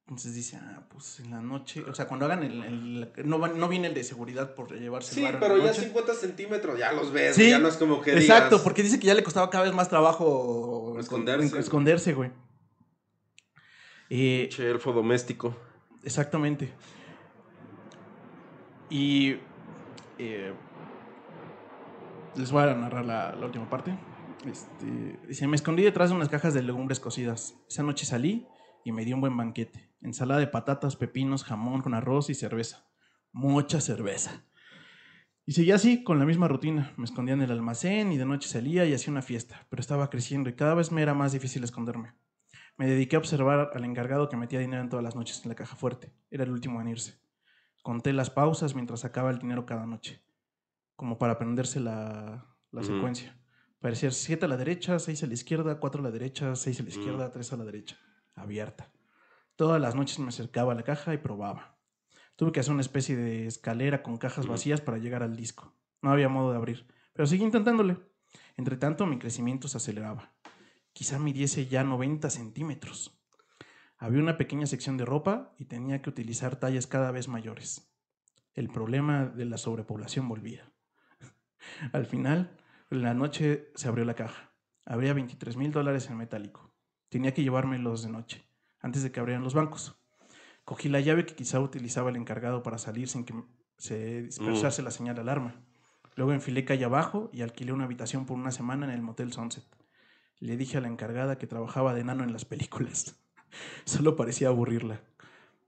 Entonces 0.08 0.34
dice, 0.36 0.56
ah, 0.62 0.86
pues 0.88 1.18
en 1.18 1.32
la 1.32 1.40
noche. 1.40 1.82
O 1.82 1.92
sea, 1.92 2.06
cuando 2.06 2.26
hagan 2.26 2.44
el. 2.44 2.62
el- 2.62 3.28
no, 3.28 3.40
va- 3.40 3.48
no 3.48 3.68
viene 3.68 3.88
el 3.88 3.94
de 3.94 4.04
seguridad 4.04 4.54
por 4.54 4.72
llevarse 4.72 5.14
Sí, 5.14 5.20
el 5.24 5.32
varo 5.32 5.38
en 5.38 5.40
pero 5.52 5.58
ya 5.58 5.66
noche. 5.72 5.82
50 5.82 6.14
centímetros, 6.14 6.78
ya 6.78 6.92
los 6.92 7.10
ves, 7.10 7.34
Sí, 7.34 7.50
ya 7.50 7.58
no 7.58 7.66
es 7.66 7.76
como 7.76 8.00
que 8.00 8.12
Exacto, 8.12 8.50
digas, 8.50 8.62
porque 8.62 8.84
dice 8.84 9.00
que 9.00 9.08
ya 9.08 9.14
le 9.14 9.24
costaba 9.24 9.50
cada 9.50 9.64
vez 9.64 9.74
más 9.74 9.88
trabajo 9.88 10.96
Esconderse. 11.00 11.58
esconderse, 11.58 12.12
güey. 12.14 12.30
Eh, 14.08 14.48
Che, 14.48 14.70
elfo 14.70 14.92
doméstico. 14.92 15.56
Exactamente. 16.04 16.72
Y 18.88 19.36
eh, 20.18 20.52
les 22.36 22.52
voy 22.52 22.62
a 22.62 22.74
narrar 22.74 23.04
la, 23.04 23.34
la 23.34 23.46
última 23.46 23.68
parte. 23.68 23.98
Este, 24.44 25.18
dice, 25.26 25.48
me 25.48 25.56
escondí 25.56 25.82
detrás 25.82 26.10
de 26.10 26.16
unas 26.16 26.28
cajas 26.28 26.54
de 26.54 26.62
legumbres 26.62 27.00
cocidas. 27.00 27.56
Esa 27.68 27.82
noche 27.82 28.06
salí 28.06 28.46
y 28.84 28.92
me 28.92 29.04
di 29.04 29.12
un 29.12 29.20
buen 29.20 29.36
banquete. 29.36 29.85
Ensalada 30.00 30.40
de 30.40 30.46
patatas, 30.46 30.96
pepinos, 30.96 31.44
jamón 31.44 31.82
con 31.82 31.94
arroz 31.94 32.30
y 32.30 32.34
cerveza. 32.34 32.86
Mucha 33.32 33.80
cerveza. 33.80 34.44
Y 35.44 35.52
seguía 35.52 35.76
así, 35.76 36.02
con 36.02 36.18
la 36.18 36.24
misma 36.24 36.48
rutina. 36.48 36.92
Me 36.96 37.04
escondía 37.04 37.34
en 37.34 37.42
el 37.42 37.52
almacén 37.52 38.12
y 38.12 38.16
de 38.16 38.26
noche 38.26 38.48
salía 38.48 38.84
y 38.84 38.94
hacía 38.94 39.12
una 39.12 39.22
fiesta. 39.22 39.66
Pero 39.70 39.80
estaba 39.80 40.10
creciendo 40.10 40.50
y 40.50 40.54
cada 40.54 40.74
vez 40.74 40.90
me 40.90 41.02
era 41.02 41.14
más 41.14 41.32
difícil 41.32 41.62
esconderme. 41.62 42.14
Me 42.76 42.86
dediqué 42.86 43.16
a 43.16 43.20
observar 43.20 43.70
al 43.72 43.84
encargado 43.84 44.28
que 44.28 44.36
metía 44.36 44.58
dinero 44.58 44.82
en 44.82 44.90
todas 44.90 45.04
las 45.04 45.16
noches 45.16 45.40
en 45.44 45.48
la 45.48 45.54
caja 45.54 45.76
fuerte. 45.76 46.12
Era 46.30 46.44
el 46.44 46.50
último 46.50 46.80
en 46.80 46.88
irse. 46.88 47.18
Conté 47.82 48.12
las 48.12 48.30
pausas 48.30 48.74
mientras 48.74 49.00
sacaba 49.00 49.30
el 49.30 49.38
dinero 49.38 49.64
cada 49.64 49.86
noche, 49.86 50.20
como 50.96 51.18
para 51.18 51.34
aprenderse 51.34 51.78
la, 51.78 52.44
la 52.72 52.82
secuencia. 52.82 53.38
Parecía 53.78 54.10
7 54.10 54.44
a 54.44 54.48
la 54.48 54.56
derecha, 54.56 54.98
6 54.98 55.22
a 55.22 55.26
la 55.28 55.34
izquierda, 55.34 55.78
4 55.78 56.00
a 56.00 56.02
la 56.02 56.10
derecha, 56.10 56.56
6 56.56 56.80
a 56.80 56.82
la 56.82 56.88
izquierda, 56.88 57.30
3 57.30 57.52
a 57.52 57.56
la 57.56 57.64
derecha. 57.64 57.96
Abierta. 58.34 58.90
Todas 59.56 59.80
las 59.80 59.94
noches 59.94 60.18
me 60.18 60.28
acercaba 60.28 60.72
a 60.72 60.74
la 60.74 60.82
caja 60.82 61.14
y 61.14 61.18
probaba. 61.18 61.78
Tuve 62.36 62.52
que 62.52 62.60
hacer 62.60 62.74
una 62.74 62.82
especie 62.82 63.16
de 63.16 63.46
escalera 63.46 64.02
con 64.02 64.18
cajas 64.18 64.46
vacías 64.46 64.82
para 64.82 64.98
llegar 64.98 65.22
al 65.22 65.34
disco. 65.34 65.72
No 66.02 66.12
había 66.12 66.28
modo 66.28 66.50
de 66.50 66.58
abrir, 66.58 66.86
pero 67.14 67.26
seguí 67.26 67.42
intentándole. 67.42 67.96
Entre 68.58 68.76
tanto, 68.76 69.06
mi 69.06 69.18
crecimiento 69.18 69.66
se 69.68 69.78
aceleraba. 69.78 70.34
Quizá 70.92 71.18
midiese 71.18 71.66
ya 71.66 71.84
90 71.84 72.28
centímetros. 72.28 73.18
Había 73.96 74.22
una 74.22 74.36
pequeña 74.36 74.66
sección 74.66 74.98
de 74.98 75.06
ropa 75.06 75.54
y 75.58 75.64
tenía 75.64 76.02
que 76.02 76.10
utilizar 76.10 76.56
tallas 76.56 76.86
cada 76.86 77.10
vez 77.10 77.28
mayores. 77.28 77.90
El 78.52 78.68
problema 78.68 79.24
de 79.24 79.46
la 79.46 79.56
sobrepoblación 79.56 80.28
volvía. 80.28 80.70
Al 81.92 82.04
final, 82.04 82.58
en 82.90 83.02
la 83.02 83.14
noche 83.14 83.70
se 83.74 83.88
abrió 83.88 84.04
la 84.04 84.14
caja. 84.14 84.52
Habría 84.84 85.14
23 85.14 85.56
mil 85.56 85.72
dólares 85.72 86.10
en 86.10 86.18
metálico. 86.18 86.74
Tenía 87.08 87.32
que 87.32 87.42
llevármelos 87.42 88.02
de 88.02 88.10
noche, 88.10 88.45
antes 88.86 89.02
de 89.02 89.10
que 89.12 89.20
abrieran 89.20 89.42
los 89.44 89.52
bancos. 89.54 89.96
Cogí 90.64 90.88
la 90.88 91.00
llave 91.00 91.26
que 91.26 91.34
quizá 91.34 91.60
utilizaba 91.60 92.10
el 92.10 92.16
encargado 92.16 92.62
para 92.62 92.78
salir 92.78 93.08
sin 93.08 93.24
que, 93.24 93.34
se 93.78 94.22
dispersarse 94.22 94.80
la 94.82 94.90
señal 94.90 95.16
de 95.16 95.20
alarma. 95.20 95.54
Luego 96.14 96.32
enfilé 96.32 96.64
calle 96.64 96.84
abajo 96.86 97.28
y 97.32 97.42
alquilé 97.42 97.72
una 97.72 97.84
habitación 97.84 98.24
por 98.24 98.38
una 98.38 98.50
semana 98.50 98.86
en 98.86 98.92
el 98.92 99.02
Motel 99.02 99.32
Sunset. 99.32 99.64
Le 100.38 100.56
dije 100.56 100.78
a 100.78 100.80
la 100.80 100.88
encargada 100.88 101.36
que 101.36 101.46
trabajaba 101.46 101.92
de 101.94 102.00
enano 102.00 102.24
en 102.24 102.32
las 102.32 102.44
películas. 102.44 103.16
Solo 103.84 104.16
parecía 104.16 104.48
aburrirla. 104.48 105.00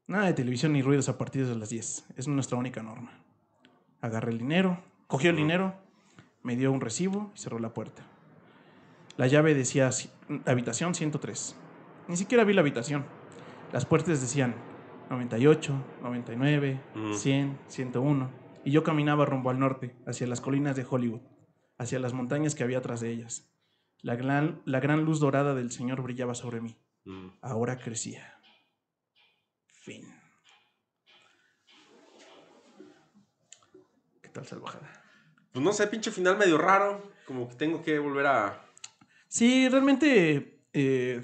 Nada 0.06 0.24
de 0.26 0.32
televisión 0.32 0.72
ni 0.72 0.80
ruidos 0.80 1.08
a 1.10 1.18
partir 1.18 1.46
de 1.46 1.54
las 1.54 1.68
10. 1.68 2.06
Es 2.16 2.28
nuestra 2.28 2.56
única 2.56 2.82
norma. 2.82 3.12
Agarré 4.00 4.32
el 4.32 4.38
dinero, 4.38 4.82
cogió 5.06 5.30
el 5.30 5.36
dinero, 5.36 5.74
me 6.42 6.56
dio 6.56 6.72
un 6.72 6.80
recibo 6.80 7.30
y 7.34 7.38
cerró 7.38 7.58
la 7.58 7.74
puerta. 7.74 8.02
La 9.18 9.26
llave 9.26 9.54
decía 9.54 9.88
ci- 9.90 10.08
habitación 10.46 10.94
103. 10.94 11.56
Ni 12.08 12.16
siquiera 12.16 12.44
vi 12.44 12.54
la 12.54 12.60
habitación. 12.62 13.04
Las 13.72 13.84
puertas 13.86 14.20
decían 14.20 14.54
98, 15.10 15.74
99, 16.02 16.80
Mm. 16.94 17.12
100, 17.14 17.58
101. 17.68 18.30
Y 18.64 18.70
yo 18.72 18.82
caminaba 18.82 19.24
rumbo 19.24 19.50
al 19.50 19.58
norte, 19.58 19.94
hacia 20.06 20.26
las 20.26 20.40
colinas 20.40 20.76
de 20.76 20.86
Hollywood, 20.88 21.20
hacia 21.78 21.98
las 21.98 22.12
montañas 22.12 22.54
que 22.54 22.64
había 22.64 22.78
atrás 22.78 23.00
de 23.00 23.10
ellas. 23.10 23.50
La 24.00 24.14
gran, 24.16 24.62
la 24.64 24.80
gran 24.80 25.04
luz 25.04 25.20
dorada 25.20 25.54
del 25.54 25.70
Señor 25.70 26.02
brillaba 26.02 26.34
sobre 26.34 26.60
mí. 26.60 26.76
Mm. 27.04 27.28
Ahora 27.40 27.78
crecía. 27.78 28.34
Fin. 29.82 30.04
¿Qué 34.22 34.28
tal, 34.28 34.46
salvajada? 34.46 34.90
Pues 35.52 35.64
no 35.64 35.72
sé, 35.72 35.86
pinche 35.86 36.10
final 36.10 36.36
medio 36.36 36.58
raro. 36.58 37.10
Como 37.26 37.48
que 37.48 37.54
tengo 37.54 37.82
que 37.82 37.98
volver 37.98 38.26
a. 38.26 38.62
Sí, 39.28 39.68
realmente. 39.68 40.60
eh, 40.72 41.22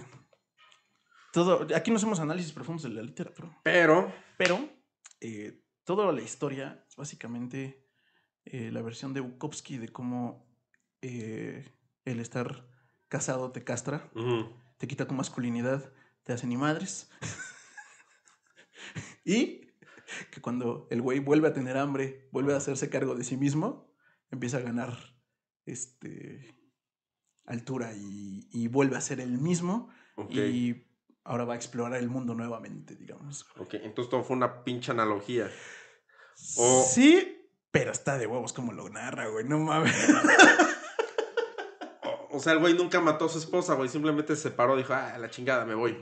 todo. 1.34 1.66
Aquí 1.76 1.90
no 1.90 1.98
hacemos 1.98 2.20
análisis 2.20 2.52
profundos 2.52 2.84
de 2.84 2.90
la 2.90 3.02
literatura. 3.02 3.56
Pero. 3.62 4.12
Pero. 4.38 4.68
eh, 5.20 5.60
toda 5.84 6.10
la 6.12 6.22
historia 6.22 6.84
es 6.88 6.96
básicamente 6.96 7.86
eh, 8.46 8.70
la 8.72 8.80
versión 8.82 9.12
de 9.12 9.20
Bukowski 9.20 9.76
de 9.78 9.88
cómo 9.88 10.48
eh, 11.02 11.64
el 12.04 12.20
estar 12.20 12.66
casado 13.08 13.52
te 13.52 13.64
castra, 13.64 14.10
te 14.78 14.86
quita 14.88 15.06
tu 15.06 15.14
masculinidad, 15.14 15.92
te 16.22 16.32
hace 16.32 16.46
ni 16.46 16.56
madres. 16.56 17.10
y 19.24 19.60
que 20.30 20.40
cuando 20.40 20.86
el 20.90 21.02
güey 21.02 21.18
vuelve 21.18 21.48
a 21.48 21.52
tener 21.52 21.76
hambre, 21.76 22.28
vuelve 22.32 22.54
a 22.54 22.58
hacerse 22.58 22.90
cargo 22.90 23.14
de 23.14 23.24
sí 23.24 23.36
mismo, 23.36 23.92
empieza 24.30 24.58
a 24.58 24.62
ganar 24.62 24.96
este 25.66 26.54
altura 27.46 27.92
y, 27.94 28.48
y 28.52 28.68
vuelve 28.68 28.96
a 28.96 29.00
ser 29.00 29.20
el 29.20 29.38
mismo 29.38 29.90
Ok. 30.16 30.30
y 30.32 30.86
ahora 31.24 31.44
va 31.44 31.54
a 31.54 31.56
explorar 31.56 31.98
el 32.00 32.08
mundo 32.08 32.34
nuevamente, 32.34 32.94
digamos. 32.96 33.46
Ok, 33.58 33.74
entonces 33.74 34.10
todo 34.10 34.22
fue 34.22 34.36
una 34.36 34.62
pinche 34.64 34.92
analogía. 34.92 35.50
O- 36.58 36.84
Sí, 36.88 37.40
pero 37.70 37.92
está 37.92 38.18
de 38.18 38.26
huevos 38.26 38.52
como 38.52 38.72
lo 38.72 38.88
narra, 38.88 39.28
güey, 39.28 39.44
no 39.46 39.58
mames. 39.58 39.94
O, 42.02 42.28
o 42.36 42.40
sea, 42.40 42.52
el 42.52 42.58
güey 42.58 42.74
nunca 42.74 43.00
mató 43.00 43.26
a 43.26 43.28
su 43.28 43.38
esposa, 43.38 43.74
güey. 43.74 43.88
Simplemente 43.88 44.36
se 44.36 44.50
paró 44.50 44.74
y 44.74 44.78
dijo, 44.78 44.92
ah, 44.94 45.16
la 45.18 45.30
chingada, 45.30 45.64
me 45.64 45.74
voy. 45.74 45.96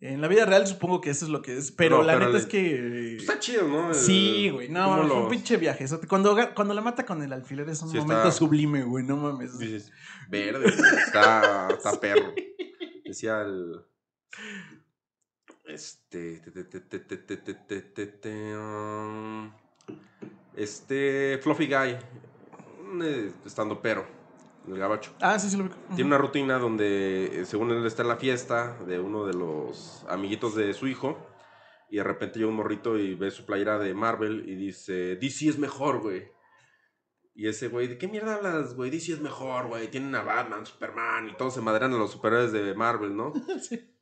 En 0.00 0.20
la 0.20 0.28
vida 0.28 0.44
real 0.46 0.64
supongo 0.66 1.00
que 1.00 1.10
eso 1.10 1.24
es 1.24 1.30
lo 1.30 1.42
que 1.42 1.56
es, 1.56 1.72
pero 1.72 1.98
No, 1.98 2.02
la 2.04 2.12
pero 2.12 2.26
neta 2.26 2.38
le- 2.38 2.44
es 2.44 2.46
que... 2.46 3.14
Pues 3.16 3.22
está 3.28 3.40
chido, 3.40 3.66
¿no? 3.66 3.88
El- 3.88 3.94
Sí, 3.96 4.48
güey, 4.48 4.68
no, 4.68 4.92
fue 4.94 5.00
un 5.02 5.08
los- 5.08 5.28
pinche 5.28 5.56
viaje. 5.56 5.84
eso- 5.84 6.00
Cuando, 6.08 6.36
cuando 6.54 6.72
la 6.72 6.80
mata 6.82 7.04
con 7.04 7.20
el 7.22 7.32
alfiler 7.32 7.68
es 7.68 7.82
un 7.82 7.90
Sí, 7.90 7.98
está- 7.98 8.06
momento 8.06 8.30
sublime, 8.30 8.84
güey, 8.84 9.04
no 9.04 9.16
mames. 9.16 9.58
Dices, 9.58 9.90
verde, 10.28 10.66
está, 10.68 11.68
está 11.70 11.92
perro. 12.00 12.32
Decía 13.04 13.40
el. 13.42 13.74
Este. 15.64 16.40
Te, 16.40 16.64
te, 16.64 18.06
te, 18.08 18.54
este. 20.56 21.38
Fluffy 21.42 21.66
Guy. 21.66 21.96
Estando 23.44 23.80
pero. 23.80 24.06
El 24.66 24.78
gabacho. 24.78 25.14
Ah, 25.20 25.38
sí, 25.38 25.48
sí 25.48 25.56
lo 25.56 25.64
vi. 25.64 25.70
Tiene 25.94 26.04
una 26.04 26.18
rutina 26.18 26.58
donde, 26.58 27.44
según 27.46 27.70
él, 27.70 27.86
está 27.86 28.02
en 28.02 28.08
la 28.08 28.16
fiesta 28.16 28.76
de 28.86 28.98
uno 28.98 29.24
de 29.24 29.32
los 29.32 30.04
amiguitos 30.08 30.54
de 30.54 30.74
su 30.74 30.86
hijo. 30.86 31.18
Y 31.90 31.96
de 31.96 32.04
repente 32.04 32.38
llega 32.38 32.50
un 32.50 32.56
morrito 32.56 32.98
y 32.98 33.14
ve 33.14 33.30
su 33.30 33.46
playera 33.46 33.78
de 33.78 33.94
Marvel 33.94 34.48
y 34.48 34.54
dice: 34.56 35.16
DC 35.16 35.48
es 35.48 35.58
mejor, 35.58 36.00
güey. 36.00 36.30
Y 37.34 37.46
ese 37.46 37.68
güey, 37.68 37.86
¿de 37.86 37.98
qué 37.98 38.08
mierda 38.08 38.34
hablas, 38.34 38.74
güey? 38.74 38.90
DC 38.90 39.12
es 39.12 39.20
mejor, 39.20 39.68
güey. 39.68 39.88
Tienen 39.90 40.14
a 40.16 40.22
Batman, 40.22 40.66
Superman 40.66 41.28
y 41.28 41.36
todos 41.36 41.54
se 41.54 41.60
madrean 41.60 41.94
a 41.94 41.96
los 41.96 42.10
superhéroes 42.10 42.52
de 42.52 42.74
Marvel, 42.74 43.16
¿no? 43.16 43.32
sí. 43.60 43.94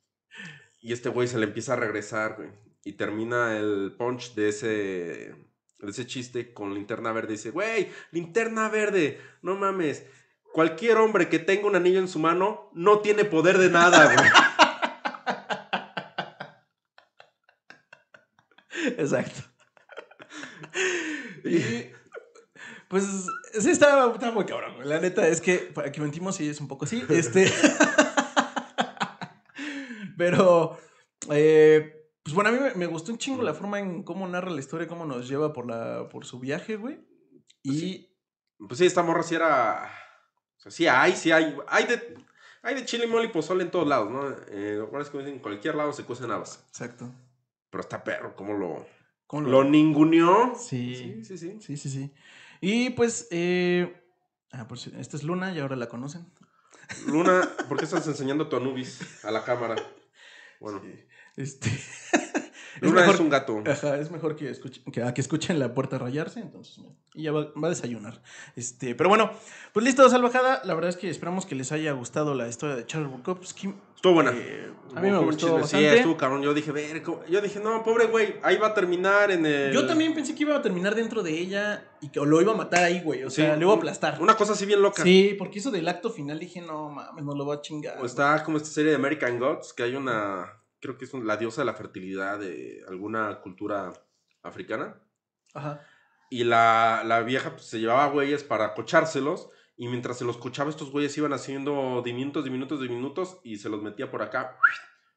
Y 0.86 0.92
este 0.92 1.08
güey 1.08 1.26
se 1.26 1.36
le 1.36 1.46
empieza 1.46 1.72
a 1.72 1.76
regresar, 1.76 2.36
güey. 2.36 2.50
Y 2.84 2.92
termina 2.92 3.58
el 3.58 3.96
punch 3.98 4.36
de 4.36 4.50
ese, 4.50 4.68
de 4.68 5.90
ese 5.90 6.06
chiste 6.06 6.54
con 6.54 6.74
linterna 6.74 7.10
verde. 7.10 7.32
Dice, 7.32 7.50
güey, 7.50 7.90
linterna 8.12 8.68
verde, 8.68 9.20
no 9.42 9.56
mames. 9.56 10.06
Cualquier 10.52 10.98
hombre 10.98 11.28
que 11.28 11.40
tenga 11.40 11.66
un 11.66 11.74
anillo 11.74 11.98
en 11.98 12.06
su 12.06 12.20
mano 12.20 12.70
no 12.72 13.00
tiene 13.00 13.24
poder 13.24 13.58
de 13.58 13.68
nada, 13.68 14.14
güey. 14.14 14.28
Exacto. 18.96 19.40
Y 21.42 21.90
pues 22.86 23.04
sí 23.58 23.70
está, 23.70 24.08
está 24.12 24.30
muy 24.30 24.46
cabrón. 24.46 24.88
La 24.88 25.00
neta 25.00 25.26
es 25.26 25.40
que 25.40 25.56
para 25.74 25.90
que 25.90 26.00
mentimos 26.00 26.36
sí 26.36 26.48
es 26.48 26.60
un 26.60 26.68
poco 26.68 26.84
así. 26.84 27.02
Este. 27.08 27.52
Pero 30.16 30.76
eh, 31.30 32.10
pues 32.22 32.34
bueno, 32.34 32.50
a 32.50 32.52
mí 32.52 32.58
me, 32.60 32.74
me 32.74 32.86
gustó 32.86 33.12
un 33.12 33.18
chingo 33.18 33.42
la 33.42 33.54
forma 33.54 33.78
en 33.80 34.02
cómo 34.02 34.26
narra 34.26 34.50
la 34.50 34.60
historia, 34.60 34.88
cómo 34.88 35.04
nos 35.04 35.28
lleva 35.28 35.52
por 35.52 35.66
la 35.66 36.08
por 36.08 36.24
su 36.24 36.38
viaje, 36.40 36.76
güey. 36.76 36.98
Y 37.62 38.08
Pues 38.58 38.78
sí, 38.78 38.86
esta 38.86 39.02
morra 39.02 39.22
sí 39.22 39.34
era... 39.34 39.90
O 40.56 40.60
sea, 40.60 40.70
sí 40.72 40.86
hay, 40.86 41.14
sí 41.14 41.30
hay. 41.32 41.56
Hay 41.68 41.84
de, 41.86 42.16
hay 42.62 42.74
de 42.74 42.84
chile, 42.84 43.06
mole 43.06 43.26
y 43.26 43.28
pozole 43.28 43.62
en 43.64 43.70
todos 43.70 43.86
lados, 43.86 44.10
¿no? 44.10 44.28
Eh, 44.48 44.76
lo 44.78 44.88
cual 44.88 45.02
es 45.02 45.10
que 45.10 45.18
en 45.20 45.38
cualquier 45.38 45.74
lado 45.74 45.92
se 45.92 46.04
cuecen 46.04 46.30
habas. 46.30 46.64
exacto. 46.68 47.12
Pero 47.70 47.82
está 47.82 48.02
perro, 48.02 48.34
¿cómo 48.36 48.54
lo, 48.54 48.86
¿Cómo 49.26 49.48
lo 49.48 49.64
ninguneó? 49.64 50.54
Sí. 50.56 50.94
Sí, 50.96 51.24
sí, 51.24 51.38
sí. 51.38 51.58
Sí, 51.60 51.76
sí, 51.76 51.90
sí. 51.90 52.14
Y 52.60 52.90
pues, 52.90 53.28
eh, 53.30 54.02
ah, 54.52 54.66
por 54.66 54.78
si- 54.78 54.92
esta 54.98 55.16
es 55.16 55.24
Luna 55.24 55.52
y 55.52 55.58
ahora 55.60 55.76
la 55.76 55.88
conocen. 55.88 56.26
Luna, 57.06 57.48
¿por 57.68 57.78
qué 57.78 57.84
estás 57.84 58.06
enseñando 58.06 58.48
tu 58.48 58.56
Anubis 58.56 59.24
a 59.24 59.30
la 59.30 59.44
cámara? 59.44 59.76
Bueno, 60.60 60.82
Este. 61.36 61.70
es 62.80 62.92
mejor, 62.92 63.14
es 63.14 63.20
un 63.20 63.28
gato. 63.30 63.62
Ajá, 63.66 63.96
es 63.98 64.10
mejor 64.10 64.36
que 64.36 64.50
escuchen, 64.50 64.82
que, 64.92 65.02
a 65.02 65.14
que 65.14 65.20
escuchen 65.20 65.58
la 65.58 65.74
puerta 65.74 65.98
rayarse, 65.98 66.40
entonces, 66.40 66.80
y 67.14 67.22
ya 67.24 67.32
va, 67.32 67.48
va 67.62 67.68
a 67.68 67.70
desayunar. 67.70 68.20
Este, 68.56 68.94
pero 68.94 69.08
bueno, 69.08 69.30
pues 69.72 69.84
listo, 69.84 70.08
salvajada. 70.08 70.60
La 70.64 70.74
verdad 70.74 70.90
es 70.90 70.96
que 70.96 71.08
esperamos 71.10 71.46
que 71.46 71.54
les 71.54 71.72
haya 71.72 71.92
gustado 71.92 72.34
la 72.34 72.48
historia 72.48 72.76
de 72.76 72.86
Charles 72.86 73.10
Bukowski. 73.10 73.74
Estuvo 73.94 74.12
buena. 74.14 74.32
Eh, 74.36 74.70
a 74.94 75.00
mí 75.00 75.10
me 75.10 75.18
gustó 75.18 75.46
chisme. 75.46 75.60
bastante. 75.60 75.90
Sí, 75.90 75.96
estuvo 75.96 76.16
cabrón. 76.18 76.42
Yo 76.42 76.52
dije, 76.52 76.70
ver, 76.70 77.02
yo 77.30 77.40
dije, 77.40 77.60
no, 77.60 77.82
pobre 77.82 78.06
güey, 78.06 78.36
ahí 78.42 78.58
va 78.58 78.68
a 78.68 78.74
terminar 78.74 79.30
en 79.30 79.46
el. 79.46 79.72
Yo 79.72 79.86
también 79.86 80.14
pensé 80.14 80.34
que 80.34 80.42
iba 80.42 80.54
a 80.54 80.60
terminar 80.62 80.94
dentro 80.94 81.22
de 81.22 81.30
ella 81.38 81.88
y 82.02 82.10
que 82.10 82.20
lo 82.20 82.40
iba 82.42 82.52
a 82.52 82.56
matar 82.56 82.84
ahí, 82.84 83.00
güey. 83.00 83.24
O 83.24 83.30
Sí, 83.30 83.36
sea, 83.36 83.56
lo 83.56 83.62
iba 83.62 83.72
a 83.72 83.76
aplastar. 83.76 84.20
Una 84.20 84.36
cosa 84.36 84.52
así 84.52 84.66
bien 84.66 84.82
loca. 84.82 85.02
Sí, 85.02 85.34
porque 85.38 85.58
eso 85.60 85.70
del 85.70 85.88
acto 85.88 86.10
final 86.10 86.38
dije, 86.38 86.60
no 86.60 86.90
mames, 86.90 87.24
no 87.24 87.34
lo 87.34 87.46
va 87.46 87.54
a 87.56 87.60
chingar. 87.62 87.98
O 88.00 88.04
está 88.04 88.44
como 88.44 88.58
esta 88.58 88.68
serie 88.68 88.90
de 88.90 88.96
American 88.96 89.38
Gods, 89.38 89.72
que 89.72 89.82
hay 89.84 89.96
una. 89.96 90.52
Creo 90.80 90.98
que 90.98 91.04
es 91.06 91.14
la 91.14 91.36
diosa 91.36 91.62
de 91.62 91.66
la 91.66 91.74
fertilidad 91.74 92.38
de 92.38 92.82
alguna 92.88 93.40
cultura 93.40 93.92
africana. 94.42 95.00
Ajá. 95.54 95.80
Y 96.30 96.44
la, 96.44 97.02
la 97.04 97.20
vieja 97.22 97.50
pues, 97.52 97.64
se 97.66 97.78
llevaba 97.80 98.08
güeyes 98.08 98.44
para 98.44 98.74
cochárselos. 98.74 99.48
Y 99.78 99.88
mientras 99.88 100.18
se 100.18 100.24
los 100.24 100.38
cochaba, 100.38 100.70
estos 100.70 100.90
güeyes 100.90 101.16
iban 101.18 101.32
haciendo 101.34 102.02
diminutos, 102.04 102.44
diminutos, 102.44 102.80
diminutos. 102.80 103.40
Y 103.44 103.56
se 103.58 103.68
los 103.68 103.82
metía 103.82 104.10
por 104.10 104.22
acá. 104.22 104.56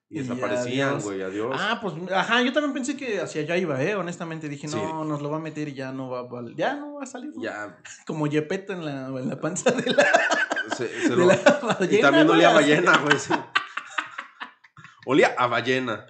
Y 0.10 0.18
Y 0.18 0.22
desaparecían, 0.22 1.00
güey, 1.02 1.22
adiós. 1.22 1.56
Ah, 1.60 1.80
pues, 1.82 1.94
ajá, 2.12 2.42
yo 2.42 2.52
también 2.52 2.74
pensé 2.74 2.98
que 2.98 3.20
hacia 3.22 3.42
allá 3.44 3.58
iba, 3.58 3.82
¿eh? 3.84 3.96
Honestamente 3.96 4.50
dije, 4.50 4.68
Sí. 4.68 4.76
no, 4.76 5.06
nos 5.06 5.22
lo 5.22 5.30
va 5.30 5.38
a 5.38 5.40
meter 5.40 5.68
y 5.68 5.74
ya 5.76 5.92
no 5.92 6.10
va, 6.10 6.20
a 6.20 6.24
val- 6.24 6.56
ya 6.56 6.74
no 6.76 6.96
va 6.96 7.04
a 7.04 7.06
salir. 7.06 7.32
¿no? 7.36 7.44
ya. 7.44 7.78
Como 8.08 8.26
Yepeto 8.28 8.74
en 8.74 8.86
la, 8.86 9.08
en 9.08 9.30
la 9.30 9.40
panza 9.40 9.70
de 9.72 9.92
la, 9.94 10.06
Se, 10.76 10.88
se 11.04 11.10
de 11.10 11.16
lo- 11.16 11.28
la 11.28 11.36
y 11.36 11.66
ballena, 11.68 12.02
también 12.02 12.28
güey, 12.28 12.38
olía 12.40 12.50
ballena, 12.52 12.98
güey. 12.98 13.20
sí. 13.20 13.34
Olía 15.12 15.34
a 15.40 15.48
ballena. 15.48 16.06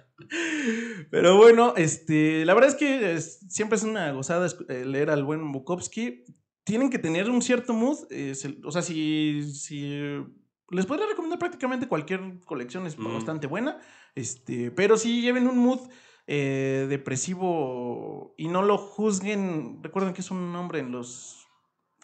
Pero 1.10 1.38
bueno, 1.38 1.72
este, 1.76 2.44
la 2.44 2.52
verdad 2.52 2.68
es 2.68 2.76
que 2.76 3.14
es- 3.14 3.40
siempre 3.48 3.76
es 3.78 3.82
una 3.82 4.12
gozada 4.12 4.46
eh, 4.68 4.84
leer 4.84 5.08
al 5.10 5.24
buen 5.24 5.52
Bukowski. 5.52 6.24
Tienen 6.64 6.90
que 6.90 6.98
tener 6.98 7.30
un 7.30 7.40
cierto 7.40 7.72
mood. 7.72 7.98
eh, 8.10 8.34
se- 8.34 8.58
o 8.62 8.70
sea, 8.70 8.82
si, 8.82 9.42
si 9.54 9.90
les 10.70 10.84
podría 10.84 11.06
recomendar 11.06 11.38
prácticamente 11.38 11.88
cualquier 11.88 12.40
colección, 12.44 12.86
es 12.86 12.98
Mm. 12.98 13.14
bastante 13.14 13.46
buena. 13.46 13.78
Este, 14.14 14.70
pero 14.70 14.98
si 14.98 15.22
lleven 15.22 15.48
un 15.48 15.58
mood 15.58 15.80
eh, 16.26 16.86
depresivo 16.88 18.34
y 18.36 18.48
no 18.48 18.62
lo 18.62 18.76
juzguen. 18.78 19.80
Recuerden 19.82 20.12
que 20.12 20.20
es 20.20 20.30
un 20.30 20.54
hombre 20.54 20.78
en 20.80 20.92
los 20.92 21.46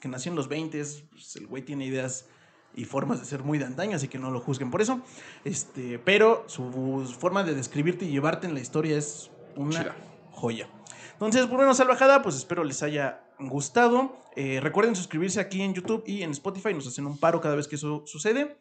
que 0.00 0.08
nació 0.08 0.30
en 0.32 0.36
los 0.36 0.48
20 0.48 0.82
pues, 1.10 1.36
el 1.36 1.46
güey 1.46 1.62
tiene 1.62 1.84
ideas 1.86 2.28
y 2.76 2.84
formas 2.84 3.18
de 3.18 3.26
ser 3.26 3.42
muy 3.42 3.58
de 3.58 3.64
antaño, 3.64 3.96
así 3.96 4.06
que 4.06 4.18
no 4.18 4.30
lo 4.30 4.40
juzguen 4.40 4.70
por 4.70 4.82
eso. 4.82 5.00
Este, 5.44 5.98
pero 5.98 6.44
su 6.46 7.16
forma 7.18 7.42
de 7.42 7.54
describirte 7.54 8.04
y 8.04 8.10
llevarte 8.10 8.46
en 8.46 8.54
la 8.54 8.60
historia 8.60 8.96
es 8.96 9.30
una 9.56 9.82
Chida. 9.82 9.96
joya. 10.30 10.68
Entonces, 11.14 11.48
bueno, 11.48 11.74
salvajada, 11.74 12.22
pues 12.22 12.36
espero 12.36 12.62
les 12.62 12.82
haya 12.82 13.24
gustado. 13.40 14.16
Eh, 14.36 14.60
recuerden 14.60 14.94
suscribirse 14.94 15.40
aquí 15.40 15.62
en 15.62 15.72
YouTube 15.72 16.04
y 16.06 16.22
en 16.22 16.30
Spotify, 16.32 16.74
nos 16.74 16.86
hacen 16.86 17.06
un 17.06 17.18
paro 17.18 17.40
cada 17.40 17.56
vez 17.56 17.66
que 17.66 17.76
eso 17.76 18.02
sucede. 18.06 18.58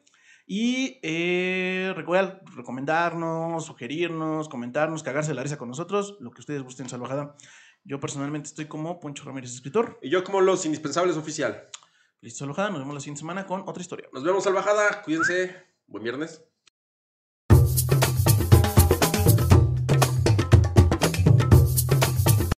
Y 0.47 0.99
eh, 1.01 1.91
recuerden 1.95 2.39
recomendarnos, 2.55 3.66
sugerirnos, 3.66 4.47
comentarnos, 4.47 5.03
cagarse 5.03 5.34
la 5.34 5.43
risa 5.43 5.57
con 5.57 5.68
nosotros, 5.68 6.18
lo 6.22 6.32
que 6.32 6.39
ustedes 6.39 6.61
gusten, 6.61 6.88
salvajada. 6.88 7.36
Yo 7.84 7.99
personalmente 7.99 8.47
estoy 8.47 8.66
como 8.66 8.99
Poncho 8.99 9.26
Ramírez, 9.26 9.53
escritor. 9.53 9.99
Y 10.01 10.09
yo 10.09 10.24
como 10.24 10.41
los 10.41 10.66
indispensables 10.66 11.18
oficial. 11.18 11.68
Listo, 12.22 12.39
salvajada. 12.39 12.70
Nos 12.70 12.80
vemos 12.80 12.93
la 12.95 12.99
siguiente 12.99 13.20
semana 13.20 13.45
con 13.45 13.61
otra 13.68 13.82
historia. 13.82 14.09
Nos 14.11 14.24
vemos, 14.24 14.43
salvajada. 14.43 15.01
Cuídense. 15.03 15.55
Buen 15.88 16.03
viernes. 16.03 16.43